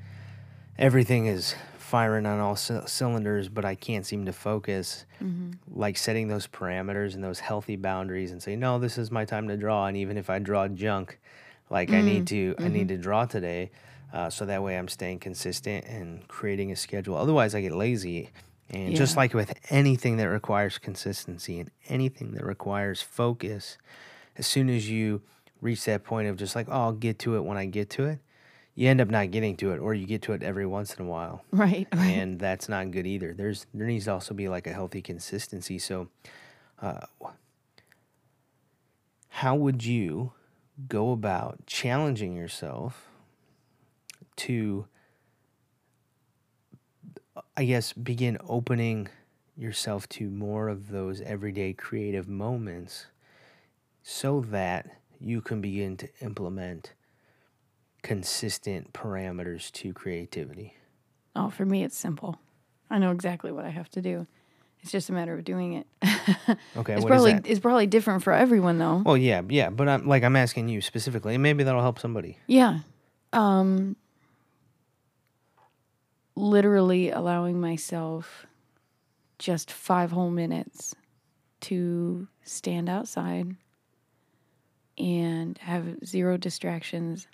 everything 0.79 1.27
is 1.27 1.55
firing 1.79 2.25
on 2.27 2.39
all 2.39 2.57
c- 2.57 2.81
cylinders, 2.87 3.49
but 3.49 3.65
I 3.65 3.75
can't 3.75 4.07
seem 4.07 4.25
to 4.27 4.33
focus. 4.33 5.05
Mm-hmm. 5.23 5.53
Like 5.69 5.97
setting 5.97 6.29
those 6.29 6.47
parameters 6.47 7.15
and 7.15 7.25
those 7.25 7.41
healthy 7.41 7.77
boundaries 7.77 8.31
and 8.31 8.43
say, 8.43 8.57
no, 8.57 8.79
this 8.79 8.97
is 8.97 9.11
my 9.11 9.25
time 9.25 9.49
to 9.49 9.57
draw. 9.57 9.87
And 9.87 9.97
even 9.97 10.17
if 10.17 10.31
I 10.31 10.39
draw 10.39 10.69
junk, 10.69 11.19
like 11.69 11.91
I 11.91 12.01
need 12.01 12.25
mm, 12.25 12.29
to, 12.29 12.55
I 12.59 12.69
need 12.69 12.89
mm-hmm. 12.89 12.89
to 12.89 12.99
draw 12.99 13.25
today. 13.27 13.71
Uh, 14.13 14.31
so 14.31 14.45
that 14.47 14.63
way 14.63 14.77
I'm 14.77 14.89
staying 14.89 15.21
consistent 15.21 15.85
and 15.87 16.27
creating 16.27 16.73
a 16.73 16.77
schedule. 16.77 17.17
Otherwise, 17.17 17.55
I 17.55 17.61
get 17.61 17.73
lazy. 17.73 18.31
And 18.71 18.95
just 18.95 19.17
like 19.17 19.35
with 19.35 19.53
anything 19.71 20.17
that 20.19 20.29
requires 20.29 20.79
consistency 20.79 21.59
and 21.59 21.71
anything 21.89 22.33
that 22.33 22.45
requires 22.45 23.03
focus, 23.03 23.79
as 24.37 24.47
soon 24.47 24.71
as 24.71 24.89
you 24.89 25.23
reach 25.61 25.85
that 25.85 26.05
point 26.05 26.29
of 26.29 26.37
just 26.37 26.55
like, 26.57 26.69
oh, 26.69 26.73
I'll 26.73 26.93
get 26.93 27.19
to 27.21 27.37
it 27.37 27.45
when 27.45 27.57
I 27.57 27.67
get 27.67 27.91
to 27.91 28.07
it, 28.07 28.19
you 28.75 28.89
end 28.89 29.01
up 29.01 29.09
not 29.09 29.31
getting 29.31 29.57
to 29.59 29.73
it, 29.73 29.79
or 29.79 29.95
you 29.95 30.07
get 30.07 30.23
to 30.23 30.33
it 30.33 30.43
every 30.43 30.67
once 30.67 30.95
in 30.95 31.05
a 31.05 31.09
while, 31.09 31.45
Right. 31.51 31.87
right. 31.93 32.07
and 32.11 32.39
that's 32.39 32.69
not 32.69 32.91
good 32.91 33.07
either. 33.07 33.35
There's 33.35 33.67
there 33.75 33.87
needs 33.87 34.07
to 34.07 34.13
also 34.13 34.35
be 34.35 34.49
like 34.49 34.67
a 34.67 34.73
healthy 34.73 35.03
consistency. 35.03 35.79
So, 35.79 36.09
uh, 36.81 37.01
how 39.29 39.55
would 39.55 39.85
you 39.85 40.33
go 40.89 41.13
about 41.13 41.67
challenging 41.67 42.35
yourself 42.37 43.09
to, 44.37 44.87
I 47.57 47.65
guess, 47.65 47.93
begin 47.93 48.39
opening 48.49 49.09
yourself 49.57 50.09
to 50.11 50.31
more 50.31 50.69
of 50.69 50.89
those 50.89 51.21
everyday 51.21 51.73
creative 51.75 52.29
moments 52.29 53.07
so 54.03 54.41
that 54.41 55.00
you 55.21 55.41
can 55.41 55.61
begin 55.61 55.97
to 55.99 56.09
implement 56.21 56.95
consistent 58.03 58.93
parameters 58.93 59.71
to 59.73 59.93
creativity. 59.93 60.75
Oh, 61.37 61.51
for 61.51 61.65
me 61.65 61.85
it's 61.85 61.97
simple. 61.97 62.39
I 62.89 62.99
know 62.99 63.11
exactly 63.13 63.53
what 63.53 63.65
I 63.65 63.71
have 63.71 63.89
to 63.91 64.01
do. 64.03 64.27
It's 64.83 64.91
just 64.91 65.11
a 65.11 65.13
matter 65.13 65.35
of 65.35 65.45
doing 65.45 65.75
it. 65.75 65.87
Okay, 66.77 66.95
it's 66.95 67.03
what 67.03 67.13
is 67.13 67.17
probably 67.17 67.33
that? 67.35 67.47
it's 67.47 67.61
probably 67.61 67.87
different 67.87 68.23
for 68.25 68.33
everyone 68.33 68.79
though. 68.79 69.03
Well, 69.05 69.17
yeah, 69.17 69.43
yeah, 69.49 69.71
but 69.71 69.89
I'm 69.89 70.07
like 70.07 70.25
I'm 70.25 70.35
asking 70.37 70.69
you 70.69 70.81
specifically, 70.81 71.35
and 71.35 71.43
maybe 71.43 71.63
that'll 71.63 71.83
help 71.83 71.99
somebody. 71.99 72.39
Yeah. 72.47 72.81
Um 73.33 73.97
literally 76.35 77.11
allowing 77.11 77.61
myself 77.61 78.47
just 79.39 79.71
5 79.71 80.11
whole 80.13 80.31
minutes 80.31 80.95
to 81.61 82.27
stand 82.43 82.89
outside 82.89 83.57
and 85.01 85.57
have 85.59 85.97
zero 86.05 86.37
distractions, 86.37 87.27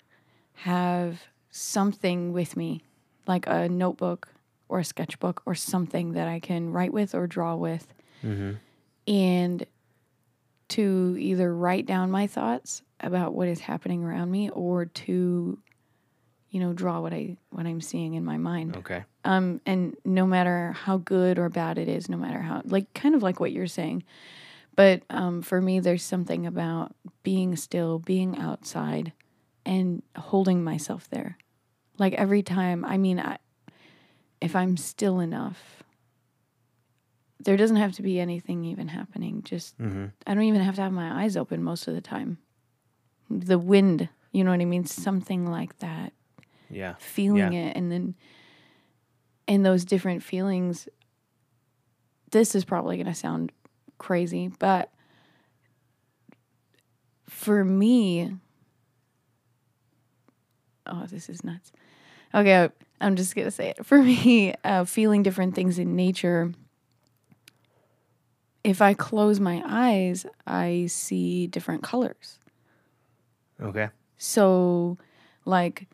have 0.53 1.21
something 1.51 2.31
with 2.33 2.55
me, 2.55 2.81
like 3.27 3.45
a 3.47 3.67
notebook 3.67 4.29
or 4.69 4.79
a 4.79 4.83
sketchbook 4.85 5.41
or 5.45 5.53
something 5.53 6.13
that 6.13 6.27
I 6.27 6.39
can 6.39 6.71
write 6.71 6.93
with 6.93 7.13
or 7.13 7.27
draw 7.27 7.55
with. 7.55 7.87
And 9.07 9.65
to 10.69 11.15
either 11.19 11.53
write 11.53 11.85
down 11.85 12.11
my 12.11 12.27
thoughts 12.27 12.81
about 12.99 13.33
what 13.33 13.47
is 13.47 13.59
happening 13.59 14.03
around 14.03 14.31
me 14.31 14.49
or 14.49 14.85
to 14.85 15.57
you 16.49 16.59
know 16.59 16.73
draw 16.73 16.99
what 17.01 17.13
I 17.13 17.37
what 17.51 17.65
I'm 17.65 17.81
seeing 17.81 18.15
in 18.15 18.25
my 18.25 18.37
mind. 18.37 18.77
Okay. 18.77 19.03
Um 19.23 19.61
and 19.65 19.95
no 20.03 20.25
matter 20.25 20.71
how 20.71 20.97
good 20.97 21.37
or 21.39 21.49
bad 21.49 21.77
it 21.77 21.87
is, 21.87 22.09
no 22.09 22.17
matter 22.17 22.39
how 22.39 22.61
like 22.65 22.93
kind 22.93 23.15
of 23.15 23.23
like 23.23 23.39
what 23.39 23.51
you're 23.51 23.67
saying. 23.67 24.03
But 24.77 25.03
um 25.09 25.41
for 25.41 25.59
me 25.59 25.81
there's 25.81 26.03
something 26.03 26.45
about 26.45 26.95
being 27.23 27.57
still, 27.57 27.99
being 27.99 28.37
outside 28.37 29.11
and 29.65 30.01
holding 30.15 30.63
myself 30.63 31.09
there. 31.09 31.37
Like 31.97 32.13
every 32.13 32.43
time, 32.43 32.85
I 32.85 32.97
mean 32.97 33.19
I 33.19 33.39
if 34.39 34.55
I'm 34.55 34.77
still 34.77 35.19
enough 35.19 35.83
there 37.39 37.57
doesn't 37.57 37.77
have 37.77 37.93
to 37.93 38.01
be 38.01 38.19
anything 38.19 38.65
even 38.65 38.87
happening. 38.87 39.41
Just 39.43 39.75
I 40.25 40.33
don't 40.33 40.43
even 40.43 40.61
have 40.61 40.75
to 40.75 40.81
have 40.81 40.91
my 40.93 41.23
eyes 41.23 41.35
open 41.35 41.61
most 41.63 41.87
of 41.87 41.93
the 41.95 42.01
time. 42.01 42.37
The 43.29 43.59
wind, 43.59 44.09
you 44.31 44.43
know 44.43 44.51
what 44.51 44.61
I 44.61 44.65
mean? 44.65 44.85
Something 44.85 45.45
like 45.45 45.77
that. 45.79 46.13
Yeah. 46.69 46.95
Feeling 46.99 47.53
Yeah. 47.53 47.67
it 47.69 47.77
and 47.77 47.91
then 47.91 48.15
and 49.47 49.65
those 49.65 49.85
different 49.85 50.21
feelings 50.23 50.87
this 52.31 52.53
is 52.55 52.65
probably 52.65 52.97
going 52.97 53.07
to 53.07 53.13
sound 53.13 53.51
crazy, 53.97 54.49
but 54.59 54.91
for 57.27 57.63
me 57.63 58.33
oh, 60.85 61.05
this 61.07 61.27
is 61.27 61.43
nuts. 61.43 61.71
Okay, 62.33 62.69
I'm 63.01 63.15
just 63.15 63.35
to 63.35 63.51
say 63.51 63.69
it. 63.77 63.85
For 63.85 64.01
me, 64.03 64.53
uh, 64.63 64.85
feeling 64.85 65.21
different 65.23 65.53
things 65.55 65.79
in 65.79 65.95
nature 65.95 66.53
if 68.67 68.81
I 68.81 68.93
close 68.93 69.39
my 69.39 69.63
eyes, 69.65 70.25
I 70.45 70.87
see 70.87 71.47
different 71.47 71.83
colors. 71.83 72.37
Okay. 73.61 73.87
So, 74.17 74.97
like, 75.45 75.87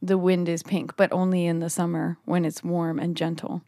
the 0.00 0.16
wind 0.16 0.48
is 0.48 0.62
pink, 0.62 0.96
but 0.96 1.12
only 1.12 1.46
in 1.46 1.58
the 1.58 1.68
summer 1.68 2.16
when 2.26 2.44
it's 2.44 2.62
warm 2.62 3.00
and 3.00 3.16
gentle. 3.16 3.62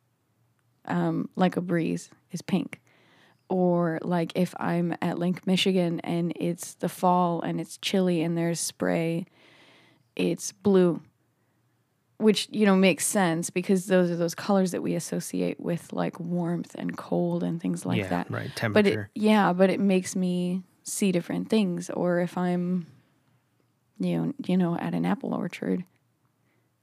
Um, 0.86 1.28
like 1.36 1.56
a 1.56 1.60
breeze 1.60 2.10
is 2.30 2.42
pink. 2.42 2.80
Or, 3.48 3.98
like, 4.02 4.32
if 4.34 4.54
I'm 4.58 4.96
at 5.02 5.18
Lake 5.18 5.46
Michigan 5.46 6.00
and 6.00 6.32
it's 6.36 6.74
the 6.74 6.88
fall 6.88 7.42
and 7.42 7.60
it's 7.60 7.76
chilly 7.78 8.22
and 8.22 8.36
there's 8.36 8.58
spray, 8.58 9.26
it's 10.16 10.52
blue 10.52 11.02
which 12.18 12.48
you 12.52 12.64
know 12.64 12.76
makes 12.76 13.06
sense 13.06 13.50
because 13.50 13.86
those 13.86 14.10
are 14.10 14.16
those 14.16 14.34
colors 14.34 14.70
that 14.70 14.82
we 14.82 14.94
associate 14.94 15.58
with 15.60 15.92
like 15.92 16.18
warmth 16.20 16.74
and 16.76 16.96
cold 16.96 17.42
and 17.42 17.60
things 17.60 17.84
like 17.84 17.98
yeah. 17.98 18.08
that. 18.08 18.30
Right. 18.30 18.50
Temperature. 18.54 18.72
But 18.72 18.86
it, 18.86 19.20
yeah, 19.20 19.52
but 19.52 19.70
it 19.70 19.80
makes 19.80 20.14
me 20.14 20.62
see 20.84 21.12
different 21.12 21.50
things. 21.50 21.90
Or 21.90 22.20
if 22.20 22.38
I'm, 22.38 22.86
you 23.98 24.18
know, 24.18 24.34
you 24.46 24.56
know, 24.56 24.76
at 24.76 24.94
an 24.94 25.04
apple 25.04 25.34
orchard, 25.34 25.84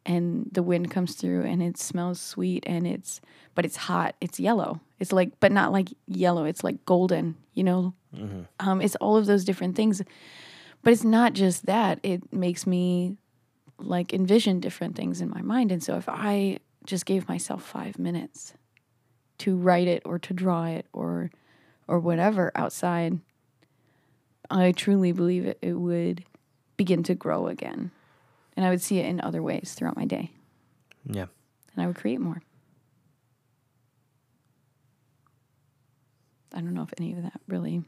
and 0.06 0.49
the 0.52 0.64
wind 0.64 0.89
comes 0.91 1.16
through 1.16 1.43
and 1.43 1.62
it 1.62 1.78
smells 1.78 2.20
sweet 2.20 2.64
and 2.68 2.88
it's, 2.88 3.22
but 3.56 3.66
it's 3.66 3.78
hot. 3.78 4.16
It's 4.20 4.39
yellow. 4.39 4.82
It's 4.99 5.12
like, 5.12 5.39
but 5.39 5.52
not 5.52 5.72
like 5.72 5.89
yellow. 6.08 6.45
It's 6.45 6.64
like 6.64 6.84
golden. 6.86 7.36
You 7.54 7.64
know, 7.64 7.93
um, 8.60 8.82
it's 8.82 8.95
all 8.97 9.18
of 9.18 9.26
those 9.26 9.43
different 9.45 9.76
things. 9.76 10.02
But 10.84 10.93
it's 10.93 11.04
not 11.04 11.34
just 11.34 11.66
that. 11.68 11.99
It 12.04 12.34
makes 12.34 12.66
me 12.66 13.18
like 13.78 14.14
envision 14.14 14.60
different 14.60 14.95
things 14.95 15.22
in 15.22 15.30
my 15.30 15.41
mind. 15.41 15.72
And 15.72 15.84
so 15.84 15.97
if 15.97 16.08
I 16.08 16.58
just 16.86 17.06
gave 17.06 17.28
myself 17.28 17.64
five 17.64 17.99
minutes 17.99 18.54
to 19.39 19.56
write 19.56 19.88
it 19.88 20.02
or 20.06 20.20
to 20.20 20.34
draw 20.34 20.66
it 20.66 20.86
or 20.93 21.30
or 21.88 21.99
whatever 21.99 22.52
outside, 22.56 23.20
I 24.49 24.72
truly 24.72 25.12
believe 25.12 25.45
it, 25.45 25.58
it 25.62 25.74
would 25.74 26.24
begin 26.78 27.04
to 27.04 27.16
grow 27.16 27.47
again. 27.47 27.91
And 28.58 28.66
I 28.66 28.70
would 28.70 28.82
see 28.82 28.99
it 28.99 29.06
in 29.06 29.22
other 29.22 29.41
ways 29.41 29.74
throughout 29.74 29.95
my 29.95 30.06
day. 30.06 30.32
yeah. 31.06 31.26
And 31.74 31.84
I 31.84 31.88
would 31.88 31.95
create 31.95 32.20
more. 32.20 32.41
I 36.54 36.58
don't 36.60 36.74
know 36.74 36.84
if 36.84 36.93
any 36.97 37.14
of 37.14 37.24
that 37.24 37.39
really 37.47 37.84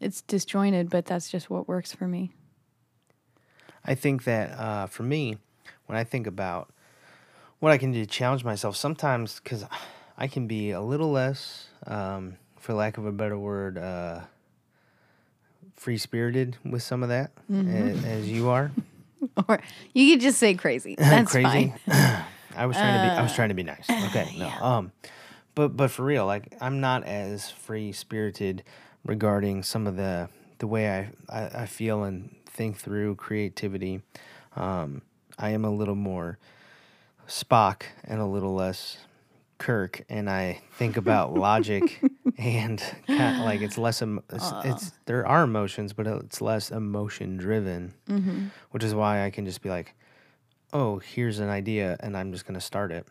it's 0.00 0.22
disjointed, 0.22 0.88
but 0.88 1.04
that's 1.04 1.28
just 1.30 1.50
what 1.50 1.68
works 1.68 1.92
for 1.92 2.08
me. 2.08 2.32
I 3.84 3.94
think 3.94 4.24
that 4.24 4.58
uh, 4.58 4.86
for 4.86 5.02
me, 5.02 5.36
when 5.86 5.98
I 5.98 6.04
think 6.04 6.26
about 6.26 6.72
what 7.58 7.72
I 7.72 7.76
can 7.78 7.92
do 7.92 8.00
to 8.00 8.06
challenge 8.06 8.42
myself, 8.42 8.76
sometimes 8.76 9.40
because 9.44 9.66
I 10.16 10.26
can 10.26 10.46
be 10.46 10.70
a 10.70 10.80
little 10.80 11.10
less, 11.10 11.68
um, 11.86 12.36
for 12.58 12.72
lack 12.72 12.96
of 12.96 13.04
a 13.04 13.12
better 13.12 13.38
word, 13.38 13.76
uh, 13.76 14.20
free 15.76 15.98
spirited 15.98 16.56
with 16.64 16.82
some 16.82 17.02
of 17.02 17.10
that, 17.10 17.32
a- 17.50 17.54
as, 18.06 18.28
you 18.30 18.48
are. 18.48 18.70
Or 19.48 19.60
you 19.92 20.12
could 20.14 20.20
just 20.20 20.38
say 20.38 20.54
crazy. 20.54 20.94
That's 20.98 21.30
Crazy. 21.32 21.46
fine. 21.46 21.74
I 22.56 22.66
was 22.66 22.76
trying 22.76 22.94
to 23.00 23.08
be. 23.14 23.18
I 23.18 23.22
was 23.22 23.34
trying 23.34 23.48
to 23.50 23.54
be 23.54 23.62
nice. 23.62 23.88
Okay. 23.88 24.34
No. 24.38 24.48
Um, 24.48 24.92
but 25.54 25.76
but 25.76 25.90
for 25.90 26.04
real, 26.04 26.26
like 26.26 26.54
I'm 26.60 26.80
not 26.80 27.04
as 27.04 27.50
free 27.50 27.92
spirited 27.92 28.64
regarding 29.04 29.62
some 29.62 29.86
of 29.86 29.96
the 29.96 30.28
the 30.58 30.66
way 30.66 30.90
I, 30.90 31.10
I 31.28 31.62
I 31.62 31.66
feel 31.66 32.02
and 32.04 32.34
think 32.46 32.76
through 32.76 33.16
creativity. 33.16 34.02
Um, 34.56 35.02
I 35.38 35.50
am 35.50 35.64
a 35.64 35.70
little 35.70 35.94
more 35.94 36.38
Spock 37.28 37.82
and 38.04 38.20
a 38.20 38.26
little 38.26 38.54
less 38.54 38.98
Kirk, 39.58 40.02
and 40.08 40.28
I 40.28 40.60
think 40.72 40.96
about 40.96 41.34
logic 41.34 42.00
and 42.40 42.82
kind 43.06 43.44
like 43.44 43.60
it's 43.60 43.76
less. 43.76 44.00
Em- 44.00 44.22
it's, 44.30 44.52
it's 44.64 44.92
there 45.04 45.26
are 45.26 45.42
emotions, 45.42 45.92
but 45.92 46.06
it's 46.06 46.40
less 46.40 46.70
emotion 46.70 47.36
driven, 47.36 47.92
mm-hmm. 48.08 48.46
which 48.70 48.82
is 48.82 48.94
why 48.94 49.24
I 49.24 49.30
can 49.30 49.44
just 49.44 49.60
be 49.60 49.68
like, 49.68 49.94
oh, 50.72 50.98
here's 50.98 51.38
an 51.38 51.50
idea, 51.50 51.98
and 52.00 52.16
I'm 52.16 52.32
just 52.32 52.46
gonna 52.46 52.60
start 52.60 52.92
it. 52.92 53.06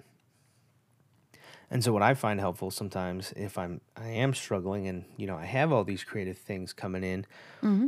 And 1.70 1.84
so 1.84 1.94
what 1.94 2.02
I 2.02 2.16
find 2.16 2.40
helpful 2.40 2.72
sometimes 2.72 3.32
if 3.36 3.60
I'm 3.60 3.82
I 3.96 4.08
am 4.08 4.34
struggling 4.34 4.88
and 4.88 5.06
you 5.18 5.28
know 5.28 5.38
I 5.38 5.46
have 5.46 5.72
all 5.72 5.84
these 5.84 6.04
creative 6.04 6.38
things 6.38 6.74
coming 6.74 7.04
in, 7.04 7.28
mm-hmm. 7.62 7.88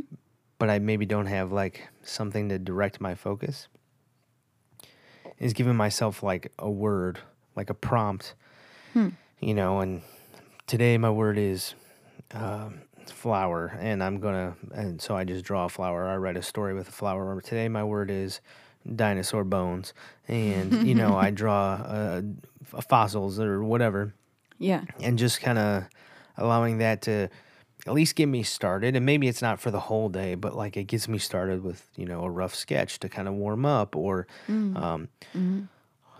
but 0.60 0.70
I 0.70 0.78
maybe 0.78 1.06
don't 1.06 1.26
have 1.26 1.50
like 1.50 1.88
something 2.02 2.48
to 2.50 2.58
direct 2.60 3.00
my 3.00 3.16
focus, 3.16 3.66
is 5.40 5.52
giving 5.54 5.74
myself 5.74 6.22
like 6.22 6.52
a 6.60 6.70
word, 6.70 7.18
like 7.56 7.68
a 7.68 7.74
prompt, 7.74 8.34
hmm. 8.92 9.08
you 9.40 9.54
know. 9.54 9.80
And 9.80 10.02
today 10.66 10.98
my 10.98 11.10
word 11.10 11.38
is 11.38 11.74
um, 12.34 12.82
flower, 13.06 13.76
and 13.80 14.02
I'm 14.02 14.18
gonna 14.20 14.56
and 14.74 15.00
so 15.00 15.16
I 15.16 15.24
just 15.24 15.44
draw 15.44 15.66
a 15.66 15.68
flower. 15.68 16.08
I 16.08 16.16
write 16.16 16.36
a 16.36 16.42
story 16.42 16.74
with 16.74 16.88
a 16.88 16.92
flower. 16.92 17.40
Today 17.40 17.68
my 17.68 17.84
word 17.84 18.10
is 18.10 18.40
dinosaur 18.96 19.44
bones, 19.44 19.94
and 20.28 20.86
you 20.86 20.94
know 20.94 21.16
I 21.16 21.30
draw 21.42 21.74
uh, 21.74 22.22
fossils 22.88 23.38
or 23.38 23.62
whatever 23.62 24.14
Yeah. 24.58 24.84
and 25.00 25.18
just 25.18 25.40
kind 25.40 25.58
of 25.58 25.84
allowing 26.36 26.78
that 26.78 27.02
to 27.02 27.28
at 27.86 27.92
least 27.92 28.14
get 28.16 28.26
me 28.26 28.42
started 28.44 28.94
and 28.96 29.04
maybe 29.04 29.26
it's 29.28 29.42
not 29.42 29.60
for 29.60 29.70
the 29.72 29.80
whole 29.80 30.08
day 30.08 30.34
but 30.36 30.54
like 30.56 30.76
it 30.76 30.84
gets 30.84 31.08
me 31.08 31.18
started 31.18 31.62
with 31.62 31.84
you 31.96 32.06
know 32.06 32.22
a 32.24 32.30
rough 32.30 32.54
sketch 32.54 32.98
to 33.00 33.08
kind 33.08 33.26
of 33.28 33.34
warm 33.34 33.66
up 33.66 33.94
or 33.96 34.26
um, 34.48 35.08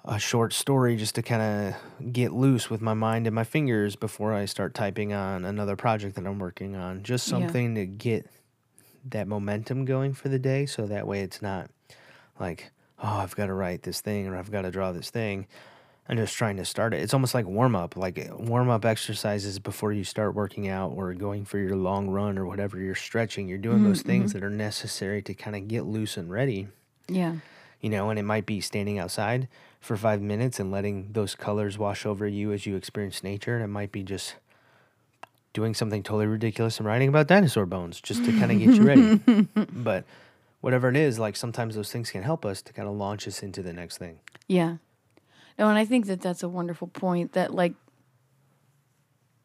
a 0.04 0.18
short 0.18 0.52
story 0.52 0.96
just 0.96 1.14
to 1.14 1.22
kind 1.22 1.42
of 1.42 2.12
get 2.12 2.32
loose 2.32 2.68
with 2.68 2.80
my 2.80 2.94
mind 2.94 3.26
and 3.26 3.34
my 3.34 3.44
fingers 3.44 3.94
before 3.94 4.32
i 4.32 4.44
start 4.44 4.74
typing 4.74 5.12
on 5.12 5.44
another 5.44 5.76
project 5.76 6.16
that 6.16 6.26
i'm 6.26 6.38
working 6.38 6.74
on 6.74 7.02
just 7.02 7.28
Yeah. 7.28 7.38
something 7.38 7.74
to 7.76 7.86
get 7.86 8.28
that 9.04 9.28
momentum 9.28 9.84
going 9.84 10.14
for 10.14 10.28
the 10.28 10.38
day 10.38 10.66
so 10.66 10.86
that 10.86 11.06
way 11.06 11.20
it's 11.20 11.40
not 11.40 11.70
like 12.40 12.72
oh 13.00 13.18
i've 13.18 13.36
got 13.36 13.46
to 13.46 13.54
write 13.54 13.82
this 13.82 14.00
thing 14.00 14.26
or 14.26 14.36
i've 14.36 14.50
got 14.50 14.62
to 14.62 14.70
draw 14.70 14.92
this 14.92 15.10
thing 15.10 15.46
I'm 16.08 16.16
just 16.16 16.34
trying 16.36 16.56
to 16.56 16.64
start 16.64 16.94
it. 16.94 17.00
It's 17.00 17.14
almost 17.14 17.32
like 17.32 17.46
warm 17.46 17.76
up, 17.76 17.96
like 17.96 18.18
eh, 18.18 18.28
warm 18.32 18.68
up 18.68 18.84
exercises 18.84 19.60
before 19.60 19.92
you 19.92 20.02
start 20.02 20.34
working 20.34 20.68
out 20.68 20.92
or 20.96 21.14
going 21.14 21.44
for 21.44 21.58
your 21.58 21.76
long 21.76 22.10
run 22.10 22.36
or 22.38 22.44
whatever. 22.44 22.76
You're 22.80 22.96
stretching, 22.96 23.46
you're 23.46 23.56
doing 23.56 23.84
those 23.84 24.00
mm-hmm. 24.00 24.08
things 24.08 24.32
that 24.32 24.42
are 24.42 24.50
necessary 24.50 25.22
to 25.22 25.32
kind 25.32 25.54
of 25.54 25.68
get 25.68 25.84
loose 25.84 26.16
and 26.16 26.28
ready, 26.28 26.66
Yeah. 27.08 27.36
you 27.80 27.88
know. 27.88 28.10
And 28.10 28.18
it 28.18 28.24
might 28.24 28.46
be 28.46 28.60
standing 28.60 28.98
outside 28.98 29.46
for 29.82 29.96
five 29.96 30.22
minutes 30.22 30.60
and 30.60 30.70
letting 30.70 31.12
those 31.12 31.34
colors 31.34 31.76
wash 31.76 32.06
over 32.06 32.26
you 32.26 32.52
as 32.52 32.64
you 32.66 32.76
experience 32.76 33.24
nature. 33.24 33.56
And 33.56 33.64
it 33.64 33.68
might 33.68 33.90
be 33.90 34.04
just 34.04 34.36
doing 35.52 35.74
something 35.74 36.04
totally 36.04 36.26
ridiculous 36.26 36.78
and 36.78 36.86
writing 36.86 37.08
about 37.08 37.26
dinosaur 37.26 37.66
bones 37.66 38.00
just 38.00 38.24
to 38.24 38.30
kind 38.38 38.52
of 38.52 38.58
get 38.60 38.76
you 38.76 38.82
ready. 38.82 39.48
but 39.72 40.04
whatever 40.60 40.88
it 40.88 40.96
is, 40.96 41.18
like 41.18 41.34
sometimes 41.34 41.74
those 41.74 41.90
things 41.90 42.12
can 42.12 42.22
help 42.22 42.46
us 42.46 42.62
to 42.62 42.72
kind 42.72 42.88
of 42.88 42.94
launch 42.94 43.26
us 43.26 43.42
into 43.42 43.60
the 43.60 43.72
next 43.72 43.98
thing. 43.98 44.20
Yeah. 44.46 44.76
No, 45.58 45.68
and 45.68 45.76
I 45.76 45.84
think 45.84 46.06
that 46.06 46.22
that's 46.22 46.44
a 46.44 46.48
wonderful 46.48 46.86
point 46.86 47.32
that 47.32 47.52
like 47.52 47.74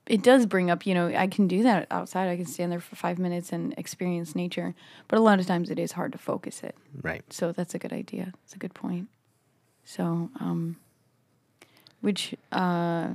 it 0.06 0.22
does 0.22 0.46
bring 0.46 0.70
up, 0.70 0.86
you 0.86 0.94
know, 0.94 1.08
I 1.08 1.26
can 1.26 1.48
do 1.48 1.64
that 1.64 1.88
outside. 1.90 2.30
I 2.30 2.38
can 2.38 2.46
stand 2.46 2.72
there 2.72 2.80
for 2.80 2.96
five 2.96 3.18
minutes 3.18 3.52
and 3.52 3.74
experience 3.76 4.36
nature. 4.36 4.76
But 5.08 5.18
a 5.18 5.22
lot 5.22 5.40
of 5.40 5.48
times 5.48 5.72
it 5.72 5.80
is 5.80 5.94
hard 5.94 6.12
to 6.12 6.20
focus 6.20 6.62
it. 6.62 6.76
Right. 7.02 7.24
So 7.34 7.52
that's 7.52 7.74
a 7.74 7.80
good 7.80 7.92
idea. 7.92 8.34
It's 8.46 8.54
a 8.54 8.60
good 8.60 8.76
point. 8.76 9.08
So, 9.88 10.30
um, 10.42 10.76
which 12.02 12.36
uh, 12.52 13.08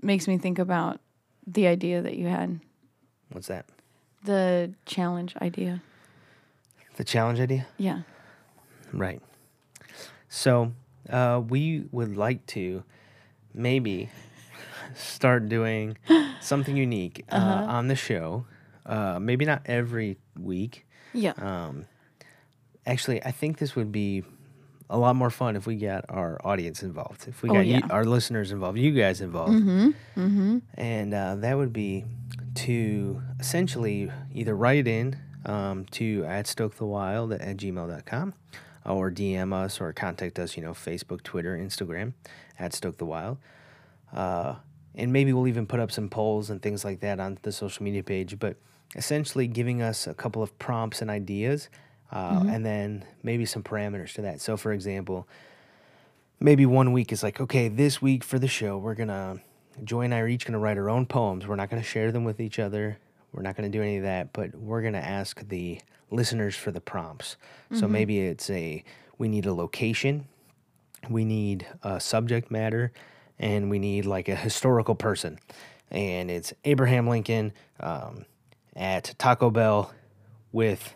makes 0.00 0.28
me 0.28 0.38
think 0.38 0.60
about 0.60 1.00
the 1.48 1.66
idea 1.66 2.00
that 2.00 2.14
you 2.16 2.28
had, 2.28 2.60
What's 3.32 3.48
that? 3.48 3.66
the 4.24 4.72
challenge 4.86 5.34
idea. 5.42 5.82
The 6.96 7.02
challenge 7.02 7.40
idea? 7.40 7.66
Yeah. 7.76 8.02
Right. 8.92 9.20
So, 10.28 10.72
uh, 11.10 11.42
we 11.46 11.86
would 11.90 12.16
like 12.16 12.46
to 12.54 12.84
maybe 13.52 14.10
start 14.94 15.48
doing 15.48 15.98
something 16.40 16.76
unique 16.76 17.24
uh, 17.32 17.34
Uh-huh. 17.34 17.66
on 17.78 17.88
the 17.88 17.96
show. 17.96 18.46
Uh, 18.86 19.18
maybe 19.20 19.44
not 19.44 19.62
every 19.66 20.18
week. 20.38 20.86
Yeah. 21.12 21.32
Um, 21.36 21.86
actually, 22.86 23.20
I 23.24 23.32
think 23.32 23.58
this 23.58 23.74
would 23.74 23.90
be 23.90 24.22
a 24.90 24.96
lot 24.98 25.16
more 25.16 25.30
fun 25.30 25.54
if 25.56 25.66
we 25.66 25.76
got 25.76 26.04
our 26.08 26.40
audience 26.44 26.82
involved. 26.82 27.28
If 27.28 27.42
we 27.42 27.50
Oh, 27.50 27.54
got 27.54 27.66
you, 27.66 27.80
our 27.90 28.04
listeners 28.04 28.52
involved, 28.52 28.78
you 28.78 28.92
guys 28.92 29.20
involved. 29.20 29.52
mm-hmm. 29.52 29.88
Mm-hmm. 30.20 30.58
And 30.74 31.14
uh, 31.14 31.36
that 31.36 31.56
would 31.56 31.72
be 31.72 32.04
to 32.56 33.22
essentially 33.38 34.10
either 34.32 34.56
write 34.56 34.86
in 34.88 35.16
um, 35.44 35.84
to 35.92 36.24
at 36.24 36.46
stoke 36.46 36.76
the 36.76 36.86
wild 36.86 37.32
at 37.32 37.56
gmail.com 37.56 38.34
or 38.84 39.10
DM 39.10 39.52
us 39.52 39.80
or 39.80 39.92
contact 39.92 40.38
us, 40.38 40.56
you 40.56 40.62
know, 40.62 40.72
Facebook, 40.72 41.22
Twitter, 41.22 41.56
Instagram 41.56 42.14
at 42.58 42.72
stoke 42.72 42.96
the 42.96 43.04
wild. 43.06 43.38
Uh, 44.12 44.56
and 44.94 45.12
maybe 45.12 45.32
we'll 45.32 45.46
even 45.46 45.66
put 45.66 45.78
up 45.80 45.92
some 45.92 46.08
polls 46.08 46.50
and 46.50 46.62
things 46.62 46.84
like 46.84 47.00
that 47.00 47.20
on 47.20 47.38
the 47.42 47.52
social 47.52 47.84
media 47.84 48.02
page. 48.02 48.38
But 48.38 48.56
essentially, 48.96 49.46
giving 49.46 49.82
us 49.82 50.06
a 50.06 50.14
couple 50.14 50.42
of 50.42 50.58
prompts 50.58 51.02
and 51.02 51.10
ideas, 51.10 51.68
uh, 52.12 52.42
and 52.48 52.64
then 52.64 53.04
maybe 53.22 53.44
some 53.44 53.62
parameters 53.62 54.14
to 54.14 54.22
that. 54.22 54.40
So, 54.40 54.56
for 54.56 54.72
example, 54.72 55.28
maybe 56.40 56.66
one 56.66 56.92
week 56.92 57.12
is 57.12 57.22
like, 57.22 57.40
okay, 57.40 57.68
this 57.68 58.00
week 58.00 58.24
for 58.24 58.38
the 58.38 58.48
show, 58.48 58.78
we're 58.78 58.94
gonna 58.94 59.40
Joy 59.84 60.02
and 60.02 60.14
I 60.14 60.20
are 60.20 60.28
each 60.28 60.46
gonna 60.46 60.58
write 60.58 60.78
our 60.78 60.90
own 60.90 61.06
poems. 61.06 61.46
We're 61.46 61.56
not 61.56 61.70
gonna 61.70 61.82
share 61.82 62.10
them 62.10 62.24
with 62.24 62.40
each 62.40 62.58
other. 62.58 62.98
We're 63.32 63.42
not 63.42 63.56
gonna 63.56 63.68
do 63.68 63.82
any 63.82 63.98
of 63.98 64.02
that, 64.04 64.32
but 64.32 64.54
we're 64.54 64.82
gonna 64.82 64.98
ask 64.98 65.46
the 65.48 65.80
listeners 66.10 66.56
for 66.56 66.70
the 66.70 66.80
prompts. 66.80 67.36
So 67.74 67.86
maybe 67.86 68.20
it's 68.20 68.48
a 68.50 68.82
we 69.18 69.28
need 69.28 69.46
a 69.46 69.52
location, 69.52 70.26
we 71.10 71.24
need 71.24 71.66
a 71.82 72.00
subject 72.00 72.50
matter, 72.50 72.92
and 73.38 73.68
we 73.70 73.78
need 73.78 74.06
like 74.06 74.28
a 74.28 74.36
historical 74.36 74.94
person. 74.94 75.38
And 75.90 76.30
it's 76.30 76.52
Abraham 76.64 77.08
Lincoln 77.08 77.52
um, 77.80 78.24
at 78.74 79.14
Taco 79.18 79.50
Bell 79.50 79.92
with 80.52 80.94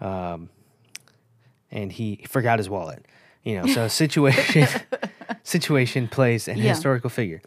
um, 0.00 0.48
and 1.70 1.90
he 1.92 2.24
forgot 2.28 2.58
his 2.58 2.68
wallet. 2.68 3.04
You 3.42 3.60
know, 3.60 3.66
so 3.66 3.86
situation, 3.88 4.66
situation, 5.44 6.08
place, 6.08 6.48
and 6.48 6.58
Yeah. 6.58 6.70
historical 6.70 7.10
figure. 7.10 7.40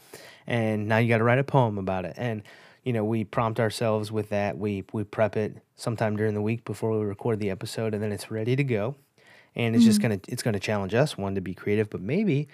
And 0.47 0.87
now 0.87 0.97
you 0.97 1.09
got 1.09 1.17
to 1.19 1.23
write 1.23 1.39
a 1.39 1.43
poem 1.43 1.77
about 1.77 2.05
it. 2.05 2.13
And 2.17 2.41
you 2.83 2.93
know, 2.93 3.03
we 3.03 3.23
prompt 3.25 3.59
ourselves 3.59 4.11
with 4.11 4.29
that. 4.29 4.57
We 4.57 4.85
we 4.93 5.03
prep 5.03 5.35
it 5.35 5.57
sometime 5.75 6.15
during 6.15 6.33
the 6.33 6.41
week 6.41 6.63
before 6.65 6.97
we 6.97 7.03
record 7.05 7.39
the 7.39 7.49
episode, 7.49 7.93
and 7.93 8.01
then 8.01 8.11
it's 8.11 8.31
ready 8.31 8.55
to 8.55 8.63
go. 8.63 8.95
And 9.55 9.75
it's 9.75 9.83
just 9.83 10.01
gonna 10.01 10.19
it's 10.29 10.41
gonna 10.43 10.59
challenge 10.59 10.93
us 10.93 11.17
one 11.17 11.35
to 11.35 11.41
be 11.41 11.53
creative, 11.53 11.89
but 11.89 12.01
maybe 12.01 12.47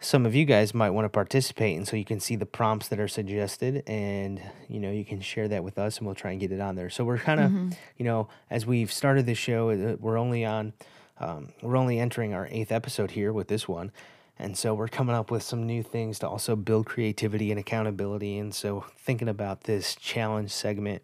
some 0.00 0.24
of 0.26 0.34
you 0.34 0.44
guys 0.44 0.72
might 0.74 0.90
want 0.90 1.04
to 1.04 1.08
participate 1.08 1.76
and 1.76 1.86
so 1.88 1.96
you 1.96 2.04
can 2.04 2.20
see 2.20 2.36
the 2.36 2.46
prompts 2.46 2.88
that 2.88 3.00
are 3.00 3.08
suggested 3.08 3.82
and 3.88 4.40
you 4.68 4.78
know 4.78 4.90
you 4.92 5.04
can 5.04 5.20
share 5.20 5.48
that 5.48 5.64
with 5.64 5.76
us 5.78 5.98
and 5.98 6.06
we'll 6.06 6.14
try 6.14 6.30
and 6.30 6.40
get 6.40 6.52
it 6.52 6.60
on 6.60 6.76
there 6.76 6.88
so 6.88 7.04
we're 7.04 7.18
kind 7.18 7.40
of 7.40 7.52
you 7.96 8.04
know 8.04 8.28
as 8.50 8.64
we've 8.64 8.92
started 8.92 9.26
this 9.26 9.38
show 9.38 9.70
uh, 9.70 9.96
we're 10.00 10.16
only 10.18 10.44
on 10.44 10.72
um, 11.20 11.48
we're 11.62 11.76
only 11.76 11.98
entering 11.98 12.32
our 12.32 12.46
eighth 12.50 12.70
episode 12.70 13.10
here 13.12 13.32
with 13.32 13.48
this 13.48 13.66
one 13.66 13.90
and 14.38 14.56
so 14.56 14.72
we're 14.72 14.86
coming 14.86 15.16
up 15.16 15.32
with 15.32 15.42
some 15.42 15.66
new 15.66 15.82
things 15.82 16.20
to 16.20 16.28
also 16.28 16.54
build 16.54 16.86
creativity 16.86 17.50
and 17.50 17.58
accountability 17.58 18.38
and 18.38 18.54
so 18.54 18.84
thinking 18.98 19.28
about 19.28 19.62
this 19.64 19.96
challenge 19.96 20.52
segment 20.52 21.02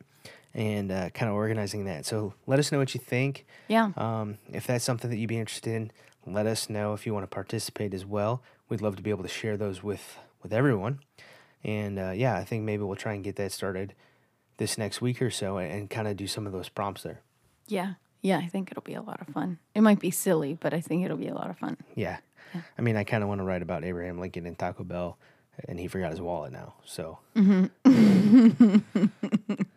and 0.54 0.92
uh, 0.92 1.10
kind 1.10 1.28
of 1.28 1.34
organizing 1.34 1.84
that 1.86 2.06
so 2.06 2.32
let 2.46 2.60
us 2.60 2.70
know 2.70 2.78
what 2.78 2.94
you 2.94 3.00
think 3.00 3.44
Yeah. 3.66 3.90
um, 3.96 4.38
if 4.52 4.68
that's 4.68 4.84
something 4.84 5.10
that 5.10 5.16
you'd 5.16 5.26
be 5.28 5.38
interested 5.38 5.74
in, 5.74 5.90
let 6.26 6.46
us 6.46 6.70
know 6.70 6.92
if 6.94 7.06
you 7.06 7.12
want 7.12 7.24
to 7.24 7.34
participate 7.34 7.92
as 7.92 8.06
well. 8.06 8.40
We'd 8.74 8.80
love 8.82 8.96
to 8.96 9.02
be 9.02 9.10
able 9.10 9.22
to 9.22 9.28
share 9.28 9.56
those 9.56 9.84
with 9.84 10.18
with 10.42 10.52
everyone. 10.52 10.98
And 11.62 11.96
uh, 11.96 12.10
yeah, 12.10 12.36
I 12.36 12.42
think 12.42 12.64
maybe 12.64 12.82
we'll 12.82 12.96
try 12.96 13.12
and 13.12 13.22
get 13.22 13.36
that 13.36 13.52
started 13.52 13.94
this 14.56 14.76
next 14.76 15.00
week 15.00 15.22
or 15.22 15.30
so, 15.30 15.58
and, 15.58 15.70
and 15.72 15.88
kind 15.88 16.08
of 16.08 16.16
do 16.16 16.26
some 16.26 16.44
of 16.44 16.52
those 16.52 16.68
prompts 16.68 17.04
there. 17.04 17.20
Yeah. 17.68 17.94
Yeah. 18.20 18.38
I 18.38 18.48
think 18.48 18.72
it'll 18.72 18.82
be 18.82 18.94
a 18.94 19.00
lot 19.00 19.20
of 19.20 19.28
fun. 19.28 19.60
It 19.76 19.82
might 19.82 20.00
be 20.00 20.10
silly, 20.10 20.58
but 20.60 20.74
I 20.74 20.80
think 20.80 21.04
it'll 21.04 21.16
be 21.16 21.28
a 21.28 21.34
lot 21.34 21.50
of 21.50 21.56
fun. 21.56 21.76
Yeah, 21.94 22.16
I 22.76 22.82
mean, 22.82 22.96
I 22.96 23.04
kind 23.04 23.22
of 23.22 23.28
want 23.28 23.38
to 23.40 23.44
write 23.44 23.62
about 23.62 23.84
Abraham 23.84 24.18
Lincoln 24.18 24.44
and 24.44 24.58
Taco 24.58 24.82
Bell, 24.82 25.18
and 25.68 25.78
he 25.78 25.86
forgot 25.86 26.10
his 26.10 26.20
wallet 26.20 26.52
now, 26.52 26.74
so 26.84 27.20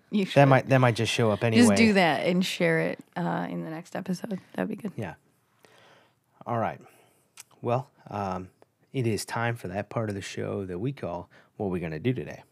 You 0.10 0.26
should 0.26 0.34
that 0.34 0.48
might 0.48 0.68
that 0.70 0.80
might 0.80 0.95
just 0.95 1.14
show 1.14 1.30
up 1.30 1.43
anyway. 1.43 1.68
just 1.68 1.78
do 1.78 1.93
that 1.93 2.26
and 2.26 2.43
share 2.43 2.80
it 2.80 3.00
uh, 3.16 3.45
in 3.48 3.64
the 3.64 3.70
next 3.70 3.95
episode. 3.95 4.39
That'd 4.56 4.70
be 4.70 4.76
good. 4.76 4.93
Yeah. 4.95 5.14
All 6.48 6.58
right. 6.58 6.80
Well, 7.62 7.89
um, 8.10 8.50
it 8.94 9.06
is 9.08 9.26
time 9.26 9.56
for 9.56 9.68
that 9.68 9.90
part 9.90 10.10
of 10.10 10.16
the 10.16 10.22
show 10.22 10.66
that 10.66 10.80
we 10.80 10.92
call 10.92 11.30
"What 11.58 11.70
We're 11.70 11.82
Gonna 11.82 12.00
Do 12.00 12.14
Today." 12.14 12.44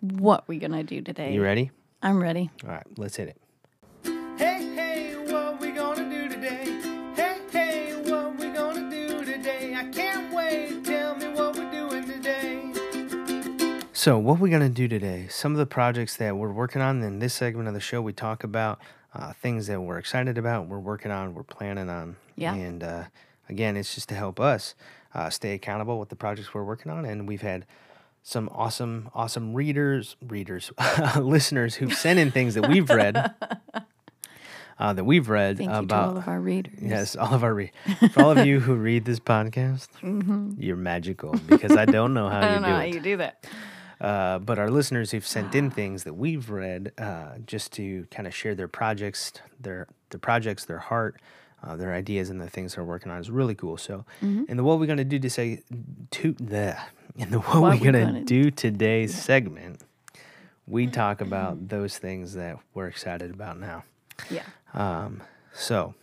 What 0.00 0.46
we 0.48 0.58
gonna 0.58 0.82
do 0.82 1.00
today? 1.00 1.32
You 1.32 1.42
ready? 1.42 1.70
I'm 2.02 2.22
ready. 2.22 2.50
All 2.64 2.70
right, 2.70 2.86
let's 2.98 3.16
hit 3.16 3.28
it. 3.28 3.40
Hey, 4.36 4.74
hey, 4.74 5.14
what 5.32 5.60
we 5.60 5.70
gonna 5.70 6.10
do 6.10 6.28
today? 6.28 6.64
Hey, 7.14 7.38
hey, 7.50 8.02
what 8.10 8.36
we 8.38 8.50
gonna 8.50 8.90
do 8.90 9.24
today? 9.24 9.74
I 9.74 9.84
can't 9.90 10.34
wait. 10.34 10.84
Tell 10.84 11.14
me 11.14 11.28
what 11.28 11.56
we're 11.56 11.70
doing 11.70 12.04
today. 12.06 12.72
So, 13.92 14.18
what 14.18 14.40
we 14.40 14.50
gonna 14.50 14.68
do 14.68 14.88
today? 14.88 15.26
Some 15.30 15.52
of 15.52 15.58
the 15.58 15.66
projects 15.66 16.16
that 16.18 16.36
we're 16.36 16.52
working 16.52 16.82
on 16.82 17.02
in 17.02 17.20
this 17.20 17.32
segment 17.32 17.68
of 17.68 17.74
the 17.74 17.80
show, 17.80 18.02
we 18.02 18.12
talk 18.12 18.44
about 18.44 18.80
uh, 19.14 19.32
things 19.32 19.68
that 19.68 19.80
we're 19.80 19.98
excited 19.98 20.36
about, 20.36 20.66
we're 20.68 20.78
working 20.78 21.10
on, 21.12 21.34
we're 21.34 21.44
planning 21.44 21.88
on. 21.88 22.16
Yeah. 22.36 22.52
And 22.54 22.82
uh, 22.82 23.04
again, 23.48 23.76
it's 23.78 23.94
just 23.94 24.08
to 24.10 24.14
help 24.14 24.38
us 24.40 24.74
uh, 25.14 25.30
stay 25.30 25.54
accountable 25.54 25.98
with 25.98 26.08
the 26.08 26.16
projects 26.16 26.52
we're 26.52 26.64
working 26.64 26.90
on, 26.90 27.04
and 27.04 27.26
we've 27.28 27.42
had 27.42 27.66
some 28.22 28.48
awesome, 28.52 29.10
awesome 29.14 29.52
readers, 29.54 30.16
readers, 30.26 30.72
listeners 31.16 31.74
who've 31.76 31.92
sent 31.94 32.18
in 32.18 32.30
things 32.30 32.54
that 32.54 32.68
we've 32.68 32.88
read, 32.88 33.16
uh, 34.78 34.92
that 34.92 35.04
we've 35.04 35.28
read 35.28 35.58
Thank 35.58 35.68
you 35.70 35.74
to 35.76 35.80
about. 35.82 36.08
all 36.10 36.16
of 36.18 36.28
our 36.28 36.40
readers. 36.40 36.74
yes, 36.80 37.16
all 37.16 37.34
of 37.34 37.44
our 37.44 37.54
re- 37.54 37.72
for 38.12 38.22
all 38.22 38.30
of 38.30 38.44
you 38.46 38.60
who 38.60 38.74
read 38.74 39.04
this 39.04 39.20
podcast, 39.20 39.88
you're 40.58 40.76
magical 40.76 41.32
because 41.46 41.76
I 41.76 41.84
don't 41.84 42.14
know 42.14 42.28
how 42.28 42.40
Mm-hmm. 42.40 42.44
I 42.44 42.48
you 42.48 42.54
don't 42.54 42.62
know 42.62 42.68
do 42.68 42.74
how 42.74 42.80
it. 42.80 42.94
you 42.94 43.00
do 43.00 43.16
that. 43.18 43.46
Uh, 44.00 44.38
but 44.40 44.58
our 44.58 44.70
listeners 44.70 45.12
who've 45.12 45.26
sent 45.26 45.54
in 45.54 45.70
things 45.70 46.04
that 46.04 46.14
we've 46.14 46.50
read, 46.50 46.92
uh, 46.98 47.36
just 47.46 47.72
to 47.74 48.06
kind 48.10 48.26
of 48.26 48.34
share 48.34 48.54
their 48.54 48.68
projects, 48.68 49.32
their 49.60 49.86
their 50.10 50.18
projects, 50.18 50.64
their 50.64 50.78
heart, 50.80 51.20
uh, 51.66 51.76
their 51.76 51.92
ideas, 51.94 52.30
and 52.30 52.40
the 52.40 52.48
things 52.50 52.74
they're 52.74 52.84
working 52.84 53.10
on 53.10 53.18
is 53.20 53.30
really 53.30 53.54
cool. 53.54 53.76
So, 53.76 54.04
and 54.20 54.58
the 54.58 54.62
what 54.64 54.78
we're 54.78 54.86
gonna 54.86 55.04
do 55.04 55.18
to 55.18 55.30
say 55.30 55.62
to 56.12 56.32
the 56.32 56.76
in 57.16 57.30
the 57.32 57.38
what, 57.40 57.60
What 57.62 57.80
we're 57.80 57.92
gonna, 57.92 58.04
gonna 58.06 58.24
do 58.24 58.50
today's 58.50 59.14
segment, 59.14 59.82
we 60.66 60.86
talk 60.86 61.20
about 61.20 61.68
those 61.68 61.98
things 61.98 62.34
that 62.34 62.56
we're 62.74 62.88
excited 62.88 63.30
about 63.30 63.58
now. 63.58 63.84
Yeah. 64.30 64.42
Um, 64.72 65.22
so, 65.54 65.94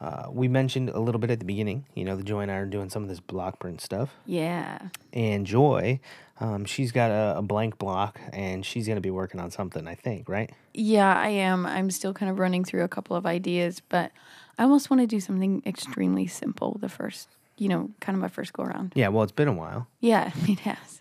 uh, 0.00 0.26
we 0.30 0.48
mentioned 0.48 0.90
a 0.90 0.98
little 0.98 1.20
bit 1.20 1.30
at 1.30 1.38
the 1.38 1.44
beginning. 1.44 1.86
You 1.94 2.04
know, 2.04 2.16
the 2.16 2.22
Joy 2.22 2.40
and 2.40 2.50
I 2.50 2.56
are 2.56 2.66
doing 2.66 2.90
some 2.90 3.02
of 3.02 3.08
this 3.08 3.20
block 3.20 3.58
print 3.60 3.80
stuff 3.80 4.10
Yeah. 4.26 4.78
and 5.12 5.46
Joy, 5.46 6.00
um, 6.40 6.64
she's 6.64 6.90
got 6.92 7.10
a, 7.10 7.38
a 7.38 7.42
blank 7.42 7.78
block 7.78 8.20
and 8.32 8.66
she's 8.66 8.86
going 8.86 8.96
to 8.96 9.00
be 9.00 9.10
working 9.10 9.38
on 9.40 9.50
something, 9.52 9.86
I 9.86 9.94
think, 9.94 10.28
right? 10.28 10.50
Yeah, 10.74 11.14
I 11.16 11.28
am. 11.28 11.64
I'm 11.66 11.90
still 11.90 12.12
kind 12.12 12.30
of 12.30 12.38
running 12.40 12.64
through 12.64 12.82
a 12.82 12.88
couple 12.88 13.14
of 13.16 13.24
ideas, 13.24 13.80
but 13.88 14.10
I 14.58 14.64
almost 14.64 14.90
want 14.90 15.00
to 15.00 15.06
do 15.06 15.20
something 15.20 15.62
extremely 15.66 16.26
simple 16.26 16.76
the 16.80 16.88
first, 16.88 17.28
you 17.58 17.68
know, 17.68 17.90
kind 18.00 18.16
of 18.16 18.22
my 18.22 18.28
first 18.28 18.52
go 18.52 18.62
around. 18.62 18.92
Yeah, 18.94 19.08
well, 19.08 19.22
it's 19.22 19.32
been 19.32 19.48
a 19.48 19.52
while. 19.52 19.88
Yeah, 20.00 20.30
it 20.48 20.60
has. 20.60 21.00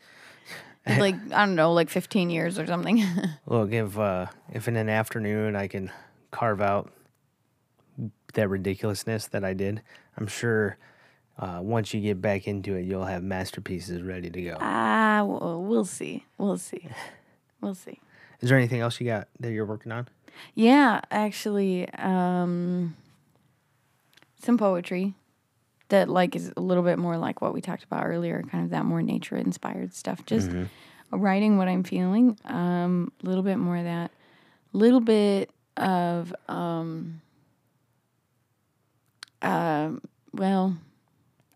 It's 0.85 0.99
like, 0.99 1.15
I 1.31 1.45
don't 1.45 1.55
know, 1.55 1.73
like 1.73 1.89
15 1.89 2.29
years 2.29 2.57
or 2.59 2.65
something. 2.65 3.03
Look, 3.45 3.71
if, 3.71 3.97
uh, 3.97 4.27
if 4.51 4.67
in 4.67 4.75
an 4.75 4.89
afternoon 4.89 5.55
I 5.55 5.67
can 5.67 5.91
carve 6.31 6.61
out 6.61 6.91
that 8.33 8.49
ridiculousness 8.49 9.27
that 9.27 9.43
I 9.43 9.53
did, 9.53 9.81
I'm 10.17 10.27
sure 10.27 10.77
uh, 11.37 11.59
once 11.61 11.93
you 11.93 12.01
get 12.01 12.21
back 12.21 12.47
into 12.47 12.75
it, 12.75 12.83
you'll 12.83 13.05
have 13.05 13.23
masterpieces 13.23 14.01
ready 14.01 14.29
to 14.29 14.41
go. 14.41 14.57
Ah, 14.59 15.23
well, 15.23 15.63
we'll 15.63 15.85
see. 15.85 16.25
We'll 16.37 16.57
see. 16.57 16.87
We'll 17.61 17.75
see. 17.75 17.99
Is 18.41 18.49
there 18.49 18.57
anything 18.57 18.81
else 18.81 18.99
you 18.99 19.05
got 19.07 19.27
that 19.39 19.51
you're 19.51 19.65
working 19.65 19.91
on? 19.91 20.07
Yeah, 20.53 21.01
actually, 21.11 21.89
um, 21.93 22.95
some 24.43 24.57
poetry 24.57 25.13
that 25.89 26.09
like 26.09 26.35
is 26.35 26.51
a 26.57 26.61
little 26.61 26.83
bit 26.83 26.97
more 26.97 27.17
like 27.17 27.41
what 27.41 27.53
we 27.53 27.61
talked 27.61 27.83
about 27.83 28.05
earlier, 28.05 28.43
kind 28.51 28.63
of 28.63 28.69
that 28.71 28.85
more 28.85 29.01
nature 29.01 29.35
inspired 29.35 29.93
stuff. 29.93 30.25
Just 30.25 30.49
writing 31.11 31.57
what 31.57 31.67
I'm 31.67 31.83
feeling. 31.83 32.37
Um, 32.45 33.11
a 33.23 33.27
little 33.27 33.43
bit 33.43 33.57
more 33.57 33.77
of 33.77 33.83
that. 33.83 34.11
a 34.73 34.77
Little 34.77 35.01
bit 35.01 35.51
of 35.77 36.33
um, 36.47 37.21
um, 39.41 40.01
well, 40.33 40.77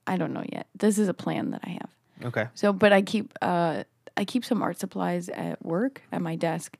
I 0.06 0.18
don't 0.18 0.34
know 0.34 0.44
yet. 0.52 0.68
This 0.76 0.98
is 0.98 1.08
a 1.08 1.14
plan 1.14 1.52
that 1.52 1.62
I 1.64 1.70
have. 1.70 1.90
Okay. 2.26 2.48
So, 2.56 2.74
but 2.74 2.94
I 2.94 3.02
keep 3.02 3.34
uh, 3.42 3.84
I 4.16 4.26
keep 4.26 4.44
some 4.46 4.62
art 4.62 4.80
supplies 4.80 5.30
at 5.30 5.64
work 5.64 6.02
at 6.12 6.22
my 6.22 6.36
desk, 6.36 6.78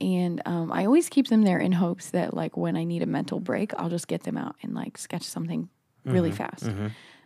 and 0.00 0.40
um, 0.46 0.70
I 0.72 0.84
always 0.84 1.08
keep 1.08 1.28
them 1.28 1.42
there 1.42 1.58
in 1.58 1.72
hopes 1.72 2.10
that 2.10 2.34
like 2.34 2.56
when 2.56 2.76
I 2.76 2.84
need 2.84 3.02
a 3.02 3.06
mental 3.06 3.40
break, 3.40 3.72
I'll 3.78 3.88
just 3.90 4.08
get 4.08 4.22
them 4.22 4.36
out 4.36 4.56
and 4.62 4.74
like 4.74 4.96
sketch 4.98 5.22
something 5.24 5.68
really 6.04 6.30
fast. 6.32 6.64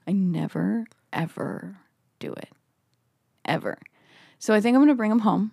I 0.06 0.12
never 0.12 0.86
ever 1.12 1.76
do 2.18 2.32
it, 2.32 2.48
ever. 3.44 3.78
So 4.38 4.54
I 4.54 4.60
think 4.60 4.74
I'm 4.74 4.80
gonna 4.82 4.94
bring 4.94 5.10
them 5.10 5.20
home, 5.20 5.52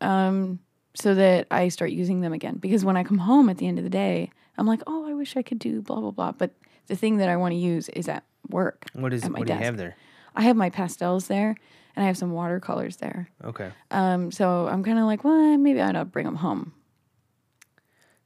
um, 0.00 0.58
so 0.94 1.14
that 1.14 1.46
I 1.50 1.68
start 1.68 1.90
using 1.92 2.20
them 2.20 2.32
again. 2.32 2.56
Because 2.56 2.84
when 2.84 2.96
I 2.96 3.04
come 3.04 3.18
home 3.18 3.48
at 3.48 3.58
the 3.58 3.66
end 3.68 3.78
of 3.78 3.84
the 3.84 3.90
day, 3.90 4.30
I'm 4.58 4.66
like, 4.66 4.82
oh, 4.86 5.08
I 5.08 5.14
wish 5.14 5.36
I 5.36 5.42
could 5.42 5.58
do 5.58 5.82
blah 5.82 6.00
blah 6.00 6.10
blah. 6.10 6.32
But 6.32 6.52
the 6.88 6.96
thing 6.96 7.18
that 7.18 7.28
I 7.28 7.36
want 7.36 7.52
to 7.52 7.58
use 7.58 7.88
is 7.90 8.08
at 8.08 8.24
work. 8.48 8.86
What 8.94 9.12
is 9.12 9.24
at 9.24 9.30
my 9.30 9.38
what 9.40 9.46
do 9.48 9.52
you 9.52 9.58
have 9.60 9.76
there? 9.76 9.96
I 10.34 10.42
have 10.42 10.56
my 10.56 10.70
pastels 10.70 11.26
there, 11.28 11.56
and 11.96 12.04
I 12.04 12.06
have 12.06 12.16
some 12.16 12.32
watercolors 12.32 12.96
there. 12.96 13.28
Okay. 13.44 13.70
Um, 13.90 14.30
so 14.30 14.66
I'm 14.68 14.82
kind 14.82 14.98
of 14.98 15.04
like, 15.04 15.24
well, 15.24 15.58
maybe 15.58 15.80
I 15.80 15.88
ought 15.88 15.92
to 15.92 16.04
bring 16.04 16.24
them 16.26 16.36
home 16.36 16.72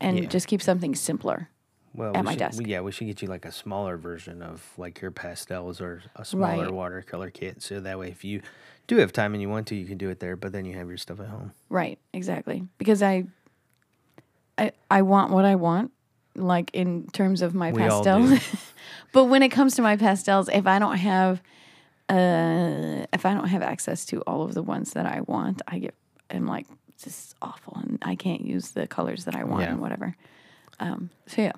and 0.01 0.19
Yeah. 0.19 0.27
just 0.29 0.47
keep 0.47 0.63
something 0.63 0.95
simpler. 0.95 1.49
Well, 1.95 2.15
At 2.15 2.21
we 2.21 2.25
my 2.27 2.33
should, 2.33 2.39
desk. 2.41 2.63
yeah, 2.67 2.81
we 2.81 2.93
should 2.93 3.07
get 3.07 3.23
you 3.23 3.29
like 3.29 3.47
a 3.47 3.53
smaller 3.53 3.97
version 3.97 4.43
of 4.43 4.71
like 4.77 5.01
your 5.01 5.11
pastels 5.11 5.81
or 5.81 6.03
a 6.15 6.25
smaller 6.27 6.65
Right. 6.65 6.73
watercolor 6.73 7.31
kit. 7.31 7.63
So 7.63 7.81
that 7.81 7.99
way, 7.99 8.09
if 8.11 8.23
you 8.23 8.43
do 8.87 8.99
have 8.99 9.13
time 9.13 9.33
and 9.33 9.41
you 9.41 9.49
want 9.49 9.67
to, 9.69 9.75
you 9.75 9.87
can 9.87 9.97
do 9.97 10.11
it 10.11 10.21
there. 10.21 10.37
But 10.37 10.53
then 10.53 10.67
you 10.67 10.77
have 10.77 10.89
your 10.89 10.99
stuff 10.99 11.21
at 11.21 11.29
home. 11.29 11.53
Right, 11.71 11.99
exactly. 12.13 12.69
Because 12.77 13.03
I, 13.03 13.25
I, 14.59 14.73
I 14.91 15.03
want 15.03 15.33
what 15.33 15.47
I 15.47 15.55
want, 15.55 15.91
like 16.35 16.71
in 16.75 17.07
terms 17.15 17.41
of 17.41 17.55
my 17.55 17.73
We 17.73 17.83
do. 17.83 18.39
but 19.13 19.25
when 19.25 19.43
it 19.43 19.49
comes 19.49 19.75
to 19.77 19.83
my 19.83 19.97
pastels, 19.97 20.51
if 20.51 20.67
I 20.67 20.79
don't 20.79 20.99
have, 20.99 21.43
uh, 22.09 23.07
if 23.13 23.27
I 23.27 23.35
don't 23.35 23.49
have 23.49 23.63
access 23.63 24.05
to 24.07 24.21
all 24.23 24.43
of 24.43 24.55
the 24.55 24.63
ones 24.63 24.93
that 24.93 25.07
I 25.07 25.21
want, 25.23 25.63
I 25.67 25.79
get, 25.81 25.95
I'm 26.31 26.47
like, 26.47 26.67
this 27.03 27.07
is 27.13 27.35
awful, 27.43 27.77
and 27.83 27.99
I 28.03 28.15
can't 28.15 28.43
use 28.43 28.71
the 28.71 28.87
colors 28.87 29.25
that 29.25 29.35
I 29.35 29.45
want 29.45 29.63
Yeah. 29.63 29.73
and 29.73 29.81
whatever. 29.81 30.17
Um, 30.81 31.11
so 31.27 31.43
yeah, 31.43 31.53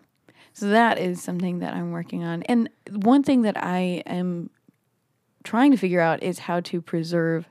so 0.52 0.68
that 0.70 0.98
is 0.98 1.22
something 1.22 1.58
that 1.60 1.74
I'm 1.74 1.90
working 1.92 2.24
on, 2.24 2.42
and 2.44 2.68
one 2.90 3.22
thing 3.22 3.42
that 3.42 3.56
I 3.62 4.02
am 4.06 4.50
trying 5.44 5.70
to 5.70 5.76
figure 5.76 6.00
out 6.00 6.22
is 6.22 6.40
how 6.40 6.60
to 6.60 6.80
preserve 6.80 7.48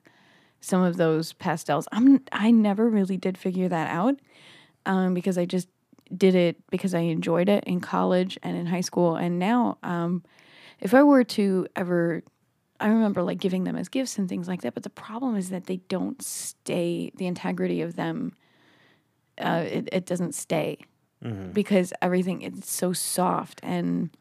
some 0.59 0.81
of 0.81 0.97
those 0.97 1.33
pastels. 1.33 1.87
I'm 1.91 2.21
I 2.31 2.51
never 2.51 2.89
really 2.89 3.17
did 3.17 3.37
figure 3.37 3.69
that 3.69 3.89
out 3.89 4.15
um, 4.85 5.13
because 5.13 5.37
I 5.37 5.45
just 5.45 5.67
did 6.15 6.35
it 6.35 6.57
because 6.69 6.93
I 6.93 6.99
enjoyed 6.99 7.47
it 7.49 7.63
in 7.65 7.79
college 7.79 8.37
and 8.43 8.57
in 8.57 8.65
high 8.65 8.81
school. 8.81 9.15
And 9.15 9.39
now, 9.39 9.77
um, 9.83 10.23
if 10.79 10.93
I 10.93 11.03
were 11.03 11.23
to 11.25 11.67
ever, 11.75 12.23
I 12.80 12.88
remember 12.89 13.23
like 13.23 13.39
giving 13.39 13.63
them 13.63 13.75
as 13.75 13.89
gifts 13.89 14.17
and 14.17 14.30
things 14.30 14.47
like 14.47 14.61
that. 14.61 14.73
But 14.73 14.84
the 14.84 14.89
problem 14.89 15.36
is 15.36 15.49
that 15.49 15.65
they 15.65 15.78
don't 15.89 16.21
stay. 16.21 17.11
The 17.15 17.25
integrity 17.28 17.82
of 17.82 17.95
them, 17.95 18.34
uh, 19.39 19.63
it 19.67 19.89
it 19.91 20.05
doesn't 20.05 20.34
stay 20.36 20.78
because 21.53 21.91
everything 22.01 22.41
it's 22.43 22.69
so 22.71 22.93
soft 22.93 23.59
and 23.63 24.11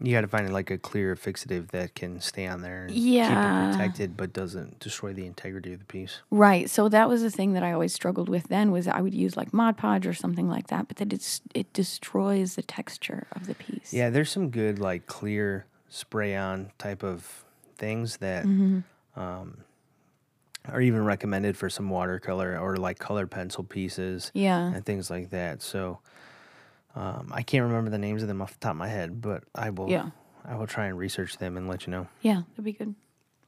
You 0.00 0.12
got 0.12 0.20
to 0.20 0.28
find 0.28 0.52
like 0.52 0.70
a 0.70 0.76
clear 0.78 1.14
fixative 1.16 1.68
that 1.68 1.94
can 1.94 2.20
stay 2.20 2.46
on 2.46 2.60
there 2.60 2.82
and 2.84 2.92
keep 2.92 3.02
Yeah. 3.02 3.68
it 3.70 3.72
protected, 3.72 4.16
but 4.16 4.32
doesn't 4.34 4.78
destroy 4.78 5.12
the 5.14 5.26
integrity 5.26 5.72
of 5.72 5.78
the 5.80 5.84
piece. 5.86 6.20
Right. 6.30 6.68
So 6.68 6.88
that 6.90 7.08
was 7.08 7.22
the 7.22 7.30
thing 7.30 7.54
that 7.54 7.62
I 7.62 7.72
always 7.72 7.92
struggled 7.94 8.28
with 8.28 8.48
then 8.48 8.70
was 8.70 8.86
I 8.86 9.00
would 9.00 9.14
use 9.14 9.36
like 9.36 9.52
Mod 9.54 9.76
Podge 9.78 10.06
or 10.06 10.12
something 10.14 10.48
like 10.48 10.66
that, 10.68 10.88
but 10.88 10.98
that 10.98 11.12
it's 11.12 11.40
it 11.54 11.72
destroys 11.72 12.54
the 12.54 12.62
texture 12.62 13.26
of 13.32 13.46
the 13.46 13.54
piece. 13.54 13.92
Yeah, 13.92 14.10
there's 14.10 14.30
some 14.30 14.50
good 14.50 14.78
like 14.78 15.06
clear 15.06 15.64
spray 15.88 16.36
on 16.36 16.70
type 16.78 17.02
of 17.02 17.44
things 17.82 18.18
that 18.18 18.44
Mm-hmm. 18.44 19.20
um, 19.20 19.58
are 20.68 20.80
even 20.80 21.04
recommended 21.04 21.56
for 21.56 21.68
some 21.68 21.90
watercolor 21.90 22.56
or 22.56 22.76
like 22.76 22.96
color 23.00 23.26
pencil 23.26 23.64
pieces 23.64 24.30
Yeah. 24.34 24.72
and 24.72 24.86
things 24.86 25.10
like 25.10 25.30
that. 25.30 25.60
So 25.62 25.98
um, 26.94 27.32
I 27.34 27.42
can't 27.42 27.64
remember 27.64 27.90
the 27.90 27.98
names 27.98 28.22
of 28.22 28.28
them 28.28 28.40
off 28.40 28.52
the 28.52 28.60
top 28.60 28.70
of 28.70 28.76
my 28.76 28.86
head, 28.88 29.20
but 29.20 29.42
I 29.56 29.70
will. 29.70 29.90
Yeah. 29.90 30.10
I 30.44 30.54
will 30.56 30.68
try 30.68 30.86
and 30.86 30.96
research 30.96 31.38
them 31.38 31.56
and 31.56 31.66
let 31.68 31.86
you 31.86 31.90
know. 31.90 32.06
Yeah, 32.20 32.42
that'd 32.50 32.64
be 32.64 32.72
good. 32.72 32.94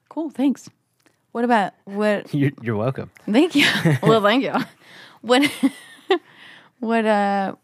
Cool. 0.08 0.30
Thanks. 0.30 0.68
What 1.32 1.44
about 1.44 1.72
what 1.84 2.34
You're, 2.40 2.50
you're 2.62 2.76
welcome. 2.76 3.10
thank 3.30 3.54
you. 3.54 3.66
well, 4.02 4.20
thank 4.22 4.42
you. 4.42 4.54
What 5.20 5.42
what 6.80 7.04
uh 7.06 7.54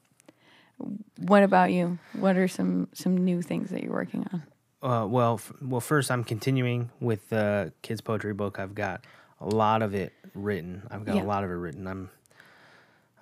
what 1.19 1.43
about 1.43 1.73
you? 1.73 1.99
What 2.15 2.37
are 2.37 2.49
some 2.49 2.89
some 2.93 3.17
new 3.25 3.43
things 3.43 3.71
that 3.71 3.83
you're 3.83 3.93
working 3.93 4.27
on? 4.33 4.43
Uh, 4.83 5.07
well, 5.09 5.35
f- 5.35 5.53
well, 5.61 5.81
first 5.81 6.11
I'm 6.11 6.25
continuing 6.25 6.91
with 7.01 7.29
the 7.29 7.73
kids 7.83 8.01
poetry 8.01 8.33
book. 8.33 8.59
I've 8.59 8.75
got 8.75 9.05
a 9.41 9.47
lot 9.47 9.83
of 9.83 9.95
it 9.95 10.13
written. 10.35 10.83
I've 10.91 11.05
got 11.05 11.17
Yeah. 11.17 11.23
a 11.23 11.25
lot 11.25 11.45
of 11.45 11.51
it 11.51 11.55
written. 11.55 11.87
I'm, 11.87 12.11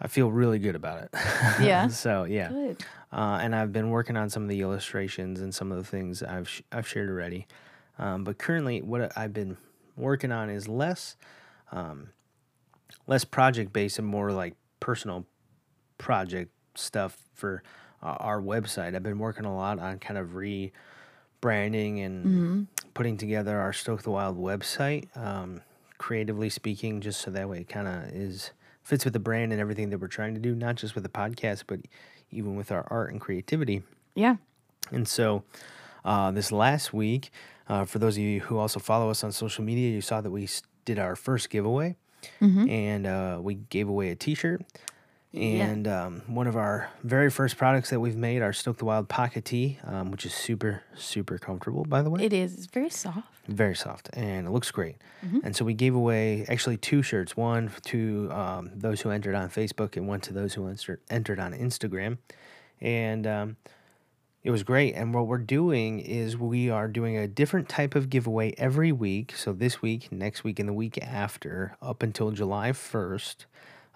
I 0.00 0.06
feel 0.06 0.30
really 0.30 0.60
good 0.60 0.76
about 0.76 1.02
it. 1.02 1.10
Yeah? 1.60 1.88
so 1.88 2.22
yeah, 2.24 2.48
Good. 2.50 2.84
uh, 3.12 3.40
and 3.42 3.56
I've 3.56 3.72
been 3.72 3.90
working 3.90 4.16
on 4.16 4.30
some 4.30 4.44
of 4.44 4.48
the 4.48 4.60
illustrations 4.60 5.40
and 5.40 5.52
some 5.52 5.72
of 5.72 5.78
the 5.78 5.84
things 5.84 6.22
I've 6.22 6.48
sh- 6.48 6.62
I've 6.70 6.86
shared 6.86 7.08
already. 7.10 7.46
Um, 7.98 8.22
but 8.22 8.38
currently, 8.38 8.80
what 8.80 9.16
I've 9.18 9.32
been 9.32 9.56
working 9.96 10.30
on 10.30 10.50
is 10.50 10.68
less, 10.68 11.16
um, 11.72 12.10
less 13.08 13.24
project 13.24 13.72
based 13.72 13.98
and 13.98 14.06
more 14.06 14.30
like 14.30 14.54
personal 14.78 15.26
project 15.98 16.52
stuff 16.76 17.18
for 17.34 17.64
uh, 18.00 18.16
our 18.20 18.40
website. 18.40 18.94
I've 18.94 19.02
been 19.02 19.18
working 19.18 19.44
a 19.44 19.56
lot 19.56 19.80
on 19.80 19.98
kind 19.98 20.16
of 20.16 20.36
rebranding 21.40 22.04
and 22.04 22.66
putting 22.94 23.16
together 23.16 23.58
our 23.58 23.72
Stoke 23.72 24.02
the 24.02 24.10
Wild 24.10 24.38
website, 24.38 25.14
um, 25.16 25.62
creatively 25.98 26.48
speaking, 26.48 27.00
just 27.00 27.20
so 27.20 27.30
that 27.30 27.48
way 27.48 27.60
it 27.60 27.68
kind 27.68 27.88
of 27.88 28.04
is 28.14 28.52
fits 28.82 29.04
with 29.04 29.12
the 29.12 29.20
brand 29.20 29.52
and 29.52 29.60
everything 29.60 29.90
that 29.90 29.98
we're 29.98 30.08
trying 30.08 30.34
to 30.34 30.40
do, 30.40 30.54
not 30.54 30.76
just 30.76 30.94
with 30.94 31.04
the 31.04 31.10
podcast, 31.10 31.64
but 31.66 31.80
even 32.30 32.56
with 32.56 32.72
our 32.72 32.86
art 32.90 33.10
and 33.10 33.20
creativity. 33.20 33.82
Yeah. 34.14 34.36
And 34.90 35.06
so, 35.06 35.44
uh, 36.04 36.30
this 36.30 36.50
last 36.50 36.94
week, 36.94 37.30
uh, 37.68 37.84
for 37.84 37.98
those 37.98 38.16
of 38.16 38.22
you 38.22 38.40
who 38.40 38.56
also 38.56 38.80
follow 38.80 39.10
us 39.10 39.22
on 39.22 39.32
social 39.32 39.62
media, 39.62 39.90
you 39.90 40.00
saw 40.00 40.22
that 40.22 40.30
we 40.30 40.48
did 40.86 40.98
our 40.98 41.14
first 41.16 41.50
giveaway, 41.50 41.96
and 42.68 43.06
uh, 43.06 43.38
we 43.42 43.54
gave 43.54 43.88
away 43.88 44.10
a 44.10 44.16
T-shirt. 44.16 44.62
And 45.34 45.86
um, 45.86 46.22
one 46.26 46.46
of 46.46 46.56
our 46.56 46.88
very 47.04 47.30
first 47.30 47.58
products 47.58 47.90
that 47.90 48.00
we've 48.00 48.16
made, 48.16 48.40
our 48.40 48.54
Stoke 48.54 48.78
the 48.78 48.86
Wild 48.86 49.08
Pocket 49.08 49.44
Tee, 49.44 49.78
um, 49.84 50.10
which 50.10 50.24
is 50.24 50.32
super, 50.32 50.82
super 50.96 51.36
comfortable, 51.36 51.84
by 51.84 52.00
the 52.00 52.08
way. 52.08 52.24
It 52.24 52.32
is. 52.32 52.54
It's 52.56 52.66
very 52.66 52.88
soft. 52.88 53.28
Very 53.46 53.76
soft, 53.76 54.08
and 54.14 54.46
it 54.46 54.50
looks 54.50 54.70
great. 54.70 54.96
And 55.44 55.54
so 55.54 55.64
we 55.64 55.74
gave 55.74 55.94
away 55.94 56.46
actually 56.48 56.76
two 56.78 57.02
shirts 57.02 57.36
one 57.36 57.70
to 57.84 58.30
um, 58.32 58.70
those 58.74 59.00
who 59.02 59.10
entered 59.10 59.34
on 59.34 59.50
Facebook, 59.50 59.96
and 59.96 60.08
one 60.08 60.20
to 60.20 60.32
those 60.32 60.54
who 60.54 60.66
entered, 60.66 61.00
entered 61.10 61.40
on 61.40 61.52
Instagram. 61.52 62.18
And 62.80 63.26
um, 63.26 63.56
it 64.42 64.50
was 64.50 64.62
great. 64.62 64.94
And 64.94 65.12
what 65.12 65.26
we're 65.26 65.38
doing 65.38 66.00
is 66.00 66.36
we 66.36 66.70
are 66.70 66.88
doing 66.88 67.16
a 67.18 67.28
different 67.28 67.68
type 67.68 67.94
of 67.94 68.08
giveaway 68.08 68.54
every 68.56 68.92
week. 68.92 69.34
So 69.36 69.52
this 69.52 69.82
week, 69.82 70.10
next 70.10 70.44
week, 70.44 70.58
and 70.58 70.68
the 70.68 70.72
week 70.72 70.98
after, 71.02 71.76
up 71.82 72.02
until 72.02 72.30
July 72.30 72.70
1st, 72.70 73.44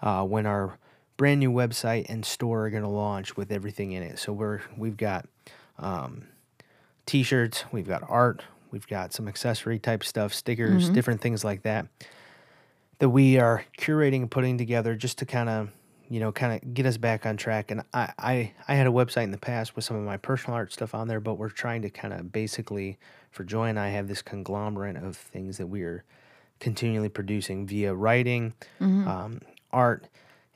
uh, 0.01 0.23
when 0.25 0.45
our 0.45 0.77
brand 1.17 1.39
new 1.39 1.51
website 1.51 2.05
and 2.09 2.25
store 2.25 2.65
are 2.65 2.69
going 2.69 2.83
to 2.83 2.89
launch 2.89 3.37
with 3.37 3.51
everything 3.51 3.91
in 3.91 4.03
it. 4.03 4.19
So 4.19 4.33
we're 4.33 4.61
we've 4.77 4.97
got 4.97 5.27
um, 5.79 6.27
t-shirts, 7.05 7.65
we've 7.71 7.87
got 7.87 8.03
art, 8.09 8.43
we've 8.71 8.87
got 8.87 9.13
some 9.13 9.27
accessory 9.27 9.79
type 9.79 10.03
stuff, 10.03 10.33
stickers, 10.33 10.89
different 10.89 11.21
things 11.21 11.43
like 11.43 11.63
that 11.63 11.87
that 12.99 13.09
we 13.09 13.37
are 13.37 13.65
curating 13.77 14.21
and 14.21 14.31
putting 14.31 14.57
together 14.57 14.95
just 14.95 15.17
to 15.17 15.25
kind 15.25 15.49
of 15.49 15.69
you 16.09 16.19
know 16.19 16.31
kind 16.31 16.53
of 16.53 16.73
get 16.73 16.85
us 16.85 16.97
back 16.97 17.25
on 17.25 17.35
track. 17.37 17.71
And 17.71 17.81
I, 17.93 18.13
I 18.17 18.53
i 18.67 18.75
had 18.75 18.87
a 18.87 18.91
website 18.91 19.23
in 19.23 19.31
the 19.31 19.37
past 19.37 19.75
with 19.75 19.83
some 19.85 19.97
of 19.97 20.03
my 20.03 20.17
personal 20.17 20.55
art 20.55 20.71
stuff 20.71 20.93
on 20.95 21.07
there 21.07 21.19
but 21.19 21.35
we're 21.35 21.49
trying 21.49 21.81
to 21.81 21.89
kind 21.89 22.13
of 22.13 22.31
basically 22.31 22.97
for 23.31 23.43
joy 23.43 23.67
and 23.67 23.79
i 23.79 23.89
have 23.89 24.07
this 24.07 24.21
conglomerate 24.21 24.95
of 24.97 25.17
things 25.17 25.57
that 25.57 25.67
we 25.67 25.81
are 25.81 26.03
continually 26.59 27.09
producing 27.09 27.65
via 27.67 27.93
writing 27.93 28.53
um, 29.07 29.41
art 29.71 30.07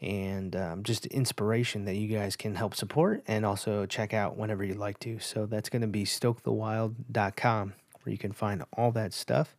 and 0.02 0.56
um, 0.56 0.84
just 0.84 1.06
inspiration 1.08 1.86
that 1.86 1.96
you 1.96 2.08
guys 2.08 2.36
can 2.36 2.56
help 2.56 2.76
support 2.76 3.24
and 3.28 3.46
also 3.46 3.86
check 3.86 4.14
out 4.14 4.38
whenever 4.38 4.64
you'd 4.64 4.78
like 4.78 5.00
to. 5.00 5.20
So 5.20 5.46
that's 5.46 5.70
going 5.70 5.82
to 5.82 5.88
be 5.88 6.04
stokethewild.com 6.04 7.74
where 8.04 8.12
you 8.12 8.18
can 8.18 8.32
find 8.32 8.64
all 8.74 8.92
that 8.92 9.14
stuff. 9.14 9.56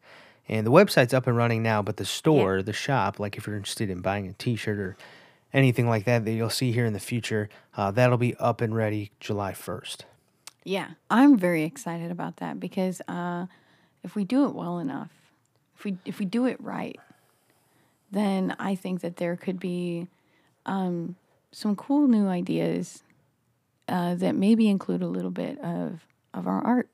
And 0.49 0.67
the 0.67 0.71
website's 0.71 1.13
up 1.13 1.27
and 1.27 1.37
running 1.37 1.63
now 1.63 1.83
but 1.83 1.97
the 1.99 2.07
store 2.07 2.63
the 2.63 2.73
shop 2.73 3.19
like 3.19 3.37
if 3.37 3.47
you're 3.47 3.57
interested 3.57 3.91
in 3.91 4.01
buying 4.01 4.27
a 4.29 4.33
t-shirt 4.33 4.79
or 4.79 4.97
anything 5.53 5.89
like 5.89 6.05
that 6.05 6.25
that 6.25 6.33
you'll 6.33 6.49
see 6.49 6.73
here 6.73 6.87
in 6.87 6.95
the 6.95 7.01
future 7.01 7.51
uh, 7.77 7.91
that'll 7.91 8.17
be 8.17 8.35
up 8.37 8.63
and 8.63 8.75
ready 8.75 9.11
july 9.21 9.53
1st 9.53 10.05
Yeah, 10.65 10.91
I'm 11.09 11.39
very 11.39 11.65
excited 11.65 12.11
about 12.11 12.37
that 12.39 12.61
because 12.61 13.01
uh, 13.09 13.47
if 14.03 14.15
we 14.15 14.25
do 14.25 14.45
it 14.47 14.55
well 14.55 14.79
enough, 14.79 15.11
if 15.77 15.85
we 15.85 15.97
if 16.05 16.19
we 16.19 16.27
do 16.27 16.45
it 16.45 16.61
right, 16.61 16.99
then 18.11 18.55
I 18.59 18.75
think 18.75 19.01
that 19.01 19.17
there 19.17 19.35
could 19.35 19.59
be 19.59 20.09
um, 20.69 21.17
some 21.51 21.75
cool 21.75 22.07
new 22.07 22.29
ideas 22.29 23.03
uh, 23.89 24.15
that 24.17 24.37
maybe 24.37 24.69
include 24.69 25.03
a 25.03 25.09
little 25.09 25.31
bit 25.31 25.59
of 25.61 26.05
of 26.35 26.47
our 26.47 26.65
art. 26.65 26.89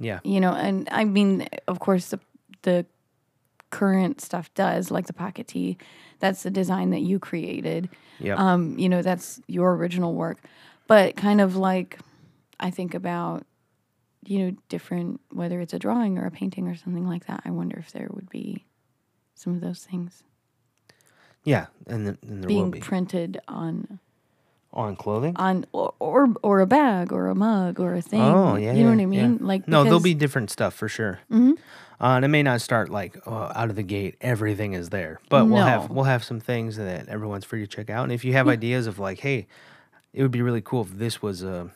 Yeah. 0.00 0.20
You 0.24 0.40
know, 0.40 0.52
and 0.52 0.88
I 0.90 1.04
mean, 1.04 1.46
of 1.68 1.78
course, 1.78 2.08
the 2.08 2.18
the 2.62 2.86
current 3.70 4.20
stuff 4.20 4.52
does, 4.54 4.90
like 4.90 5.06
the 5.06 5.12
pocket 5.12 5.48
tee. 5.48 5.76
That's 6.18 6.42
the 6.42 6.50
design 6.50 6.90
that 6.90 7.02
you 7.02 7.18
created. 7.18 7.90
Yeah. 8.18 8.36
Um, 8.36 8.78
you 8.78 8.88
know, 8.88 9.02
that's 9.02 9.40
your 9.46 9.74
original 9.74 10.14
work. 10.14 10.38
But 10.86 11.16
kind 11.16 11.40
of 11.40 11.56
like 11.56 11.98
I 12.58 12.70
think 12.70 12.94
about, 12.94 13.44
you 14.26 14.38
know, 14.38 14.56
different 14.68 15.20
whether 15.30 15.60
it's 15.60 15.74
a 15.74 15.78
drawing 15.78 16.18
or 16.18 16.26
a 16.26 16.30
painting 16.30 16.68
or 16.68 16.74
something 16.74 17.06
like 17.06 17.26
that. 17.26 17.42
I 17.44 17.50
wonder 17.50 17.78
if 17.78 17.92
there 17.92 18.08
would 18.12 18.30
be 18.30 18.64
some 19.34 19.54
of 19.54 19.60
those 19.60 19.84
things 19.84 20.22
yeah. 21.44 21.66
And, 21.86 22.06
th- 22.06 22.18
and 22.22 22.42
there 22.42 22.48
will 22.48 22.54
being 22.54 22.70
be 22.70 22.80
printed 22.80 23.40
on 23.48 23.98
on 24.72 24.96
clothing. 24.96 25.36
on 25.36 25.64
or, 25.72 25.94
or 26.00 26.34
or 26.42 26.60
a 26.60 26.66
bag 26.66 27.12
or 27.12 27.28
a 27.28 27.34
mug 27.34 27.78
or 27.78 27.94
a 27.94 28.02
thing. 28.02 28.20
Oh 28.20 28.56
yeah, 28.56 28.72
you 28.72 28.82
know 28.84 28.90
yeah, 28.90 28.96
what 28.96 29.02
I 29.02 29.06
mean? 29.06 29.32
yeah. 29.40 29.46
Like 29.46 29.68
no, 29.68 29.84
there'll 29.84 29.98
because- 30.00 30.04
be 30.04 30.14
different 30.14 30.50
stuff 30.50 30.74
for 30.74 30.88
sure. 30.88 31.20
Mhm. 31.30 31.52
Uh, 32.00 32.16
and 32.16 32.24
it 32.24 32.28
may 32.28 32.42
not 32.42 32.60
start 32.60 32.90
like 32.90 33.16
uh, 33.26 33.52
out 33.54 33.70
of 33.70 33.76
the 33.76 33.82
gate. 33.84 34.16
Everything 34.20 34.72
is 34.72 34.90
there, 34.90 35.20
but 35.28 35.46
we'll 35.46 35.62
have 35.64 35.88
No. 35.88 35.94
we'll 35.94 36.04
have 36.04 36.24
some 36.24 36.40
things 36.40 36.76
that 36.76 37.08
everyone's 37.08 37.44
free 37.44 37.60
to 37.60 37.66
check 37.68 37.88
out. 37.88 38.02
And 38.02 38.12
if 38.12 38.24
you 38.24 38.32
have 38.32 38.48
ideas 38.48 38.86
of 38.88 38.98
like, 38.98 39.20
hey, 39.20 39.46
it 40.12 40.22
would 40.22 40.32
be 40.32 40.42
really 40.42 40.60
cool 40.60 40.82
if 40.82 40.90
this 40.98 41.22
was 41.22 41.42
a 41.44 41.70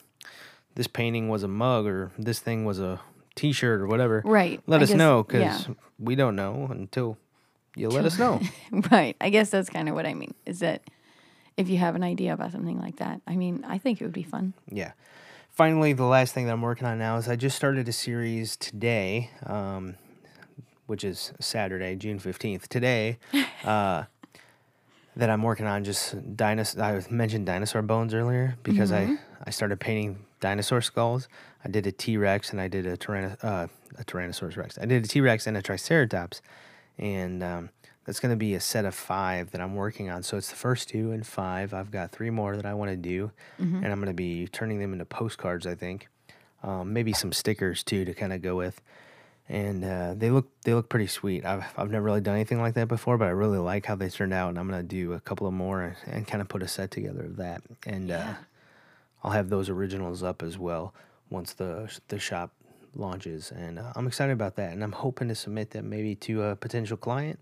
this 0.74 0.88
painting 0.88 1.28
was 1.28 1.44
a 1.44 1.48
mug 1.48 1.86
or 1.86 2.10
this 2.18 2.40
thing 2.40 2.64
was 2.64 2.80
a 2.80 3.00
T-shirt 3.36 3.80
or 3.80 3.86
whatever. 3.86 4.22
right. 4.24 4.60
Let 4.66 4.80
I 4.80 4.82
us 4.82 4.88
guess- 4.90 4.98
know 4.98 5.18
yeah. 5.30 5.38
because 5.38 5.68
we 6.00 6.16
don't 6.16 6.34
know 6.34 6.66
until 6.70 7.16
you 7.78 7.88
let 7.88 8.04
us 8.04 8.18
know. 8.18 8.40
Right. 8.90 9.16
I 9.20 9.30
guess 9.30 9.50
that's 9.50 9.70
kind 9.70 9.88
of 9.88 9.94
what 9.94 10.06
I 10.06 10.14
mean. 10.14 10.34
Is 10.46 10.60
that 10.60 10.82
if 11.56 11.68
you 11.68 11.78
have 11.78 11.94
an 11.96 12.02
idea 12.02 12.32
about 12.32 12.52
something 12.52 12.78
like 12.78 12.96
that, 12.96 13.20
I 13.26 13.36
mean, 13.36 13.64
I 13.66 13.78
think 13.78 14.00
it 14.00 14.04
would 14.04 14.12
be 14.12 14.22
fun. 14.22 14.54
Yeah. 14.70 14.92
Finally, 15.50 15.92
the 15.94 16.04
last 16.04 16.34
thing 16.34 16.46
that 16.46 16.52
I'm 16.52 16.62
working 16.62 16.86
on 16.86 16.98
now 16.98 17.16
is 17.16 17.28
I 17.28 17.36
just 17.36 17.56
started 17.56 17.88
a 17.88 17.92
series 17.92 18.56
today, 18.56 19.30
um, 19.44 19.96
which 20.86 21.02
is 21.02 21.32
Saturday, 21.40 21.96
June 21.96 22.20
15th. 22.20 22.68
Today, 22.68 23.18
uh, 23.64 24.04
that 25.16 25.30
I'm 25.30 25.42
working 25.42 25.66
on 25.66 25.82
just 25.82 26.36
dinosaur. 26.36 26.82
I 26.82 27.02
mentioned 27.10 27.46
dinosaur 27.46 27.82
bones 27.82 28.14
earlier 28.14 28.56
because 28.62 28.92
I, 28.92 29.16
I 29.44 29.50
started 29.50 29.80
painting 29.80 30.24
dinosaur 30.40 30.80
skulls. 30.80 31.28
I 31.64 31.68
did 31.68 31.88
a 31.88 31.92
T 31.92 32.16
Rex 32.16 32.52
and 32.52 32.60
I 32.60 32.68
did 32.68 32.86
a, 32.86 32.96
tyranno- 32.96 33.36
uh, 33.42 33.66
a 33.98 34.04
Tyrannosaurus 34.04 34.56
Rex. 34.56 34.78
I 34.80 34.86
did 34.86 35.04
a 35.04 35.08
T 35.08 35.20
Rex 35.20 35.48
and 35.48 35.56
a 35.56 35.62
Triceratops. 35.62 36.40
And 36.98 37.42
um, 37.42 37.70
that's 38.04 38.20
going 38.20 38.30
to 38.30 38.36
be 38.36 38.54
a 38.54 38.60
set 38.60 38.84
of 38.84 38.94
five 38.94 39.50
that 39.50 39.60
I'm 39.60 39.74
working 39.74 40.08
on. 40.10 40.22
So 40.22 40.36
it's 40.36 40.48
the 40.50 40.56
first 40.56 40.88
two 40.88 41.12
and 41.12 41.26
five. 41.26 41.74
I've 41.74 41.90
got 41.90 42.10
three 42.10 42.30
more 42.30 42.56
that 42.56 42.66
I 42.66 42.74
want 42.74 42.90
to 42.90 42.96
do. 42.96 43.30
And 43.84 43.92
I'm 43.92 43.98
going 43.98 44.06
to 44.06 44.14
be 44.14 44.48
turning 44.48 44.78
them 44.80 44.92
into 44.92 45.04
postcards, 45.04 45.66
I 45.66 45.74
think. 45.74 46.08
Um, 46.62 46.92
maybe 46.92 47.12
some 47.12 47.32
stickers 47.32 47.82
too 47.84 48.04
to 48.04 48.14
kind 48.14 48.32
of 48.32 48.42
go 48.42 48.56
with. 48.56 48.80
And 49.48 49.84
uh, 49.84 50.14
they 50.14 50.30
look 50.30 50.48
they 50.62 50.74
look 50.74 50.88
pretty 50.90 51.06
sweet. 51.06 51.44
I've 51.44 51.64
I've 51.78 51.90
never 51.90 52.04
really 52.04 52.20
done 52.20 52.34
anything 52.34 52.60
like 52.60 52.74
that 52.74 52.88
before, 52.88 53.16
but 53.16 53.28
I 53.28 53.30
really 53.30 53.58
like 53.58 53.86
how 53.86 53.94
they 53.94 54.10
turned 54.10 54.34
out. 54.34 54.50
And 54.50 54.58
I'm 54.58 54.68
gonna 54.68 54.82
do 54.82 55.14
a 55.14 55.20
couple 55.20 55.46
of 55.46 55.54
more 55.54 55.82
and, 55.82 55.96
and 56.06 56.26
kind 56.26 56.42
of 56.42 56.48
put 56.48 56.62
a 56.62 56.68
set 56.68 56.90
together 56.90 57.24
of 57.24 57.36
that. 57.36 57.62
And 57.86 58.10
uh, 58.10 58.34
I'll 59.22 59.30
have 59.30 59.48
those 59.48 59.70
originals 59.70 60.22
up 60.22 60.42
as 60.42 60.58
well 60.58 60.92
once 61.30 61.54
the 61.54 61.90
the 62.08 62.18
shop 62.18 62.52
launches. 62.94 63.52
And 63.52 63.78
uh, 63.78 63.92
I'm 63.96 64.06
excited 64.06 64.32
about 64.32 64.56
that. 64.56 64.72
And 64.72 64.82
I'm 64.82 64.92
hoping 64.92 65.28
to 65.28 65.34
submit 65.34 65.70
that 65.70 65.84
maybe 65.84 66.14
to 66.16 66.42
a 66.44 66.56
potential 66.56 66.96
client 66.96 67.38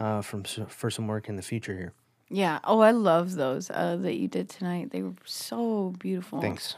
uh, 0.00 0.22
from 0.22 0.42
for 0.42 0.90
some 0.90 1.06
work 1.06 1.28
in 1.28 1.36
the 1.36 1.42
future 1.42 1.74
here. 1.74 1.92
Yeah. 2.30 2.58
Oh, 2.64 2.80
I 2.80 2.90
love 2.90 3.34
those 3.34 3.70
uh, 3.70 3.96
that 4.00 4.14
you 4.16 4.28
did 4.28 4.48
tonight. 4.48 4.90
They 4.90 5.02
were 5.02 5.14
so 5.24 5.94
beautiful. 5.98 6.40
Thanks. 6.40 6.76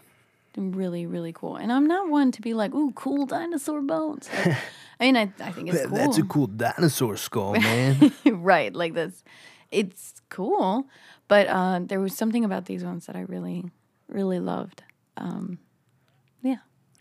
And 0.56 0.74
really, 0.74 1.06
really 1.06 1.32
cool. 1.32 1.56
And 1.56 1.72
I'm 1.72 1.86
not 1.86 2.08
one 2.08 2.32
to 2.32 2.42
be 2.42 2.54
like, 2.54 2.74
ooh, 2.74 2.92
cool 2.92 3.26
dinosaur 3.26 3.80
bones. 3.80 4.28
Like, 4.34 4.56
I 5.00 5.04
mean, 5.04 5.16
I, 5.16 5.32
I 5.40 5.52
think 5.52 5.68
it's 5.72 5.86
cool. 5.86 5.96
That's 5.96 6.18
a 6.18 6.22
cool 6.24 6.46
dinosaur 6.46 7.16
skull, 7.16 7.52
man. 7.61 8.12
right. 8.26 8.74
Like 8.74 8.94
this. 8.94 9.24
It's 9.70 10.20
cool. 10.28 10.86
But 11.28 11.46
uh, 11.46 11.80
there 11.84 12.00
was 12.00 12.14
something 12.16 12.44
about 12.44 12.66
these 12.66 12.84
ones 12.84 13.06
that 13.06 13.16
I 13.16 13.20
really, 13.22 13.64
really 14.08 14.40
loved. 14.40 14.82
Um. 15.16 15.58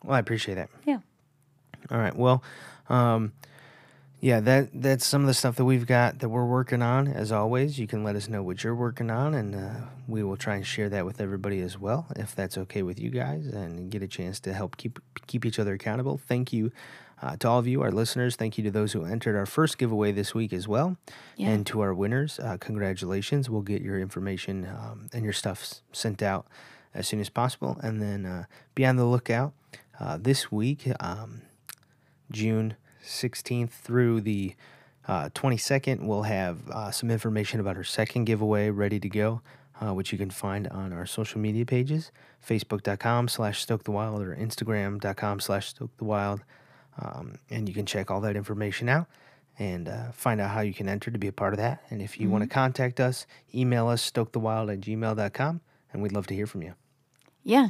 Well, 0.03 0.15
I 0.15 0.19
appreciate 0.19 0.55
that. 0.55 0.69
Yeah. 0.85 0.99
All 1.91 1.97
right. 1.97 2.15
Well, 2.15 2.43
um, 2.89 3.33
yeah, 4.21 4.41
that 4.41 4.69
that's 4.73 5.05
some 5.05 5.21
of 5.21 5.27
the 5.27 5.33
stuff 5.33 5.55
that 5.55 5.65
we've 5.65 5.85
got 5.87 6.19
that 6.19 6.27
we're 6.29 6.45
working 6.45 6.81
on. 6.81 7.07
As 7.07 7.31
always, 7.31 7.79
you 7.79 7.87
can 7.87 8.03
let 8.03 8.17
us 8.17 8.27
know 8.27 8.43
what 8.43 8.63
you're 8.63 8.75
working 8.75 9.09
on, 9.09 9.33
and 9.33 9.55
uh, 9.55 9.69
we 10.09 10.23
will 10.23 10.35
try 10.35 10.55
and 10.55 10.67
share 10.67 10.89
that 10.89 11.05
with 11.05 11.21
everybody 11.21 11.61
as 11.61 11.77
well, 11.79 12.05
if 12.17 12.35
that's 12.35 12.57
okay 12.57 12.81
with 12.83 12.99
you 12.99 13.09
guys, 13.11 13.47
and 13.47 13.89
get 13.89 14.03
a 14.03 14.07
chance 14.07 14.39
to 14.41 14.53
help 14.53 14.75
keep 14.75 14.99
keep 15.27 15.45
each 15.45 15.57
other 15.57 15.73
accountable. 15.73 16.17
Thank 16.17 16.51
you 16.51 16.69
uh, 17.21 17.37
to 17.37 17.47
all 17.47 17.59
of 17.59 17.67
you, 17.67 17.81
our 17.81 17.91
listeners. 17.91 18.35
Thank 18.35 18.57
you 18.57 18.63
to 18.65 18.71
those 18.71 18.91
who 18.91 19.05
entered 19.05 19.37
our 19.37 19.45
first 19.45 19.77
giveaway 19.77 20.11
this 20.11 20.35
week 20.35 20.51
as 20.51 20.67
well, 20.67 20.97
Yeah. 21.37 21.49
and 21.51 21.65
to 21.67 21.79
our 21.79 21.93
winners. 21.93 22.39
Uh, 22.41 22.57
congratulations! 22.59 23.49
We'll 23.49 23.61
get 23.61 23.81
your 23.81 23.99
information 24.01 24.65
um, 24.65 25.07
and 25.13 25.23
your 25.23 25.33
stuff 25.33 25.75
sent 25.93 26.21
out 26.21 26.45
as 26.93 27.07
soon 27.07 27.21
as 27.21 27.29
possible, 27.29 27.79
and 27.81 28.01
then 28.01 28.25
uh, 28.25 28.43
be 28.75 28.85
on 28.85 28.97
the 28.97 29.05
lookout 29.05 29.53
uh, 29.99 30.17
this 30.17 30.51
week. 30.51 30.89
Um, 30.99 31.41
June 32.31 32.75
16th 33.03 33.71
through 33.71 34.21
the 34.21 34.55
uh, 35.07 35.29
22nd, 35.29 36.05
we'll 36.05 36.23
have 36.23 36.69
uh, 36.69 36.91
some 36.91 37.09
information 37.09 37.59
about 37.59 37.75
our 37.75 37.83
second 37.83 38.25
giveaway 38.25 38.69
ready 38.69 38.99
to 38.99 39.09
go, 39.09 39.41
uh, 39.81 39.93
which 39.93 40.11
you 40.11 40.17
can 40.17 40.29
find 40.29 40.67
on 40.67 40.93
our 40.93 41.05
social 41.05 41.39
media 41.39 41.65
pages, 41.65 42.11
facebook.com 42.47 43.27
slash 43.27 43.65
stokethewild 43.65 44.21
or 44.21 44.35
instagram.com 44.35 45.39
slash 45.39 45.69
Stoke 45.69 45.89
stokethewild. 45.97 46.41
Um, 47.01 47.35
and 47.49 47.67
you 47.67 47.73
can 47.73 47.85
check 47.85 48.11
all 48.11 48.21
that 48.21 48.35
information 48.35 48.89
out 48.89 49.07
and 49.57 49.89
uh, 49.89 50.11
find 50.11 50.39
out 50.39 50.51
how 50.51 50.61
you 50.61 50.73
can 50.73 50.87
enter 50.87 51.11
to 51.11 51.17
be 51.17 51.27
a 51.27 51.31
part 51.31 51.53
of 51.53 51.57
that. 51.57 51.83
And 51.89 52.01
if 52.01 52.19
you 52.19 52.29
want 52.29 52.43
to 52.43 52.49
contact 52.49 52.99
us, 52.99 53.25
email 53.53 53.87
us 53.87 54.09
stokethewild 54.09 54.71
at 54.71 54.81
gmail.com, 54.81 55.61
and 55.91 56.01
we'd 56.01 56.11
love 56.11 56.27
to 56.27 56.35
hear 56.35 56.47
from 56.47 56.61
you. 56.61 56.73
Yeah. 57.43 57.69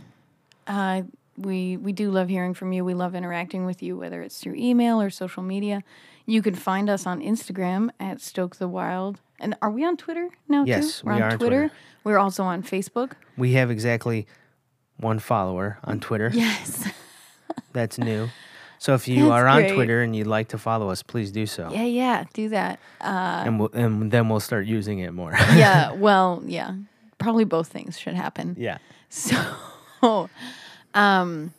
Uh, 0.67 1.03
we 1.39 1.77
we 1.77 1.91
do 1.93 2.11
love 2.11 2.29
hearing 2.29 2.53
from 2.53 2.71
you. 2.73 2.83
We 2.85 2.93
love 2.93 3.15
interacting 3.15 3.65
with 3.65 3.81
you, 3.81 3.97
whether 3.97 4.21
it's 4.21 4.39
through 4.39 4.55
email 4.55 5.01
or 5.01 5.09
social 5.09 5.43
media. 5.43 5.83
You 6.25 6.41
can 6.41 6.53
find 6.55 6.89
us 6.89 7.07
on 7.07 7.21
Instagram 7.21 7.89
at 7.99 8.21
Stoke 8.21 8.57
the 8.57 8.67
Wild. 8.67 9.19
And 9.39 9.55
are 9.61 9.71
we 9.71 9.83
on 9.85 9.95
Twitter 9.97 10.29
now 10.47 10.65
Yes, 10.65 10.99
too? 10.99 11.07
We're 11.07 11.13
we 11.13 11.17
on 11.17 11.21
are 11.23 11.31
on 11.31 11.37
Twitter. 11.37 11.59
Twitter. 11.69 11.75
We're 12.03 12.17
also 12.19 12.43
on 12.43 12.61
Facebook. 12.61 13.13
We 13.37 13.53
have 13.53 13.71
exactly 13.71 14.27
one 14.97 15.19
follower 15.19 15.79
on 15.83 15.99
Twitter. 16.01 16.29
Yes. 16.33 16.87
That's 17.73 17.97
new. 17.97 18.27
So 18.79 18.93
if 18.93 19.07
you 19.07 19.23
That's 19.23 19.31
are 19.31 19.47
on 19.47 19.61
great. 19.61 19.73
Twitter 19.75 20.01
and 20.03 20.15
you'd 20.15 20.27
like 20.27 20.49
to 20.49 20.57
follow 20.57 20.89
us, 20.89 21.03
please 21.03 21.31
do 21.31 21.45
so. 21.45 21.69
yeah, 21.71 21.83
yeah. 21.83 22.23
Do 22.33 22.49
that. 22.49 22.79
Uh, 23.01 23.43
And, 23.45 23.59
we'll, 23.59 23.69
and 23.73 24.11
then 24.11 24.29
we'll 24.29 24.39
start 24.39 24.65
using 24.65 24.99
it 24.99 25.13
more. 25.13 25.31
yeah. 25.55 25.91
Well, 26.05 26.43
yeah. 26.45 26.73
Probably 27.17 27.43
both 27.45 27.67
things 27.69 27.97
should 27.99 28.13
happen. 28.15 28.55
yeah. 28.59 28.77
So, 29.09 29.35
um, 30.93 31.53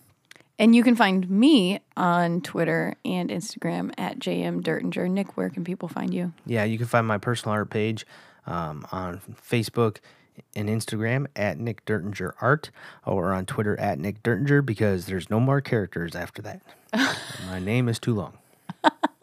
and 0.59 0.77
you 0.77 0.83
can 0.83 0.95
find 0.95 1.29
me 1.31 1.81
on 1.97 2.43
Twitter 2.43 2.95
and 3.05 3.31
Instagram 3.31 3.93
at 3.97 4.19
JM 4.19 4.63
Dirtinger. 4.63 5.11
Nick, 5.11 5.37
where 5.37 5.49
can 5.49 5.65
people 5.65 5.89
find 5.89 6.13
you? 6.13 6.33
Yeah, 6.45 6.65
you 6.65 6.77
can 6.77 6.87
find 6.87 7.07
my 7.07 7.19
personal 7.19 7.55
art 7.55 7.71
page 7.71 8.05
um, 8.47 8.87
on 8.93 9.21
Facebook 9.43 9.99
and 10.55 10.69
Instagram 10.69 11.27
at 11.35 11.59
Nick 11.59 11.85
Dirtinger 11.85 12.33
Art 12.41 12.71
or 13.07 13.33
on 13.33 13.47
Twitter 13.47 13.79
at 13.79 13.99
Nick 13.99 14.23
Dirtinger 14.23 14.65
because 14.65 15.07
there's 15.07 15.31
no 15.31 15.41
more 15.41 15.61
characters 15.61 16.15
after 16.15 16.43
that. 16.43 16.61
my 17.47 17.59
name 17.59 17.89
is 17.89 17.99
too 17.99 18.15
long. 18.15 18.35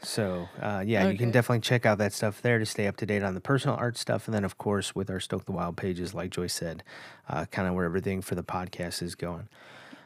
So, 0.00 0.48
uh, 0.62 0.84
yeah, 0.86 1.08
you 1.08 1.18
can 1.18 1.30
definitely 1.32 1.60
check 1.60 1.84
out 1.84 1.98
that 1.98 2.12
stuff 2.12 2.40
there 2.40 2.58
to 2.60 2.66
stay 2.66 2.86
up 2.86 2.96
to 2.98 3.06
date 3.06 3.22
on 3.24 3.34
the 3.34 3.40
personal 3.40 3.76
art 3.76 3.96
stuff. 3.96 4.26
And 4.28 4.34
then, 4.34 4.44
of 4.44 4.56
course, 4.56 4.94
with 4.94 5.10
our 5.10 5.18
Stoke 5.18 5.44
the 5.44 5.52
Wild 5.52 5.76
pages, 5.76 6.14
like 6.14 6.30
Joyce 6.30 6.54
said, 6.54 6.84
uh, 7.28 7.46
kind 7.46 7.66
of 7.66 7.74
where 7.74 7.84
everything 7.84 8.22
for 8.22 8.34
the 8.36 8.44
podcast 8.44 9.02
is 9.02 9.14
going. 9.16 9.48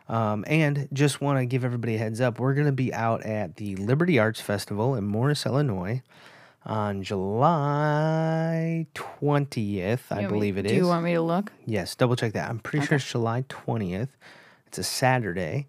Um, 0.08 0.44
and 0.48 0.88
just 0.92 1.20
want 1.20 1.38
to 1.38 1.46
give 1.46 1.64
everybody 1.64 1.94
a 1.94 1.98
heads 1.98 2.20
up 2.20 2.40
we're 2.40 2.54
going 2.54 2.66
to 2.66 2.72
be 2.72 2.92
out 2.92 3.22
at 3.24 3.56
the 3.56 3.76
Liberty 3.76 4.18
Arts 4.18 4.40
Festival 4.40 4.94
in 4.96 5.04
Morris, 5.04 5.46
Illinois 5.46 6.02
on 6.66 7.02
July 7.02 8.86
20th, 8.94 10.00
I 10.10 10.16
You 10.16 10.20
want 10.20 10.22
me- 10.22 10.26
believe 10.28 10.58
it 10.58 10.66
is. 10.66 10.72
Do 10.72 10.76
you 10.78 10.86
want 10.86 11.04
me 11.04 11.14
to 11.14 11.20
look? 11.22 11.52
Yes, 11.66 11.94
double 11.94 12.16
check 12.16 12.32
that. 12.32 12.48
I'm 12.48 12.58
pretty 12.58 12.86
sure 12.86 12.96
it's 12.96 13.10
July 13.10 13.42
20th. 13.48 14.08
It's 14.66 14.78
a 14.78 14.82
Saturday, 14.84 15.66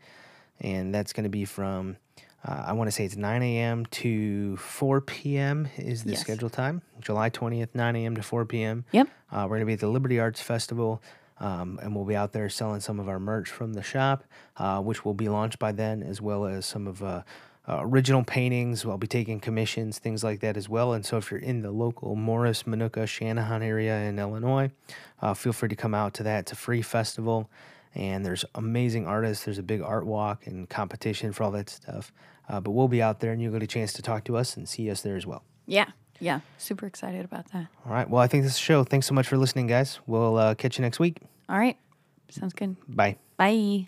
and 0.62 0.94
that's 0.94 1.14
going 1.14 1.24
to 1.26 1.30
be 1.30 1.46
from, 1.46 1.98
uh, 2.46 2.64
I 2.68 2.74
want 2.74 2.88
to 2.88 2.92
say 2.92 3.06
it's 3.06 3.16
9 3.16 3.42
a.m. 3.42 3.86
to 3.88 4.58
4 4.58 5.02
p.m. 5.02 5.68
is 5.78 6.04
the 6.04 6.12
Yes. 6.12 6.22
schedule 6.22 6.50
time. 6.50 6.82
July 7.00 7.30
20th, 7.30 7.70
9 7.74 7.96
a.m. 7.96 8.16
to 8.16 8.24
4 8.24 8.46
p.m. 8.46 8.86
Yep. 8.92 9.08
Uh, 9.32 9.42
we're 9.44 9.58
going 9.58 9.62
to 9.62 9.66
be 9.66 9.74
at 9.74 9.80
the 9.80 9.88
Liberty 9.88 10.20
Arts 10.20 10.42
Festival. 10.42 11.02
Um, 11.40 11.80
and 11.82 11.96
we'll 11.96 12.06
be 12.06 12.16
out 12.16 12.32
there 12.32 12.48
selling 12.48 12.80
some 12.80 13.00
of 13.00 13.10
our 13.10 13.20
merch 13.20 13.50
from 13.50 13.74
the 13.74 13.82
shop, 13.82 14.24
uh, 14.58 14.80
which 14.82 15.04
will 15.04 15.16
be 15.16 15.28
launched 15.30 15.58
by 15.60 15.72
then, 15.72 16.02
as 16.04 16.22
well 16.22 16.46
as 16.46 16.66
some 16.66 16.88
of 16.88 17.02
uh, 17.04 17.24
uh, 17.68 17.80
original 17.82 18.24
paintings. 18.24 18.86
I'll 18.86 18.98
be 18.98 19.08
taking 19.08 19.40
commissions, 19.40 19.98
things 19.98 20.24
like 20.24 20.40
that 20.42 20.56
as 20.58 20.70
well. 20.70 20.94
And 20.94 21.06
so, 21.06 21.18
if 21.18 21.32
you're 21.32 21.40
in 21.40 21.62
the 21.62 21.72
local 21.72 22.16
Morris, 22.16 22.64
Minooka, 22.64 23.04
Channahon 23.08 23.62
area 23.64 23.98
in 24.04 24.20
Illinois, 24.20 24.70
uh, 25.22 25.34
feel 25.34 25.54
free 25.54 25.70
to 25.70 25.76
come 25.76 25.94
out 25.96 26.14
to 26.16 26.24
that. 26.24 26.42
It's 26.42 26.52
a 26.52 26.56
free 26.56 26.84
festival, 26.84 27.50
and 27.96 28.24
there's 28.26 28.46
amazing 28.56 29.08
artists. 29.08 29.44
There's 29.44 29.58
a 29.58 29.64
big 29.64 29.82
art 29.82 30.06
walk 30.06 30.46
and 30.46 30.70
competition 30.70 31.34
for 31.34 31.44
all 31.44 31.52
that 31.52 31.70
stuff. 31.70 32.14
Uh, 32.50 32.60
but 32.60 32.72
we'll 32.72 32.88
be 32.88 33.02
out 33.02 33.20
there, 33.20 33.32
and 33.32 33.42
you'll 33.42 33.54
get 33.54 33.64
a 33.64 33.68
chance 33.68 33.94
to 33.94 34.02
talk 34.02 34.24
to 34.26 34.38
us 34.38 34.58
and 34.58 34.68
see 34.68 34.90
us 34.90 35.02
there 35.02 35.16
as 35.16 35.26
well. 35.26 35.44
Yeah. 35.66 35.86
Yeah. 36.20 36.42
Super 36.58 36.86
excited 36.86 37.26
about 37.26 37.52
that. 37.52 37.68
All 37.86 37.92
right. 37.92 38.10
Well, 38.10 38.22
I 38.22 38.28
think 38.28 38.44
this 38.44 38.54
is 38.54 38.58
the 38.58 38.64
show. 38.64 38.84
Thanks 38.84 39.08
so 39.08 39.14
much 39.14 39.28
for 39.28 39.38
listening, 39.38 39.68
guys. 39.68 40.00
We'll 40.08 40.38
uh, 40.38 40.56
catch 40.56 40.78
you 40.78 40.82
next 40.82 41.00
week. 41.00 41.18
All 41.50 41.58
right. 41.58 41.78
Sounds 42.30 42.54
good. 42.54 42.76
Bye. 42.88 43.18
Bye. 43.38 43.88